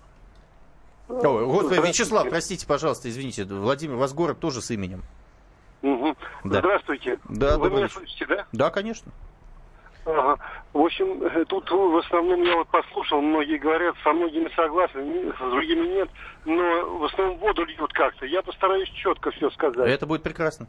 Ой, 1.22 1.46
господи, 1.46 1.80
Вячеслав, 1.88 2.30
простите, 2.30 2.66
пожалуйста, 2.68 3.10
извините. 3.10 3.44
Владимир, 3.46 3.96
у 3.96 4.00
вас 4.00 4.14
город 4.14 4.40
тоже 4.40 4.62
с 4.62 4.72
именем. 4.72 5.04
Мгм. 5.82 6.16
Да. 6.46 6.60
Здравствуйте. 6.60 7.20
Да, 7.30 7.58
Вы 7.58 7.70
меня 7.70 7.90
слышите, 7.90 8.26
да? 8.26 8.46
Да, 8.54 8.70
конечно. 8.70 9.12
Ага. 10.06 10.38
В 10.74 10.80
общем, 10.80 11.24
э, 11.24 11.46
тут 11.46 11.70
в 11.72 11.98
основном 11.98 12.42
я 12.44 12.58
вот 12.58 12.68
послушал, 12.68 13.22
многие 13.22 13.58
говорят, 13.58 13.96
со 14.04 14.12
многими 14.12 14.50
согласны, 14.56 15.00
н- 15.00 15.34
с 15.34 15.40
другими 15.52 15.88
нет, 15.88 16.10
но 16.46 16.98
в 16.98 17.06
основном 17.06 17.38
воду 17.38 17.64
льют 17.64 17.94
как-то. 17.94 18.26
Я 18.26 18.42
постараюсь 18.42 18.90
четко 18.90 19.32
все 19.32 19.50
сказать. 19.52 19.88
Это 19.90 20.06
будет 20.06 20.24
прекрасно. 20.24 20.68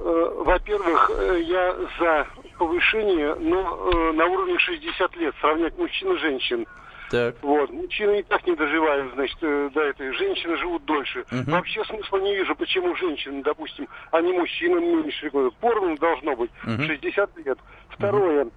Э, 0.00 0.32
Во-первых, 0.44 1.10
э, 1.14 1.40
я 1.42 1.76
за 2.00 2.26
повышение, 2.58 3.34
но 3.36 4.12
на 4.12 4.26
уровне 4.26 4.58
60 4.58 5.16
лет, 5.16 5.34
сравнять 5.40 5.78
мужчин 5.78 6.12
и 6.12 6.18
женщин. 6.18 6.66
Так. 7.12 7.34
Вот. 7.42 7.70
Мужчины 7.70 8.20
и 8.20 8.22
так 8.22 8.44
не 8.46 8.56
доживают, 8.56 9.12
значит, 9.12 9.36
э, 9.42 9.70
до 9.74 9.82
этой. 9.82 10.14
Женщины 10.14 10.56
живут 10.56 10.82
дольше. 10.86 11.26
Мгм. 11.30 11.52
Вообще 11.52 11.84
смысла 11.84 12.16
не 12.16 12.34
вижу, 12.34 12.56
почему 12.56 12.96
женщины, 12.96 13.42
допустим, 13.42 13.86
а 14.10 14.22
не 14.22 14.32
мужчинам 14.32 14.82
меньше. 14.82 15.30
Поровну 15.60 15.98
должно 15.98 16.34
быть. 16.34 16.50
Мгм. 16.64 16.86
60 16.86 17.36
лет. 17.44 17.58
Второе. 17.90 18.48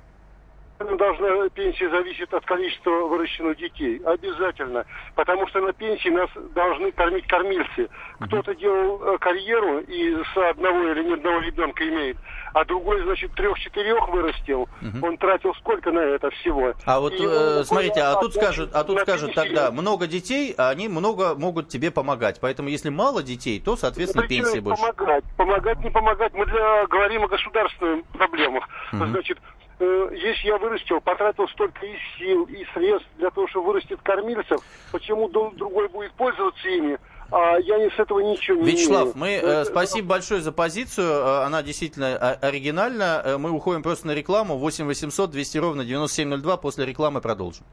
должна 0.98 1.50
пенсия 1.50 1.90
зависеть 1.90 2.32
от 2.32 2.46
количества 2.46 2.92
выращенных 2.92 3.58
детей. 3.58 4.02
Обязательно. 4.06 4.86
Потому 5.16 5.48
что 5.48 5.60
на 5.60 5.74
пенсии 5.74 6.10
нас 6.10 6.30
должны 6.54 6.92
кормить 6.94 7.28
кормильцы. 7.28 7.90
Кто-то 8.22 8.56
делал 8.56 9.02
э, 9.04 9.18
карьеру 9.18 9.80
и 9.80 10.16
с 10.34 10.38
одного 10.38 10.92
или 10.92 11.04
ни 11.04 11.14
одного 11.14 11.40
ребенка 11.40 11.88
имеет, 11.88 12.18
а 12.56 12.64
другой, 12.64 13.04
значит, 13.04 13.34
трех-четырех 13.34 14.08
вырастил. 14.08 14.70
Он 15.04 15.18
тратил 15.18 15.54
сколько 15.56 15.92
на 15.92 16.00
это 16.00 16.30
всего? 16.32 16.74
А 16.86 17.02
вот 17.02 17.14
э, 17.20 17.64
смотрите, 17.66 18.00
а 18.00 18.16
тут 18.16 18.34
скажут, 18.34 18.70
а 18.74 18.86
тут 18.86 19.02
скажут 19.02 19.34
тогда 19.34 19.72
много 19.72 20.08
детей, 20.08 20.56
а 20.58 20.70
они 20.70 20.88
много 20.88 21.36
могут 21.36 21.68
тебе 21.68 21.92
помогать. 21.92 22.40
Поэтому 22.40 22.70
если 22.70 22.90
мало 22.90 23.22
детей, 23.22 23.60
то, 23.60 23.76
соответственно, 23.76 24.26
Причем 24.26 24.46
пенсии 24.46 24.60
больше. 24.60 24.82
Помогать, 24.82 25.24
помогать, 25.36 25.84
не 25.84 25.90
помогать. 25.90 26.34
Мы 26.34 26.46
для, 26.46 26.88
говорим 26.88 27.26
о 27.26 27.28
государственных 27.28 28.06
проблемах. 28.06 28.70
Значит, 28.94 29.38
э, 29.80 30.10
если 30.14 30.48
я 30.48 30.58
вырастил, 30.58 31.02
потратил 31.02 31.50
столько 31.50 31.86
и 31.86 31.98
сил, 32.18 32.46
и 32.46 32.66
средств 32.74 33.10
для 33.18 33.32
того, 33.32 33.50
чтобы 33.50 33.66
вырастить 33.68 34.00
кормильцев, 34.02 34.62
почему 34.94 35.28
другой 35.28 35.90
будет 35.90 36.14
пользоваться 36.14 36.70
ими, 36.70 36.98
а 37.32 37.58
я 37.60 37.78
не 37.80 37.90
с 37.90 38.00
этого 38.00 38.20
ничего 38.20 38.62
не 38.64 38.72
Вячеслав, 38.72 39.16
имею. 39.16 39.18
мы 39.18 39.28
э, 39.30 39.38
Это- 39.40 39.66
спасибо 39.66 40.08
большое 40.10 40.42
за 40.42 40.52
позицию. 40.52 41.08
Э, 41.12 41.44
Она 41.46 41.64
действительно 41.64 42.16
о- 42.16 42.34
оригинальна. 42.48 43.22
Э, 43.24 43.38
Мы 43.38 43.52
уходим 43.52 43.84
просто 43.84 44.08
на 44.08 44.12
рекламу. 44.16 44.58
8 44.58 44.86
800 44.86 45.32
200 45.32 45.58
ровно 45.58 45.84
9702. 45.86 46.58
После 46.58 46.86
рекламы 46.86 47.22
продолжим. 47.22 47.66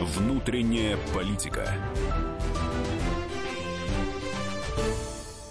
Внутренняя 0.00 0.96
политика. 1.14 1.66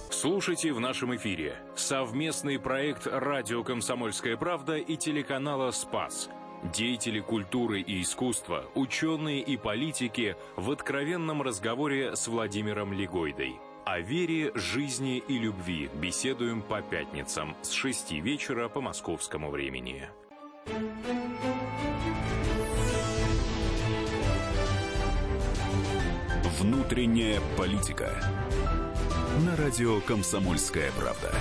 Слушайте 0.09 0.71
в 0.71 0.79
нашем 0.79 1.15
эфире 1.15 1.55
совместный 1.75 2.59
проект 2.59 3.07
«Радио 3.07 3.63
Комсомольская 3.63 4.37
правда» 4.37 4.75
и 4.77 4.95
телеканала 4.95 5.71
«Спас». 5.71 6.29
Деятели 6.63 7.19
культуры 7.19 7.81
и 7.81 8.03
искусства, 8.03 8.65
ученые 8.75 9.41
и 9.41 9.57
политики 9.57 10.35
в 10.55 10.69
откровенном 10.69 11.41
разговоре 11.41 12.15
с 12.15 12.27
Владимиром 12.27 12.93
Легойдой. 12.93 13.59
О 13.83 13.99
вере, 13.99 14.51
жизни 14.53 15.17
и 15.17 15.39
любви 15.39 15.89
беседуем 15.95 16.61
по 16.61 16.83
пятницам 16.83 17.55
с 17.63 17.71
6 17.71 18.11
вечера 18.13 18.69
по 18.69 18.79
московскому 18.79 19.49
времени. 19.49 20.07
Внутренняя 26.59 27.41
политика. 27.57 28.23
На 29.47 29.55
радио 29.55 29.99
«Комсомольская 30.01 30.91
правда». 30.91 31.33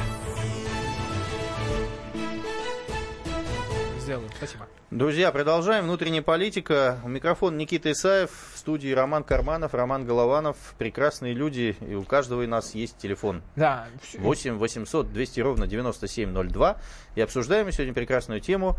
Сделаем, 4.11 4.29
спасибо. 4.37 4.67
Друзья, 4.91 5.31
продолжаем. 5.31 5.85
Внутренняя 5.85 6.21
политика. 6.21 6.99
У 7.05 7.09
микрофона 7.09 7.57
Никита 7.57 7.93
Исаев, 7.93 8.33
в 8.55 8.59
студии 8.59 8.91
Роман 8.91 9.23
Карманов, 9.23 9.73
Роман 9.73 10.05
Голованов. 10.05 10.57
Прекрасные 10.79 11.33
люди, 11.33 11.77
и 11.81 11.95
у 11.95 12.03
каждого 12.03 12.43
из 12.43 12.49
нас 12.49 12.75
есть 12.75 12.99
телефон. 12.99 13.41
Да. 13.55 13.87
8 14.19 14.59
800 14.59 15.13
200 15.13 15.41
ровно 15.43 15.69
9702. 15.69 16.79
И 17.15 17.21
обсуждаем 17.21 17.67
мы 17.67 17.73
сегодня 17.73 17.95
прекрасную 17.95 18.41
тему 18.41 18.77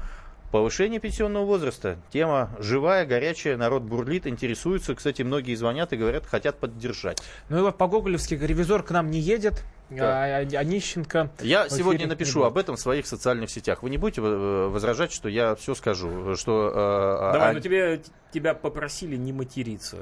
повышение 0.51 0.99
пенсионного 0.99 1.45
возраста. 1.45 1.97
Тема 2.11 2.49
живая, 2.59 3.05
горячая, 3.05 3.55
народ 3.55 3.83
бурлит, 3.83 4.27
интересуется. 4.27 4.95
Кстати, 4.95 5.21
многие 5.21 5.55
звонят 5.55 5.93
и 5.93 5.95
говорят, 5.95 6.25
хотят 6.25 6.59
поддержать. 6.59 7.23
Ну 7.47 7.59
и 7.59 7.61
вот 7.61 7.77
по-гоголевски 7.77 8.33
ревизор 8.33 8.83
к 8.83 8.91
нам 8.91 9.09
не 9.09 9.19
едет, 9.19 9.63
Да. 9.91 10.23
а, 10.23 10.37
а 10.39 10.57
Онищенко 10.59 11.31
Я 11.41 11.69
сегодня 11.69 12.07
напишу 12.07 12.43
об 12.43 12.57
этом 12.57 12.75
в 12.75 12.79
своих 12.79 13.05
социальных 13.05 13.49
сетях. 13.49 13.83
Вы 13.83 13.89
не 13.89 13.97
будете 13.97 14.21
э, 14.21 14.67
возражать, 14.67 15.11
что 15.11 15.29
я 15.29 15.55
все 15.55 15.75
скажу, 15.75 16.35
что... 16.35 16.69
э, 16.69 17.33
Давай, 17.33 17.49
а- 17.51 17.53
но 17.53 17.59
тебе, 17.59 18.01
тебя 18.31 18.53
попросили 18.53 19.15
не 19.17 19.33
материться. 19.33 19.97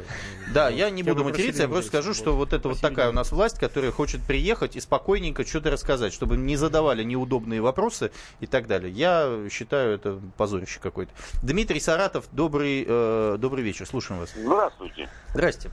Да, 0.54 0.70
я 0.70 0.90
не 0.90 1.02
Тебя 1.02 1.14
буду 1.14 1.26
материться, 1.26 1.64
я 1.64 1.68
просто 1.70 1.90
скажу, 1.90 2.14
что 2.14 2.36
вот 2.36 2.54
это 2.54 2.70
вот 2.70 2.80
такая 2.80 3.10
у 3.10 3.14
нас 3.14 3.32
власть, 3.32 3.60
которая 3.60 3.92
хочет 3.92 4.22
приехать 4.22 4.76
и 4.76 4.80
спокойненько 4.80 5.46
что-то 5.46 5.72
рассказать, 5.72 6.14
чтобы 6.14 6.38
не 6.38 6.56
задавали 6.56 7.04
неудобные 7.04 7.62
вопросы 7.62 8.12
и 8.40 8.46
так 8.48 8.68
далее. 8.68 8.92
Я 8.92 9.50
считаю 9.52 9.96
это 9.96 10.20
позорище 10.38 10.80
какое-то. 10.80 11.12
Дмитрий 11.42 11.80
Саратов, 11.80 12.26
добрый, 12.32 12.86
э, 12.88 13.38
добрый 13.40 13.64
вечер, 13.64 13.86
слушаем 13.88 14.20
вас. 14.22 14.34
Здравствуйте. 14.36 15.10
Здрасте. 15.34 15.70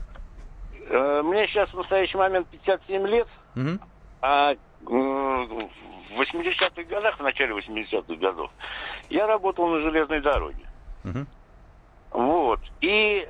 Э, 0.89 1.21
Мне 1.21 1.47
сейчас 1.47 1.69
в 1.71 1.75
настоящий 1.75 2.17
момент 2.17 2.47
57 2.47 3.05
лет, 3.07 3.27
Мгм. 3.55 3.81
А 4.21 4.53
э, 4.53 4.55
в 4.81 6.21
80-х 6.21 6.83
годах, 6.83 7.19
в 7.19 7.23
начале 7.23 7.55
80-х 7.55 8.15
годов, 8.15 8.51
я 9.09 9.27
работал 9.27 9.67
на 9.67 9.81
железной 9.81 10.21
дороге. 10.21 10.65
Мгм. 11.03 11.27
Вот. 12.11 12.59
И 12.81 13.27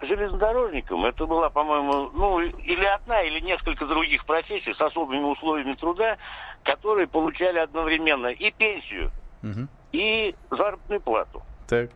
железнодорожником 0.00 1.04
это 1.04 1.26
была, 1.26 1.50
по-моему, 1.50 2.10
ну, 2.12 2.40
или 2.40 2.84
одна, 2.84 3.22
или 3.22 3.40
несколько 3.40 3.86
других 3.86 4.24
профессий 4.24 4.72
с 4.72 4.80
особыми 4.80 5.24
условиями 5.24 5.74
труда, 5.74 6.16
которые 6.62 7.06
получали 7.06 7.58
одновременно 7.58 8.28
и 8.28 8.50
пенсию, 8.50 9.10
Мгм. 9.42 9.68
и 9.92 10.34
заработную 10.50 11.00
плату. 11.00 11.42
Так. 11.68 11.90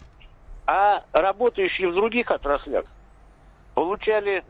А 0.67 1.03
работающие 1.13 1.89
в 1.89 1.95
других 1.95 2.31
отраслях 2.31 2.85
получали 3.75 4.45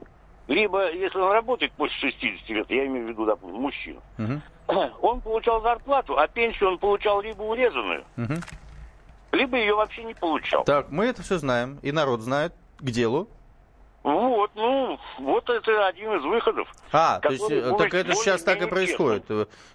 либо, 0.49 0.93
если 0.93 1.19
он 1.19 1.33
работает 1.33 1.73
после 1.73 2.11
60 2.11 2.49
лет, 2.51 2.67
я 2.71 2.87
имею 2.87 3.07
в 3.07 3.09
виду, 3.11 3.25
допустим, 3.27 3.61
мужчину, 3.61 4.03
Мгм. 4.19 4.43
он 5.01 5.21
получал 5.21 5.63
зарплату, 5.63 6.19
а 6.19 6.27
пенсию 6.29 6.71
он 6.71 6.79
получал 6.79 7.21
либо 7.21 7.43
урезанную, 7.43 8.05
Мгм. 8.17 8.41
либо 9.33 9.57
ее 9.57 9.75
вообще 9.75 10.05
не 10.05 10.15
получал. 10.15 10.65
Так, 10.65 10.91
мы 10.91 11.07
это 11.07 11.23
все 11.23 11.39
знаем, 11.39 11.79
и 11.83 11.93
народ 11.93 12.21
знает. 12.21 12.53
К 12.79 12.91
делу. 12.91 13.29
Вот, 14.05 14.51
ну, 14.55 14.99
вот 15.19 15.49
это 15.49 15.87
один 15.87 16.13
из 16.19 16.25
выходов. 16.25 16.69
А, 16.93 17.21
то 17.21 17.31
есть, 17.31 17.51
э, 17.51 17.73
так 17.79 17.95
это 17.95 18.15
сейчас 18.15 18.43
так 18.43 18.61
и 18.63 18.67
происходит. 18.67 19.25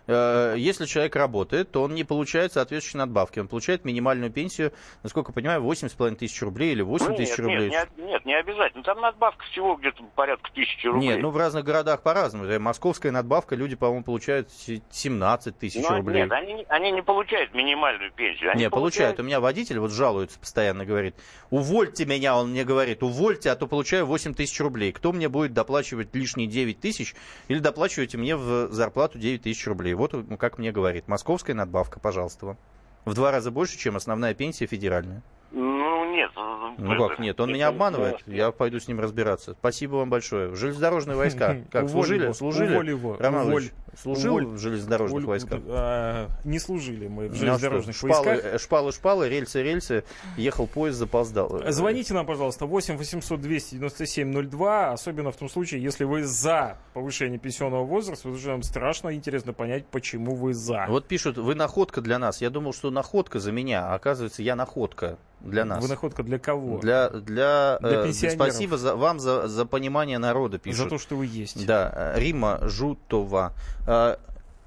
Э, 0.05 0.53
Если 0.55 0.85
человек 0.85 1.15
работает, 1.15 1.71
то 1.71 1.81
он 1.81 1.95
не 1.95 2.03
получает 2.03 2.53
соответствующие 2.53 2.99
надбавки. 2.99 3.39
Он 3.39 3.47
получает 3.47 3.85
минимальную 3.85 4.31
пенсию, 4.31 4.71
насколько 5.01 5.31
я 5.31 5.33
понимаю, 5.33 5.61
8,5 5.63 6.15
тысяч 6.15 6.39
рублей 6.43 6.73
или 6.73 6.83
8 6.83 7.15
тысяч 7.15 7.31
нет, 7.31 7.39
рублей. 7.39 7.69
нет, 7.71 7.89
не, 7.97 8.03
нет, 8.05 8.25
не 8.25 8.35
обязательно. 8.35 8.83
Там 8.83 9.01
надбавка 9.01 9.43
всего 9.45 9.75
где-то 9.75 10.03
порядка 10.15 10.51
тысячи 10.53 10.85
рублей. 10.85 11.09
Нет, 11.09 11.21
ну 11.21 11.31
в 11.31 11.37
разных 11.37 11.63
городах 11.65 12.03
по-разному. 12.03 12.45
Э, 12.45 12.59
Московская 12.59 13.09
надбавка, 13.11 13.55
люди, 13.55 13.75
по-моему, 13.75 14.03
получают 14.03 14.51
се- 14.51 14.83
17 14.91 15.57
тысяч 15.57 15.83
Но 15.89 15.97
рублей. 15.97 16.21
Нет, 16.23 16.31
они, 16.31 16.53
не- 16.53 16.65
они 16.69 16.91
не 16.91 17.01
получают 17.01 17.55
минимальную 17.55 18.11
пенсию. 18.11 18.51
Они 18.51 18.61
Не, 18.65 18.69
получают. 18.69 19.19
У 19.19 19.23
меня 19.23 19.39
водитель 19.39 19.79
вот 19.79 19.91
жалуется 19.91 20.37
постоянно, 20.39 20.85
говорит, 20.85 21.15
увольте 21.49 22.05
меня, 22.05 22.37
он 22.37 22.51
мне 22.51 22.63
говорит, 22.63 23.01
увольте, 23.01 23.49
а 23.49 23.55
то 23.55 23.65
получаю 23.65 24.05
8 24.05 24.18
тысяч 24.33 24.59
рублей. 24.59 24.91
Кто 24.91 25.11
мне 25.11 25.29
будет 25.29 25.53
доплачивать 25.53 26.13
лишние 26.13 26.47
9 26.47 26.79
тысяч 26.79 27.15
или 27.47 27.59
доплачивайте 27.59 28.17
мне 28.17 28.35
в 28.35 28.71
зарплату 28.71 29.17
9 29.17 29.41
тысяч 29.41 29.65
рублей? 29.67 29.93
Вот 29.93 30.13
как 30.39 30.57
мне 30.57 30.71
говорит. 30.71 31.07
Московская 31.07 31.53
надбавка, 31.53 31.99
пожалуйста 31.99 32.45
вам. 32.45 32.57
В 33.05 33.13
два 33.13 33.31
раза 33.31 33.49
больше, 33.49 33.77
чем 33.77 33.95
основная 33.95 34.33
пенсия 34.33 34.67
федеральная. 34.67 35.23
Ну, 35.51 36.11
нет. 36.13 36.29
Ну 36.77 37.07
как 37.07 37.19
нет, 37.19 37.39
он 37.39 37.51
меня 37.51 37.69
обманывает, 37.69 38.17
я 38.27 38.51
пойду 38.51 38.79
с 38.79 38.87
ним 38.87 38.99
разбираться. 38.99 39.53
Спасибо 39.59 39.95
вам 39.95 40.09
большое. 40.09 40.53
Железнодорожные 40.55 41.17
войска, 41.17 41.57
как 41.71 41.83
Уволь 41.85 41.91
служили? 41.91 42.23
его, 42.23 42.33
Служили? 42.33 42.73
уволь 42.73 42.89
его, 42.89 43.17
Роман 43.19 43.47
уволь. 43.47 43.63
Служил 43.99 44.35
Уволь. 44.35 44.45
в 44.45 44.57
железнодорожных 44.59 45.23
Уволь- 45.23 45.27
войсках? 45.27 45.59
а, 45.67 46.27
не 46.45 46.59
служили 46.59 47.07
мы 47.07 47.27
в 47.27 47.33
железнодорожных 47.35 47.95
что, 47.95 48.07
шпалы, 48.07 48.25
войсках. 48.27 48.53
э, 48.53 48.57
шпалы, 48.59 48.91
шпалы, 48.91 49.29
рельсы, 49.29 49.63
рельсы, 49.63 50.03
ехал 50.37 50.67
поезд, 50.67 50.99
запоздал. 50.99 51.63
Звоните 51.69 52.13
нам, 52.13 52.25
пожалуйста, 52.27 52.65
8 52.67 52.95
800 52.97 53.41
297 53.41 54.31
02, 54.49 54.91
особенно 54.91 55.31
в 55.31 55.35
том 55.37 55.49
случае, 55.49 55.81
если 55.81 56.03
вы 56.03 56.23
за 56.23 56.77
повышение 56.93 57.39
пенсионного 57.39 57.83
возраста, 57.83 58.23
потому 58.23 58.39
что 58.39 58.49
нам 58.49 58.63
страшно 58.63 59.13
интересно 59.15 59.53
понять, 59.53 59.85
почему 59.87 60.35
вы 60.35 60.53
за. 60.53 60.85
Вот 60.87 61.07
пишут, 61.07 61.37
вы 61.37 61.55
находка 61.55 61.99
для 62.01 62.19
нас. 62.19 62.41
Я 62.41 62.51
думал, 62.51 62.73
что 62.73 62.91
находка 62.91 63.39
за 63.39 63.51
меня, 63.51 63.87
а 63.87 63.95
оказывается, 63.95 64.43
я 64.43 64.55
находка 64.55 65.17
для 65.41 65.65
нас. 65.65 65.81
Вы 65.81 65.89
находка 65.89 66.23
для 66.23 66.39
кого? 66.39 66.79
Для, 66.79 67.09
для, 67.09 67.77
Для 67.79 68.01
э, 68.01 68.03
пенсионеров. 68.05 68.35
спасибо 68.35 68.77
за, 68.77 68.95
вам 68.95 69.19
за, 69.19 69.47
за 69.47 69.65
понимание 69.65 70.17
народа, 70.17 70.59
пишут. 70.59 70.83
За 70.83 70.89
то, 70.89 70.97
что 70.97 71.15
вы 71.15 71.25
есть. 71.25 71.65
Да, 71.65 71.91
э, 72.15 72.19
Рима 72.19 72.59
Жутова. 72.61 73.53
Э, 73.87 74.17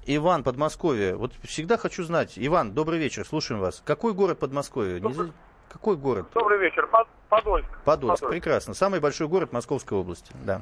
Иван, 0.05 0.43
Подмосковье. 0.43 1.15
Вот 1.15 1.33
всегда 1.43 1.77
хочу 1.77 2.03
знать. 2.03 2.33
Иван, 2.35 2.73
добрый 2.73 2.99
вечер, 2.99 3.25
слушаем 3.25 3.61
вас. 3.61 3.81
Какой 3.85 4.13
город 4.13 4.39
Подмосковья? 4.39 4.99
Не 4.99 5.13
за- 5.13 5.31
Какой 5.71 5.95
город? 5.95 6.27
Добрый 6.33 6.59
вечер. 6.59 6.87
Под- 6.87 7.07
Подольск. 7.29 7.69
Подольск, 7.85 8.27
прекрасно. 8.27 8.73
Самый 8.73 8.99
большой 8.99 9.27
город 9.27 9.53
Московской 9.53 9.97
области. 9.97 10.31
Да. 10.45 10.61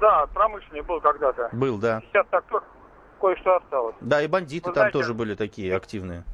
Да, 0.00 0.26
промышленный 0.34 0.82
был 0.82 1.00
когда-то. 1.00 1.50
Был, 1.52 1.78
да. 1.78 2.02
Сейчас 2.10 2.26
так 2.30 2.44
то- 2.46 2.62
кое-что 3.20 3.56
осталось. 3.56 3.94
Да, 4.00 4.22
и 4.22 4.26
бандиты 4.26 4.68
Вы 4.70 4.74
там 4.74 4.82
знаете- 4.82 4.98
тоже 4.98 5.14
были 5.14 5.34
такие 5.34 5.76
активные. 5.76 6.24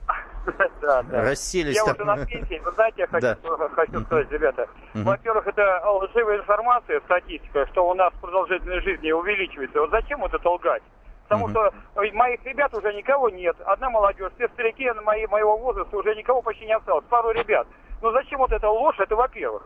да, 0.82 1.02
да. 1.02 1.22
Расселись 1.22 1.76
Я 1.76 1.84
там. 1.84 1.94
уже 1.94 2.04
на 2.04 2.26
пенсии. 2.26 2.58
Вы 2.64 2.72
знаете, 2.72 3.02
я 3.02 3.06
хочу, 3.06 3.20
Да. 3.22 3.68
хочу 3.68 4.00
сказать, 4.04 4.30
ребята. 4.30 4.68
Во-первых, 4.94 5.46
это 5.46 5.82
лживая 5.90 6.38
информация, 6.38 7.00
статистика, 7.00 7.66
что 7.68 7.88
у 7.88 7.94
нас 7.94 8.12
продолжительность 8.20 8.84
жизни 8.84 9.10
увеличивается. 9.12 9.80
Вот 9.80 9.90
зачем 9.90 10.20
вот 10.20 10.32
это 10.34 10.48
лгать? 10.50 10.82
Потому 11.24 11.44
Мгм. 11.44 11.52
что 11.52 11.72
э, 12.02 12.12
моих 12.12 12.44
ребят 12.44 12.74
уже 12.74 12.92
никого 12.92 13.30
нет. 13.30 13.56
Одна 13.64 13.88
молодежь, 13.88 14.30
все 14.36 14.46
старики 14.48 14.90
мои, 15.04 15.26
моего 15.26 15.56
возраста 15.56 15.96
уже 15.96 16.14
никого 16.14 16.42
почти 16.42 16.66
не 16.66 16.76
осталось. 16.76 17.04
Пару 17.08 17.30
ребят. 17.30 17.66
Ну 18.02 18.12
зачем 18.12 18.38
вот 18.40 18.52
эта 18.52 18.68
ложь? 18.68 18.98
Это 19.00 19.16
во-первых. 19.16 19.62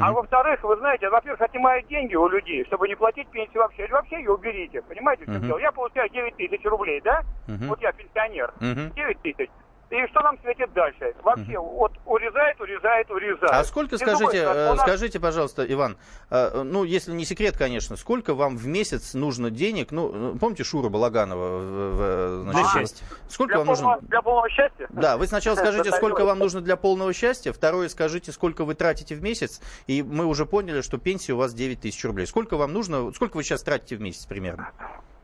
А 0.00 0.12
во-вторых, 0.12 0.62
вы 0.62 0.76
знаете, 0.76 1.08
во-первых, 1.10 1.40
отнимают 1.40 1.88
деньги 1.88 2.14
у 2.14 2.28
людей, 2.28 2.64
чтобы 2.66 2.86
не 2.86 2.94
платить 2.94 3.28
пенсию 3.30 3.62
вообще. 3.62 3.86
Или 3.86 3.90
вообще 3.90 4.18
ее 4.18 4.30
уберите. 4.32 4.82
Понимаете, 4.82 5.24
в 5.24 5.32
чем 5.32 5.42
дело? 5.42 5.58
Я 5.58 5.72
получаю 5.72 6.08
9 6.10 6.36
тысяч 6.36 6.64
рублей, 6.64 7.00
да? 7.00 7.22
Вот 7.66 7.80
я 7.82 7.90
пенсионер. 7.90 8.52
Мгм. 8.60 8.92
9 8.94 9.20
тысяч. 9.22 9.50
И 9.90 10.06
что 10.10 10.20
нам 10.20 10.38
светит 10.40 10.72
дальше? 10.72 11.14
Вообще, 11.24 11.58
вот 11.58 11.92
урезает, 12.06 12.60
урезает, 12.60 13.10
урезает. 13.10 13.50
А 13.52 13.64
сколько, 13.64 13.96
И 13.96 13.98
скажите, 13.98 14.38
э, 14.38 14.68
нас- 14.70 14.80
скажите, 14.80 15.18
пожалуйста, 15.18 15.64
Иван, 15.70 15.96
э, 16.30 16.62
ну, 16.62 16.84
если 16.84 17.10
не 17.12 17.24
секрет, 17.24 17.56
конечно, 17.56 17.96
сколько 17.96 18.34
вам 18.34 18.56
в 18.56 18.68
месяц 18.68 19.14
нужно 19.14 19.50
денег? 19.50 19.90
Ну, 19.90 20.34
э, 20.34 20.38
помните 20.38 20.62
Шура 20.62 20.88
Балаганова? 20.90 21.58
в- 21.58 21.62
в- 21.62 22.42
Для 22.44 22.52
значит, 22.52 22.72
счастья. 22.72 23.06
Сколько 23.28 23.54
для, 23.54 23.58
вам 23.58 23.66
полного, 23.66 23.94
нужно? 23.94 24.08
для 24.08 24.22
полного 24.22 24.48
счастья? 24.48 24.86
Да, 24.90 25.16
вы 25.16 25.26
сначала 25.26 25.56
скажите, 25.82 25.90
сколько 25.90 26.24
вам 26.24 26.38
нужно 26.38 26.60
для 26.60 26.76
полного 26.76 27.12
счастья. 27.12 27.52
Второе, 27.52 27.88
скажите, 27.88 28.30
сколько 28.30 28.64
вы 28.64 28.74
тратите 28.76 29.16
в 29.16 29.22
месяц. 29.22 29.60
И 29.88 30.04
мы 30.04 30.26
уже 30.26 30.46
поняли, 30.46 30.82
что 30.82 30.98
пенсия 30.98 31.32
у 31.32 31.36
вас 31.36 31.52
9 31.52 31.80
тысяч 31.80 32.04
рублей. 32.04 32.28
Сколько 32.28 32.56
вам 32.56 32.72
нужно, 32.72 33.12
сколько 33.12 33.36
вы 33.36 33.42
сейчас 33.42 33.62
тратите 33.64 33.96
в 33.96 34.00
месяц 34.00 34.24
примерно? 34.26 34.70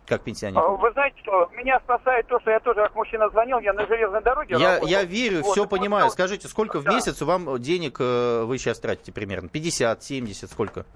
Как 0.07 0.23
пенсионер? 0.23 0.61
А, 0.61 0.69
Вы 0.69 0.93
знаете 0.93 1.17
что, 1.23 1.49
меня 1.53 1.81
спасает 1.81 2.27
то, 2.29 2.39
что 2.41 2.51
я 2.51 2.61
тоже 2.61 2.81
как 2.83 2.95
мужчина 2.95 3.29
звонил, 3.31 3.59
я 3.59 3.73
на 3.73 3.87
железной 3.87 4.23
дороге 4.23 4.55
Я, 4.57 4.75
работал. 4.75 4.89
я 4.89 5.03
верю, 5.05 5.43
Вот, 5.43 5.53
все 5.53 5.65
и 5.65 5.69
понимаю. 5.69 6.05
вот, 6.05 6.13
Скажите, 6.13 6.47
сколько 6.49 6.79
в 6.79 6.85
Да. 6.85 6.93
месяц 6.93 7.21
вам 7.23 7.59
денег 7.61 7.97
э, 8.01 8.45
вы 8.45 8.57
сейчас 8.59 8.79
тратите 8.79 9.11
примерно? 9.13 9.49
50, 9.49 10.03
70, 10.03 10.51
сколько? 10.51 10.87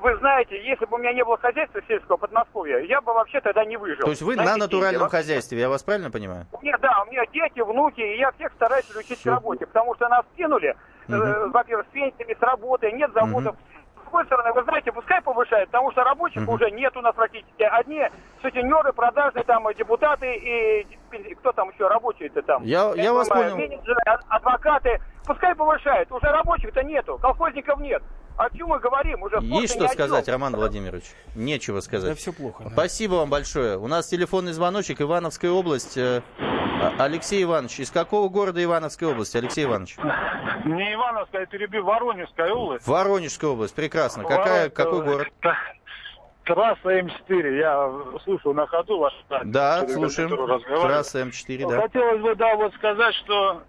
Вы 0.00 0.16
знаете, 0.18 0.56
если 0.64 0.86
бы 0.86 0.94
у 0.94 0.98
меня 0.98 1.12
не 1.12 1.24
было 1.24 1.36
хозяйства 1.38 1.80
сельского 1.88 2.16
Подмосковья, 2.16 2.78
я 2.78 3.00
бы 3.00 3.12
вообще 3.12 3.40
тогда 3.40 3.64
не 3.64 3.76
выжил. 3.76 4.04
То 4.04 4.10
есть 4.10 4.22
вы 4.22 4.36
На 4.36 4.44
на 4.44 4.56
натуральном 4.56 5.00
деньги. 5.02 5.10
хозяйстве, 5.10 5.58
я 5.58 5.68
вас 5.68 5.82
правильно 5.82 6.10
понимаю? 6.10 6.46
У 6.52 6.62
меня, 6.62 6.78
да, 6.78 7.02
у 7.06 7.10
меня 7.10 7.24
дети, 7.32 7.60
внуки, 7.60 8.00
и 8.00 8.16
я 8.18 8.30
всех 8.32 8.52
стараюсь 8.54 8.86
учить 8.96 9.20
к 9.20 9.26
работе, 9.26 9.66
потому 9.66 9.94
что 9.96 10.08
нас 10.08 10.24
кинули, 10.36 10.74
э, 11.08 11.12
Мгм. 11.16 11.50
во-первых, 11.50 11.86
с 11.88 11.90
пенсиями, 11.92 12.34
с 12.38 12.40
работы, 12.42 12.90
нет 12.92 13.12
заводов. 13.12 13.56
С 13.56 13.77
другой 14.08 14.24
стороны, 14.24 14.52
вы 14.54 14.62
знаете, 14.64 14.90
пускай 14.90 15.20
повышают, 15.20 15.70
потому 15.70 15.92
что 15.92 16.02
рабочих 16.02 16.42
Мгм. 16.42 16.54
уже 16.54 16.70
нет 16.70 16.96
у 16.96 17.02
нас 17.02 17.14
практически. 17.14 17.62
Одни 17.62 18.02
сутенеры, 18.40 18.92
продажные 18.92 19.44
там, 19.44 19.66
депутаты 19.74 20.34
и 20.34 20.97
кто 21.40 21.52
там 21.52 21.70
еще 21.70 21.86
рабочие-то 21.88 22.42
там? 22.42 22.62
Я- 22.64 22.92
я 22.94 23.02
не 23.02 23.12
вас 23.12 23.28
понимаю, 23.28 23.52
понял. 23.54 23.68
Менеджеры, 23.68 24.00
а- 24.06 24.36
адвокаты. 24.36 25.00
Пускай 25.26 25.54
повышают, 25.54 26.10
уже 26.10 26.26
рабочих-то 26.26 26.82
нету, 26.82 27.18
колхозников 27.18 27.78
нет. 27.80 28.02
О 28.38 28.48
чем 28.56 28.68
мы 28.68 28.78
говорим? 28.78 29.20
Уже 29.24 29.38
Есть 29.42 29.74
что 29.74 29.84
о 29.84 29.88
чем. 29.88 29.94
сказать, 29.94 30.28
Роман 30.28 30.54
Владимирович? 30.54 31.04
Нечего 31.34 31.80
сказать. 31.80 32.10
Да 32.10 32.14
все 32.14 32.32
плохо. 32.32 32.64
да. 32.64 32.70
Спасибо 32.70 33.14
вам 33.16 33.30
большое. 33.30 33.76
У 33.78 33.88
нас 33.88 34.06
телефонный 34.06 34.52
звоночек, 34.52 35.00
Ивановская 35.00 35.50
область. 35.50 35.98
Э, 35.98 36.22
а- 36.38 36.94
Алексей 37.02 37.42
Иванович, 37.42 37.80
из 37.80 37.90
какого 37.90 38.28
города 38.28 38.62
Ивановской 38.62 39.08
области? 39.08 39.36
Алексей 39.36 39.64
Иванович. 39.64 39.96
Не 40.64 40.94
Ивановская, 40.94 41.46
перебью, 41.46 41.84
Воронежская 41.84 42.52
область. 42.54 42.86
Воронежская 42.86 43.50
область, 43.50 43.74
прекрасно. 43.74 44.22
Какая, 44.22 44.68
Ворон- 44.68 44.70
какой 44.70 45.02
город? 45.04 45.28
Трасса 46.48 46.98
М4, 47.00 47.58
я 47.58 47.92
слушаю 48.24 48.54
на 48.54 48.66
ходу 48.66 48.98
ваш 48.98 49.12
Да, 49.44 49.86
слушаем. 49.86 50.30
Трасса 50.30 51.20
М4, 51.20 51.58
Ну, 51.62 51.68
да. 51.70 51.80
Хотелось 51.82 52.22
бы, 52.22 52.34
да, 52.34 52.56
вот 52.56 52.72
сказать, 52.74 53.14
что 53.16 53.62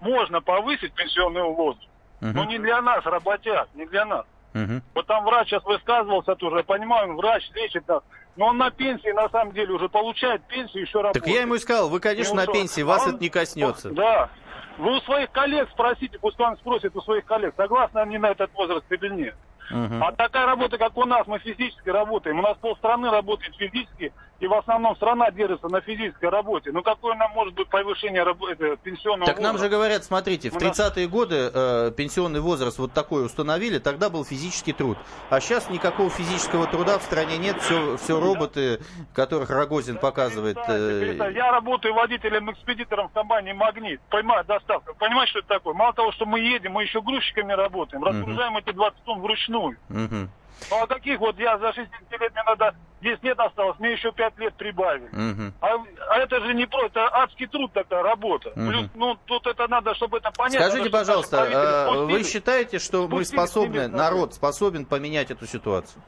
можно 0.00 0.42
повысить 0.42 0.92
пенсионный 0.92 1.42
возраст, 1.42 1.88
Мгм. 2.20 2.32
но 2.36 2.44
не 2.44 2.58
для 2.58 2.82
нас, 2.82 3.04
работяг, 3.06 3.68
не 3.74 3.86
для 3.86 4.04
нас. 4.04 4.26
Мгм. 4.52 4.82
Вот 4.94 5.06
там 5.06 5.24
врач 5.24 5.48
сейчас 5.48 5.64
высказывался 5.64 6.36
тоже, 6.36 6.58
я 6.58 6.62
понимаю, 6.62 7.08
он 7.10 7.16
врач 7.16 7.42
лечит 7.54 7.88
нас, 7.88 8.02
но 8.36 8.48
он 8.48 8.58
на 8.58 8.70
пенсии 8.70 9.10
на 9.12 9.28
самом 9.30 9.54
деле 9.54 9.72
уже 9.72 9.88
получает 9.88 10.44
пенсию, 10.44 10.82
еще 10.82 10.98
работает. 11.00 11.24
Так 11.24 11.32
я 11.34 11.40
ему 11.40 11.54
и 11.54 11.58
сказал, 11.58 11.88
вы, 11.88 12.00
конечно, 12.00 12.34
на 12.34 12.46
пенсии, 12.46 12.82
А 12.82 12.86
вас 12.86 13.06
он- 13.06 13.14
это 13.14 13.22
не 13.22 13.30
коснется. 13.30 13.90
Да. 13.90 14.28
Вы 14.76 14.96
у 14.96 15.00
своих 15.02 15.30
коллег 15.30 15.68
спросите, 15.70 16.18
пусть 16.18 16.38
он 16.38 16.56
спросит 16.58 16.94
у 16.96 17.00
своих 17.00 17.24
коллег, 17.24 17.54
согласны 17.56 17.98
они 18.00 18.18
на 18.18 18.30
этот 18.32 18.52
возраст 18.54 18.84
или 18.90 19.08
нет. 19.08 19.34
Мгм. 19.70 20.02
А 20.02 20.12
такая 20.12 20.46
работа, 20.46 20.78
как 20.78 20.96
у 20.96 21.04
нас, 21.04 21.26
мы 21.26 21.38
физически 21.38 21.88
работаем. 21.88 22.38
У 22.38 22.42
нас 22.42 22.56
полстраны 22.58 23.10
работает 23.10 23.54
физически, 23.56 24.12
и 24.44 24.46
в 24.46 24.52
основном 24.52 24.94
страна 24.96 25.30
держится 25.30 25.68
на 25.68 25.80
физической 25.80 26.28
работе. 26.28 26.70
Ну 26.70 26.82
какое 26.82 27.14
нам 27.14 27.30
может 27.32 27.54
быть 27.54 27.66
повышение 27.68 28.22
рабо- 28.24 28.50
это, 28.50 28.76
пенсионного 28.76 29.24
Так 29.26 29.36
нам 29.40 29.52
же 29.56 29.62
возраста? 29.64 29.68
говорят, 29.76 30.04
смотрите, 30.04 30.50
в 30.50 30.56
У 30.56 30.60
нас- 30.60 30.78
30-е 30.78 31.08
годы 31.08 31.50
э, 31.52 31.92
пенсионный 31.96 32.40
возраст 32.40 32.78
вот 32.78 32.92
такой 32.92 33.24
установили, 33.24 33.78
тогда 33.78 34.10
был 34.10 34.24
физический 34.24 34.74
труд. 34.74 34.98
А 35.30 35.40
сейчас 35.40 35.70
никакого 35.70 36.10
физического 36.10 36.66
труда 36.66 36.98
в 36.98 37.02
стране 37.02 37.38
нет, 37.38 37.56
все, 37.62 37.96
все 37.96 38.20
роботы, 38.20 38.80
которых 39.14 39.48
Рогозин 39.48 39.96
показывает. 39.96 40.58
э, 40.68 41.00
Перестань. 41.00 41.34
Я 41.34 41.50
работаю 41.50 41.94
водителем-экспедитором 41.94 43.08
в 43.08 43.12
компании 43.12 43.52
«Магнит». 43.52 44.00
Понимаю, 44.10 44.44
доставка. 44.44 44.92
Понимаете, 44.94 45.30
что 45.30 45.38
это 45.40 45.48
такое? 45.48 45.72
Мало 45.74 45.92
того, 45.94 46.12
что 46.12 46.26
мы 46.26 46.40
едем, 46.40 46.72
мы 46.72 46.82
еще 46.82 47.00
грузчиками 47.00 47.52
работаем. 47.52 48.04
Разгружаем 48.04 48.56
эти 48.58 48.72
20 48.72 49.02
тонн 49.04 49.20
вручную. 49.20 49.76
мгм, 49.88 50.30
Ну 50.70 50.82
а 50.82 50.86
каких 50.86 51.20
вот 51.20 51.38
я 51.38 51.58
за 51.58 51.72
60 51.72 52.10
лет, 52.20 52.32
мне 52.32 52.42
надо 52.44 52.74
10 53.00 53.22
лет 53.22 53.38
осталось, 53.38 53.78
мне 53.78 53.92
еще 53.92 54.12
5 54.12 54.38
лет 54.38 54.54
прибавили. 54.54 55.08
мгм. 55.12 55.52
А, 55.60 55.76
а 56.08 56.18
это 56.18 56.40
же 56.40 56.54
не 56.54 56.66
просто, 56.66 57.00
это 57.00 57.16
адский 57.16 57.46
труд 57.46 57.72
такая 57.72 58.02
работа. 58.02 58.52
Мгм. 58.56 58.68
Плюс, 58.68 58.86
ну, 58.94 59.16
тут 59.26 59.46
это 59.46 59.68
надо, 59.68 59.94
чтобы 59.94 60.18
это 60.18 60.30
понять. 60.30 60.54
Скажите, 60.54 60.78
надо, 60.78 60.90
пожалуйста, 60.90 61.44
э, 61.44 62.04
вы 62.04 62.24
считаете, 62.24 62.78
что 62.78 63.06
мы 63.08 63.24
способны, 63.24 63.88
народ 63.88 64.34
способен 64.34 64.86
поменять 64.86 65.30
эту 65.30 65.46
ситуацию? 65.46 66.02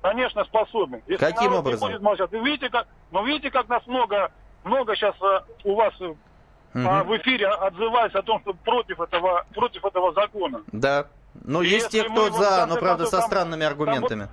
Конечно, 0.00 0.44
способны. 0.44 1.02
Если 1.06 1.24
Каким 1.24 1.54
образом? 1.54 1.88
Не 1.88 1.94
будет 1.94 2.02
молчать. 2.02 2.30
Вы 2.32 2.40
видите, 2.40 2.70
как, 2.70 2.88
ну, 3.12 3.24
видите, 3.24 3.50
как 3.52 3.68
нас 3.68 3.86
много, 3.86 4.32
много 4.64 4.96
сейчас 4.96 5.14
у 5.62 5.74
вас 5.74 5.94
э, 6.00 6.12
Мгм. 6.74 6.88
а, 6.88 7.04
в 7.04 7.16
эфире 7.18 7.46
отзывается 7.48 8.18
о 8.18 8.22
том, 8.22 8.40
что 8.40 8.54
против 8.54 9.00
этого, 9.00 9.44
против 9.54 9.84
этого 9.84 10.12
закона. 10.12 10.62
Да. 10.72 11.06
Но 11.34 11.62
И 11.62 11.68
есть 11.68 11.88
те, 11.88 12.04
кто 12.04 12.30
за, 12.30 12.66
но 12.66 12.76
правда 12.76 13.06
со 13.06 13.20
странными 13.22 13.62
там 13.62 13.70
аргументами. 13.72 14.28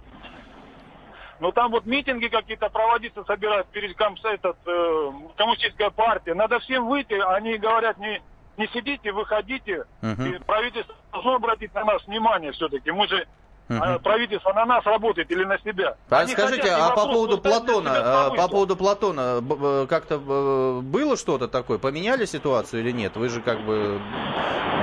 Но 1.40 1.52
там 1.52 1.72
вот 1.72 1.86
митинги 1.86 2.28
какие-то 2.28 2.70
проводиться, 2.70 3.24
собирают 3.24 3.68
перед 3.68 3.96
комс- 3.96 4.24
этот, 4.26 4.58
э, 4.66 5.12
коммунистическая 5.38 5.90
партия. 5.90 6.34
Надо 6.34 6.60
всем 6.60 6.88
выйти, 6.88 7.14
они 7.14 7.58
говорят, 7.58 7.98
не, 7.98 8.22
не 8.58 8.68
сидите, 8.68 9.14
выходите. 9.14 9.86
Мгм. 10.02 10.26
И 10.26 10.40
правительство 10.40 10.94
должно 11.14 11.36
обратить 11.36 11.74
на 11.74 11.86
нас 11.86 12.06
внимание 12.06 12.52
все-таки. 12.52 12.92
Мы 12.92 13.08
же, 13.08 13.26
А, 13.70 14.00
правительство 14.00 14.52
на 14.54 14.66
нас 14.66 14.84
работает 14.86 15.30
или 15.32 15.44
на 15.44 15.58
себя. 15.60 15.96
А 16.10 16.20
Они 16.20 16.32
скажите, 16.34 16.64
хотят 16.64 16.80
а 16.80 16.90
по 16.90 16.96
вопрос 17.02 17.14
поводу 17.16 17.38
Платона, 17.38 18.32
по 18.36 18.48
поводу 18.48 18.76
Платона, 18.76 19.88
как-то 19.88 20.16
э, 20.16 20.80
было 20.82 21.16
что-то 21.16 21.48
такое? 21.48 21.78
Поменяли 21.78 22.26
ситуацию 22.26 22.82
или 22.82 22.92
нет? 22.92 23.16
Вы 23.16 23.30
же 23.30 23.42
как 23.42 23.62
бы 23.62 24.00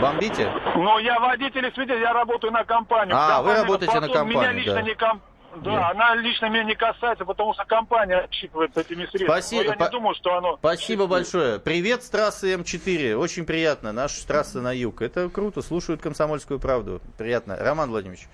бомбите? 0.01 0.53
Но 0.77 0.99
я 1.01 1.19
водитель 1.19 1.67
и 1.67 1.73
свидетель, 1.73 2.01
я 2.01 2.13
работаю 2.13 2.53
на 2.53 2.65
компанию. 2.65 3.17
А, 3.17 3.43
вы 3.43 3.49
Компания 3.49 3.63
работаете 3.63 4.01
на 4.01 4.07
Платон 4.07 4.29
Меня 4.29 4.35
компанию, 4.41 4.59
лично 4.61 4.75
да. 4.75 4.83
не 4.83 4.95
ком- 4.95 5.21
Да, 5.63 5.73
Я- 5.73 5.91
она 5.91 6.15
лично 6.17 6.47
меня 6.51 6.65
не 6.65 6.75
касается, 6.75 7.25
потому 7.25 7.55
что 7.55 7.65
компания 7.65 8.19
отсчитывает 8.19 8.77
этими 8.77 9.07
средствами. 9.07 9.25
Спасибо, 9.27 9.63
Но 9.65 9.71
я 9.71 9.77
по- 9.79 9.83
не 9.85 9.91
думаю, 9.91 10.15
что 10.15 10.35
оно... 10.37 10.57
Спасибо 10.59 11.07
большое. 11.07 11.59
Привет 11.59 12.03
с 12.05 12.11
трассы 12.11 12.53
М4. 12.55 13.17
Очень 13.17 13.47
приятно. 13.47 13.91
Наша 13.93 14.27
трасса 14.27 14.61
на 14.61 14.71
юг. 14.73 15.01
Это 15.01 15.29
круто. 15.31 15.63
Слушают 15.63 16.03
комсомольскую 16.03 16.61
правду. 16.61 17.01
Приятно. 17.17 17.57
Роман 17.59 17.89
Владимирович, 17.91 18.29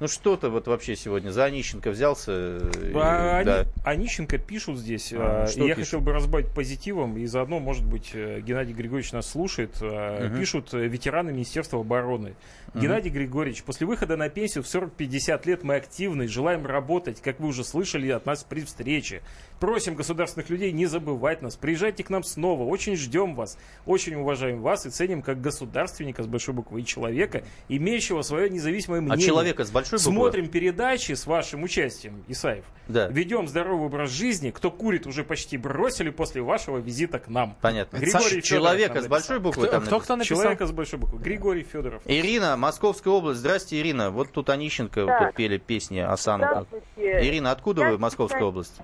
ну 0.00 0.06
что-то 0.08 0.48
вот 0.50 0.66
вообще 0.68 0.94
сегодня 0.96 1.30
за 1.30 1.44
Онищенко 1.44 1.90
взялся. 1.90 2.32
э, 2.32 2.92
А, 2.94 3.42
и- 3.42 3.44
да. 3.44 3.66
они- 3.84 4.02
Онищенко 4.02 4.38
пишут 4.38 4.78
здесь. 4.78 5.12
А, 5.12 5.44
а, 5.44 5.46
что 5.46 5.64
и 5.64 5.68
я 5.68 5.74
пишут? 5.74 5.86
хотел 5.90 6.00
бы 6.00 6.12
разбавить 6.12 6.48
позитивом. 6.54 7.16
И 7.18 7.26
заодно, 7.26 7.58
может 7.58 7.84
быть, 7.84 8.10
э, 8.14 8.40
Геннадий 8.40 8.74
Григорьевич 8.74 9.12
нас 9.12 9.28
слушает. 9.28 9.80
Мгм. 9.80 10.38
Пишут 10.38 10.72
э, 10.72 10.86
ветераны 10.86 11.32
Министерства 11.32 11.80
обороны. 11.80 12.34
Мгм. 12.74 12.82
Геннадий 12.82 13.10
Григорьевич, 13.10 13.62
после 13.64 13.86
выхода 13.86 14.16
на 14.16 14.28
пенсию 14.28 14.62
в 14.62 14.68
40-50 14.68 15.46
лет 15.46 15.64
мы 15.64 15.74
активны, 15.76 16.28
желаем 16.28 16.66
работать, 16.66 17.20
как 17.20 17.40
вы 17.40 17.48
уже 17.48 17.64
слышали 17.64 18.08
от 18.10 18.24
нас 18.26 18.44
при 18.44 18.60
встрече. 18.60 19.22
Просим 19.60 19.94
государственных 19.96 20.50
людей 20.50 20.70
не 20.70 20.86
забывать 20.86 21.42
нас. 21.42 21.56
Приезжайте 21.56 22.04
к 22.04 22.10
нам 22.10 22.22
снова. 22.22 22.62
Очень 22.64 22.96
ждем 22.96 23.34
вас. 23.34 23.58
Очень 23.86 24.14
уважаем 24.14 24.60
вас 24.60 24.86
и 24.86 24.90
ценим 24.90 25.20
как 25.22 25.40
государственника 25.40 26.22
с 26.22 26.26
большой 26.26 26.54
буквы 26.54 26.80
и 26.80 26.84
человека, 26.84 27.42
имеющего 27.68 28.22
свое 28.22 28.48
независимое 28.50 29.00
А 29.00 29.02
мнение. 29.02 29.26
человека 29.26 29.64
с 29.64 29.70
большой 29.70 29.98
буквы? 29.98 30.12
Смотрим 30.12 30.48
передачи 30.48 31.12
с 31.12 31.26
вашим 31.26 31.64
участием, 31.64 32.22
Исаев. 32.28 32.64
Да. 32.86 33.08
Ведем 33.08 33.48
здоровый 33.48 33.86
образ 33.86 34.10
жизни. 34.10 34.50
Кто 34.50 34.70
курит, 34.70 35.06
уже 35.06 35.24
почти 35.24 35.56
бросили 35.56 36.10
после 36.10 36.40
вашего 36.40 36.78
визита 36.78 37.18
к 37.18 37.28
нам. 37.28 37.56
Понятно. 37.60 37.96
Григорий 37.98 38.24
Федоров 38.40 38.44
Человека 38.44 39.02
с 39.02 39.06
большой 39.08 39.38
написал. 39.38 39.52
буквы 39.52 39.66
там 39.68 39.82
написано? 39.82 40.24
Человека 40.24 40.66
с 40.66 40.70
большой 40.72 40.98
буквы. 41.00 41.18
Григорий 41.18 41.64
Федоров. 41.64 42.02
Ирина, 42.06 42.56
Московская 42.56 43.10
область. 43.10 43.40
Здрасте, 43.40 43.78
Ирина. 43.80 44.10
Вот 44.10 44.30
тут 44.32 44.48
Онищенко 44.50 45.04
Да. 45.04 45.26
тут 45.26 45.34
пели 45.36 45.58
песни. 45.58 46.00
Здравствуйте. 46.16 46.84
Ирина, 46.96 47.50
откуда 47.50 47.82
Я 47.82 47.90
вы, 47.90 47.98
Московская 47.98 48.44
область? 48.44 48.74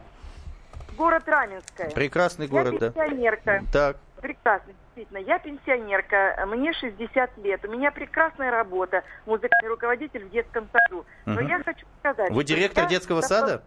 Город 0.96 1.24
Раменская. 1.26 1.90
Прекрасный 1.90 2.46
Я 2.46 2.50
город, 2.50 2.78
да. 2.78 2.90
пенсионерка. 2.90 3.62
Так. 3.72 3.96
Прекрасно, 4.20 4.72
действительно. 4.72 5.18
Я 5.18 5.38
пенсионерка, 5.38 6.44
мне 6.46 6.72
60 6.72 7.36
лет, 7.38 7.64
у 7.64 7.70
меня 7.70 7.90
прекрасная 7.90 8.50
работа, 8.50 9.02
музыкальный 9.26 9.68
руководитель 9.68 10.24
в 10.24 10.30
детском 10.30 10.68
саду. 10.72 11.04
Но 11.26 11.34
Мгм. 11.34 11.46
я 11.48 11.62
хочу 11.62 11.86
сказать... 11.98 12.30
Вы 12.30 12.44
директор 12.44 12.84
я 12.84 12.90
детского 12.90 13.20
сада? 13.20 13.62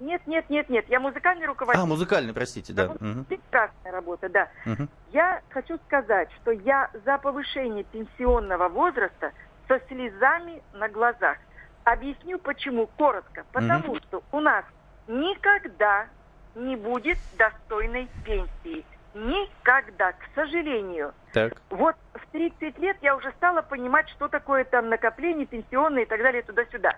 Нет, 0.00 0.26
нет, 0.26 0.48
нет, 0.48 0.68
нет. 0.70 0.86
Я 0.88 0.98
музыкальный 0.98 1.46
руководитель. 1.46 1.82
А, 1.82 1.86
музыкальный, 1.86 2.32
простите, 2.32 2.72
да. 2.72 2.88
Прекрасная 3.28 3.92
работа, 3.92 4.28
да. 4.30 4.48
Мгм. 4.64 4.88
Я 5.12 5.42
хочу 5.50 5.76
сказать, 5.86 6.30
что 6.40 6.50
я 6.52 6.90
за 7.04 7.18
повышение 7.18 7.84
пенсионного 7.84 8.68
возраста 8.68 9.32
со 9.68 9.78
слезами 9.88 10.62
на 10.72 10.88
глазах. 10.88 11.36
Объясню 11.84 12.38
почему, 12.38 12.86
коротко. 12.96 13.44
Потому 13.52 13.92
Мгм. 13.94 14.00
что 14.08 14.22
у 14.32 14.40
нас 14.40 14.64
никогда 15.06 16.06
не 16.54 16.76
будет 16.76 17.18
достойной 17.36 18.08
пенсии. 18.24 18.84
Никогда, 19.14 20.12
к 20.12 20.24
сожалению. 20.34 21.12
Так. 21.32 21.60
Вот 21.70 21.96
в 22.14 22.26
30 22.32 22.78
лет 22.78 22.96
я 23.02 23.16
уже 23.16 23.32
стала 23.32 23.62
понимать, 23.62 24.08
что 24.10 24.28
такое 24.28 24.64
там 24.64 24.88
накопление 24.88 25.46
пенсионные 25.46 26.04
и 26.04 26.08
так 26.08 26.22
далее 26.22 26.42
туда-сюда. 26.42 26.96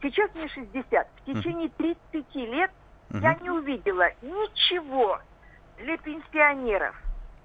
Сейчас 0.00 0.32
мне 0.34 0.48
60. 0.48 1.08
В 1.16 1.24
течение 1.24 1.68
30 1.70 2.34
лет 2.34 2.70
я 3.10 3.34
не 3.34 3.50
увидела 3.50 4.10
ничего 4.22 5.20
для 5.78 5.96
пенсионеров. 5.96 6.94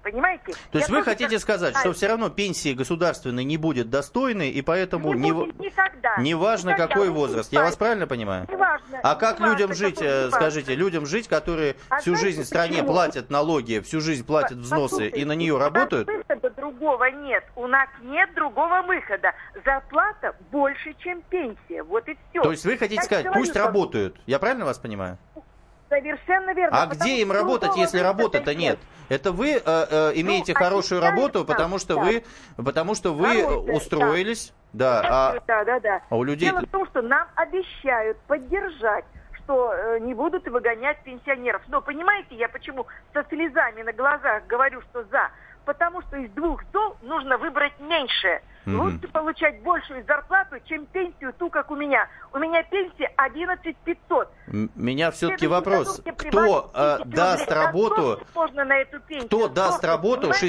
Понимаете? 0.04 0.52
То 0.70 0.78
есть 0.78 0.90
Я 0.90 0.96
вы 0.96 1.02
хотите 1.02 1.30
так 1.30 1.40
сказать, 1.40 1.76
что 1.78 1.94
все 1.94 2.08
равно 2.08 2.28
пенсии 2.28 2.74
государственной 2.74 3.42
не 3.42 3.56
будет 3.56 3.88
достойной, 3.88 4.50
и 4.50 4.60
поэтому 4.60 5.14
Не 5.14 5.20
не, 5.20 5.32
будет 5.32 5.58
никогда. 5.58 6.16
неважно 6.18 6.70
Никогда. 6.70 6.88
какой 6.88 7.08
возраст. 7.08 7.50
Я 7.52 7.62
вас 7.62 7.74
правильно 7.76 8.06
понимаю? 8.06 8.46
Неважно. 8.50 9.00
А 9.02 9.14
как 9.14 9.38
неважно, 9.40 9.52
людям 9.54 9.74
жить, 9.74 10.02
э, 10.02 10.28
скажите, 10.30 10.74
людям 10.74 11.06
жить, 11.06 11.26
которые 11.26 11.76
А 11.88 11.96
всю 12.00 12.10
знаете 12.10 12.26
жизнь 12.26 12.44
стране 12.44 12.72
почему? 12.80 12.92
платят 12.92 13.30
налоги, 13.30 13.80
всю 13.80 14.00
жизнь 14.02 14.26
платят 14.26 14.58
взносы 14.58 15.08
и 15.08 15.24
на 15.24 15.32
нее 15.32 15.56
работают? 15.56 16.06
выхода 16.06 16.50
другого 16.50 17.04
нет. 17.06 17.42
У 17.56 17.66
нас 17.66 17.88
нет 18.02 18.28
другого 18.34 18.82
выхода. 18.82 19.32
Зарплата 19.64 20.36
больше, 20.52 20.94
чем 20.98 21.22
пенсия. 21.30 21.82
Вот 21.82 22.06
и 22.08 22.18
все. 22.30 22.42
То 22.42 22.50
есть 22.50 22.66
вы 22.66 22.76
хотите 22.76 23.02
сказать, 23.02 23.26
пусть 23.32 23.56
работают. 23.56 24.20
Я 24.26 24.38
правильно 24.38 24.66
вас 24.66 24.78
понимаю? 24.78 25.16
Совершенно 25.88 26.54
верно. 26.54 26.82
А 26.82 26.86
где 26.86 27.20
им 27.20 27.32
работать, 27.32 27.76
если 27.76 27.98
работы-то 27.98 28.54
нет? 28.54 28.78
Это 29.08 29.32
вы 29.32 29.52
э, 29.52 29.60
э, 29.64 30.12
имеете 30.14 30.54
Ну, 30.54 30.58
хорошую 30.58 31.00
работу, 31.00 31.44
потому 31.44 31.78
что 31.78 31.96
да. 31.96 32.00
вы, 32.00 32.24
потому 32.56 32.94
что 32.94 33.12
вы 33.12 33.42
Хорошая, 33.42 33.76
устроились, 33.76 34.52
да, 34.72 35.02
а, 35.04 35.40
да, 35.46 35.64
да, 35.64 35.80
да. 35.80 36.02
а 36.08 36.16
у 36.16 36.24
людей 36.24 36.48
Дело 36.48 36.60
в 36.60 36.70
том, 36.70 36.86
что 36.86 37.02
нам 37.02 37.28
обещают 37.36 38.16
поддержать 38.26 39.04
что 39.44 39.72
э, 39.74 39.98
не 40.00 40.14
будут 40.14 40.46
выгонять 40.48 41.02
пенсионеров. 41.04 41.62
Но 41.68 41.82
понимаете, 41.82 42.34
я 42.34 42.48
почему 42.48 42.86
со 43.12 43.24
слезами 43.28 43.82
на 43.82 43.92
глазах 43.92 44.46
говорю, 44.46 44.80
что 44.90 45.04
за? 45.04 45.30
Потому 45.64 46.02
что 46.02 46.16
из 46.16 46.30
двух 46.30 46.62
зол 46.72 46.96
нужно 47.02 47.38
выбрать 47.38 47.78
меньшее. 47.78 48.42
Мгм. 48.66 48.80
Лучше 48.80 49.08
получать 49.08 49.62
большую 49.62 50.04
зарплату, 50.04 50.56
чем 50.66 50.86
пенсию 50.86 51.32
ту, 51.38 51.50
как 51.50 51.70
у 51.70 51.76
меня. 51.76 52.08
У 52.32 52.38
меня 52.38 52.62
пенсия 52.62 53.12
11 53.16 53.76
500. 53.84 54.28
м- 54.48 54.70
меня 54.74 55.10
все-таки 55.10 55.46
вопрос, 55.46 56.00
кто 56.16 56.70
э, 56.74 56.98
10 57.04 57.10
даст 57.14 57.50
работу, 57.50 58.20
можно 58.34 58.64
на 58.64 58.76
эту 58.78 59.00
пенсию. 59.00 59.26
кто 59.26 59.48
даст 59.48 59.68
Просто, 59.70 59.86
работу 59.86 60.20
понимаете, 60.30 60.46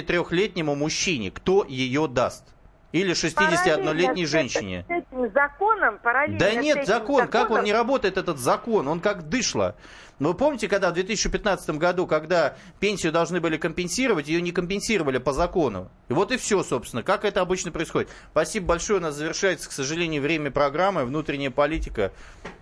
63-летнему 0.00 0.74
мужчине, 0.74 1.30
кто 1.30 1.64
ее 1.64 2.06
даст? 2.08 2.44
Или 2.92 3.12
61-летней 3.12 3.84
Параллельно 3.84 4.26
с 4.26 4.30
женщине? 4.30 4.84
С 4.88 4.90
этим 4.90 5.32
законом, 5.32 5.98
параллельно 5.98 6.38
Да 6.38 6.54
нет, 6.54 6.86
закон, 6.86 7.26
как 7.26 7.34
он 7.34 7.40
законом, 7.42 7.64
не 7.64 7.72
работает, 7.72 8.16
этот 8.16 8.38
закон? 8.38 8.88
Он 8.88 9.00
как 9.00 9.28
дышло. 9.28 9.74
Но 10.18 10.30
вы 10.30 10.34
помните, 10.34 10.68
когда 10.68 10.90
в 10.90 10.94
2015 10.94 11.70
году, 11.70 12.06
когда 12.06 12.56
пенсию 12.80 13.12
должны 13.12 13.40
были 13.40 13.56
компенсировать, 13.58 14.28
ее 14.28 14.40
не 14.40 14.52
компенсировали 14.52 15.18
по 15.18 15.32
закону? 15.32 15.90
И 16.08 16.14
вот 16.14 16.32
и 16.32 16.38
все, 16.38 16.62
собственно, 16.62 17.02
как 17.02 17.24
это 17.24 17.42
обычно 17.42 17.70
происходит. 17.70 18.08
Спасибо 18.30 18.66
большое, 18.66 18.98
у 18.98 19.02
нас 19.02 19.14
завершается, 19.14 19.68
к 19.68 19.72
сожалению, 19.72 20.22
время 20.22 20.50
программы 20.50 21.04
«Внутренняя 21.04 21.50
политика». 21.50 22.12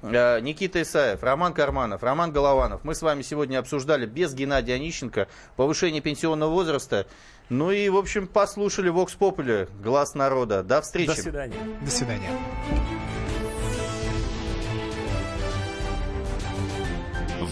Э, 0.02 0.40
Никита 0.40 0.82
Исаев, 0.82 1.22
Роман 1.22 1.55
Карманов, 1.55 2.02
Роман 2.02 2.32
Голованов. 2.32 2.82
Мы 2.82 2.94
с 2.94 3.02
вами 3.02 3.22
сегодня 3.22 3.59
обсуждали 3.59 4.07
без 4.07 4.34
Геннадия 4.34 4.74
Онищенко 4.74 5.28
повышение 5.57 6.02
пенсионного 6.02 6.50
возраста. 6.50 7.07
Ну 7.50 7.70
и, 7.70 7.88
в 7.88 7.96
общем, 7.96 8.26
послушали 8.26 8.90
Vox 8.90 9.16
Populi, 9.18 9.68
глаз 9.82 10.14
народа. 10.14 10.62
До 10.62 10.80
встречи. 10.80 11.09
До 11.09 11.22
свидания. 11.22 11.57
До 11.82 11.90
свидания. 11.90 12.30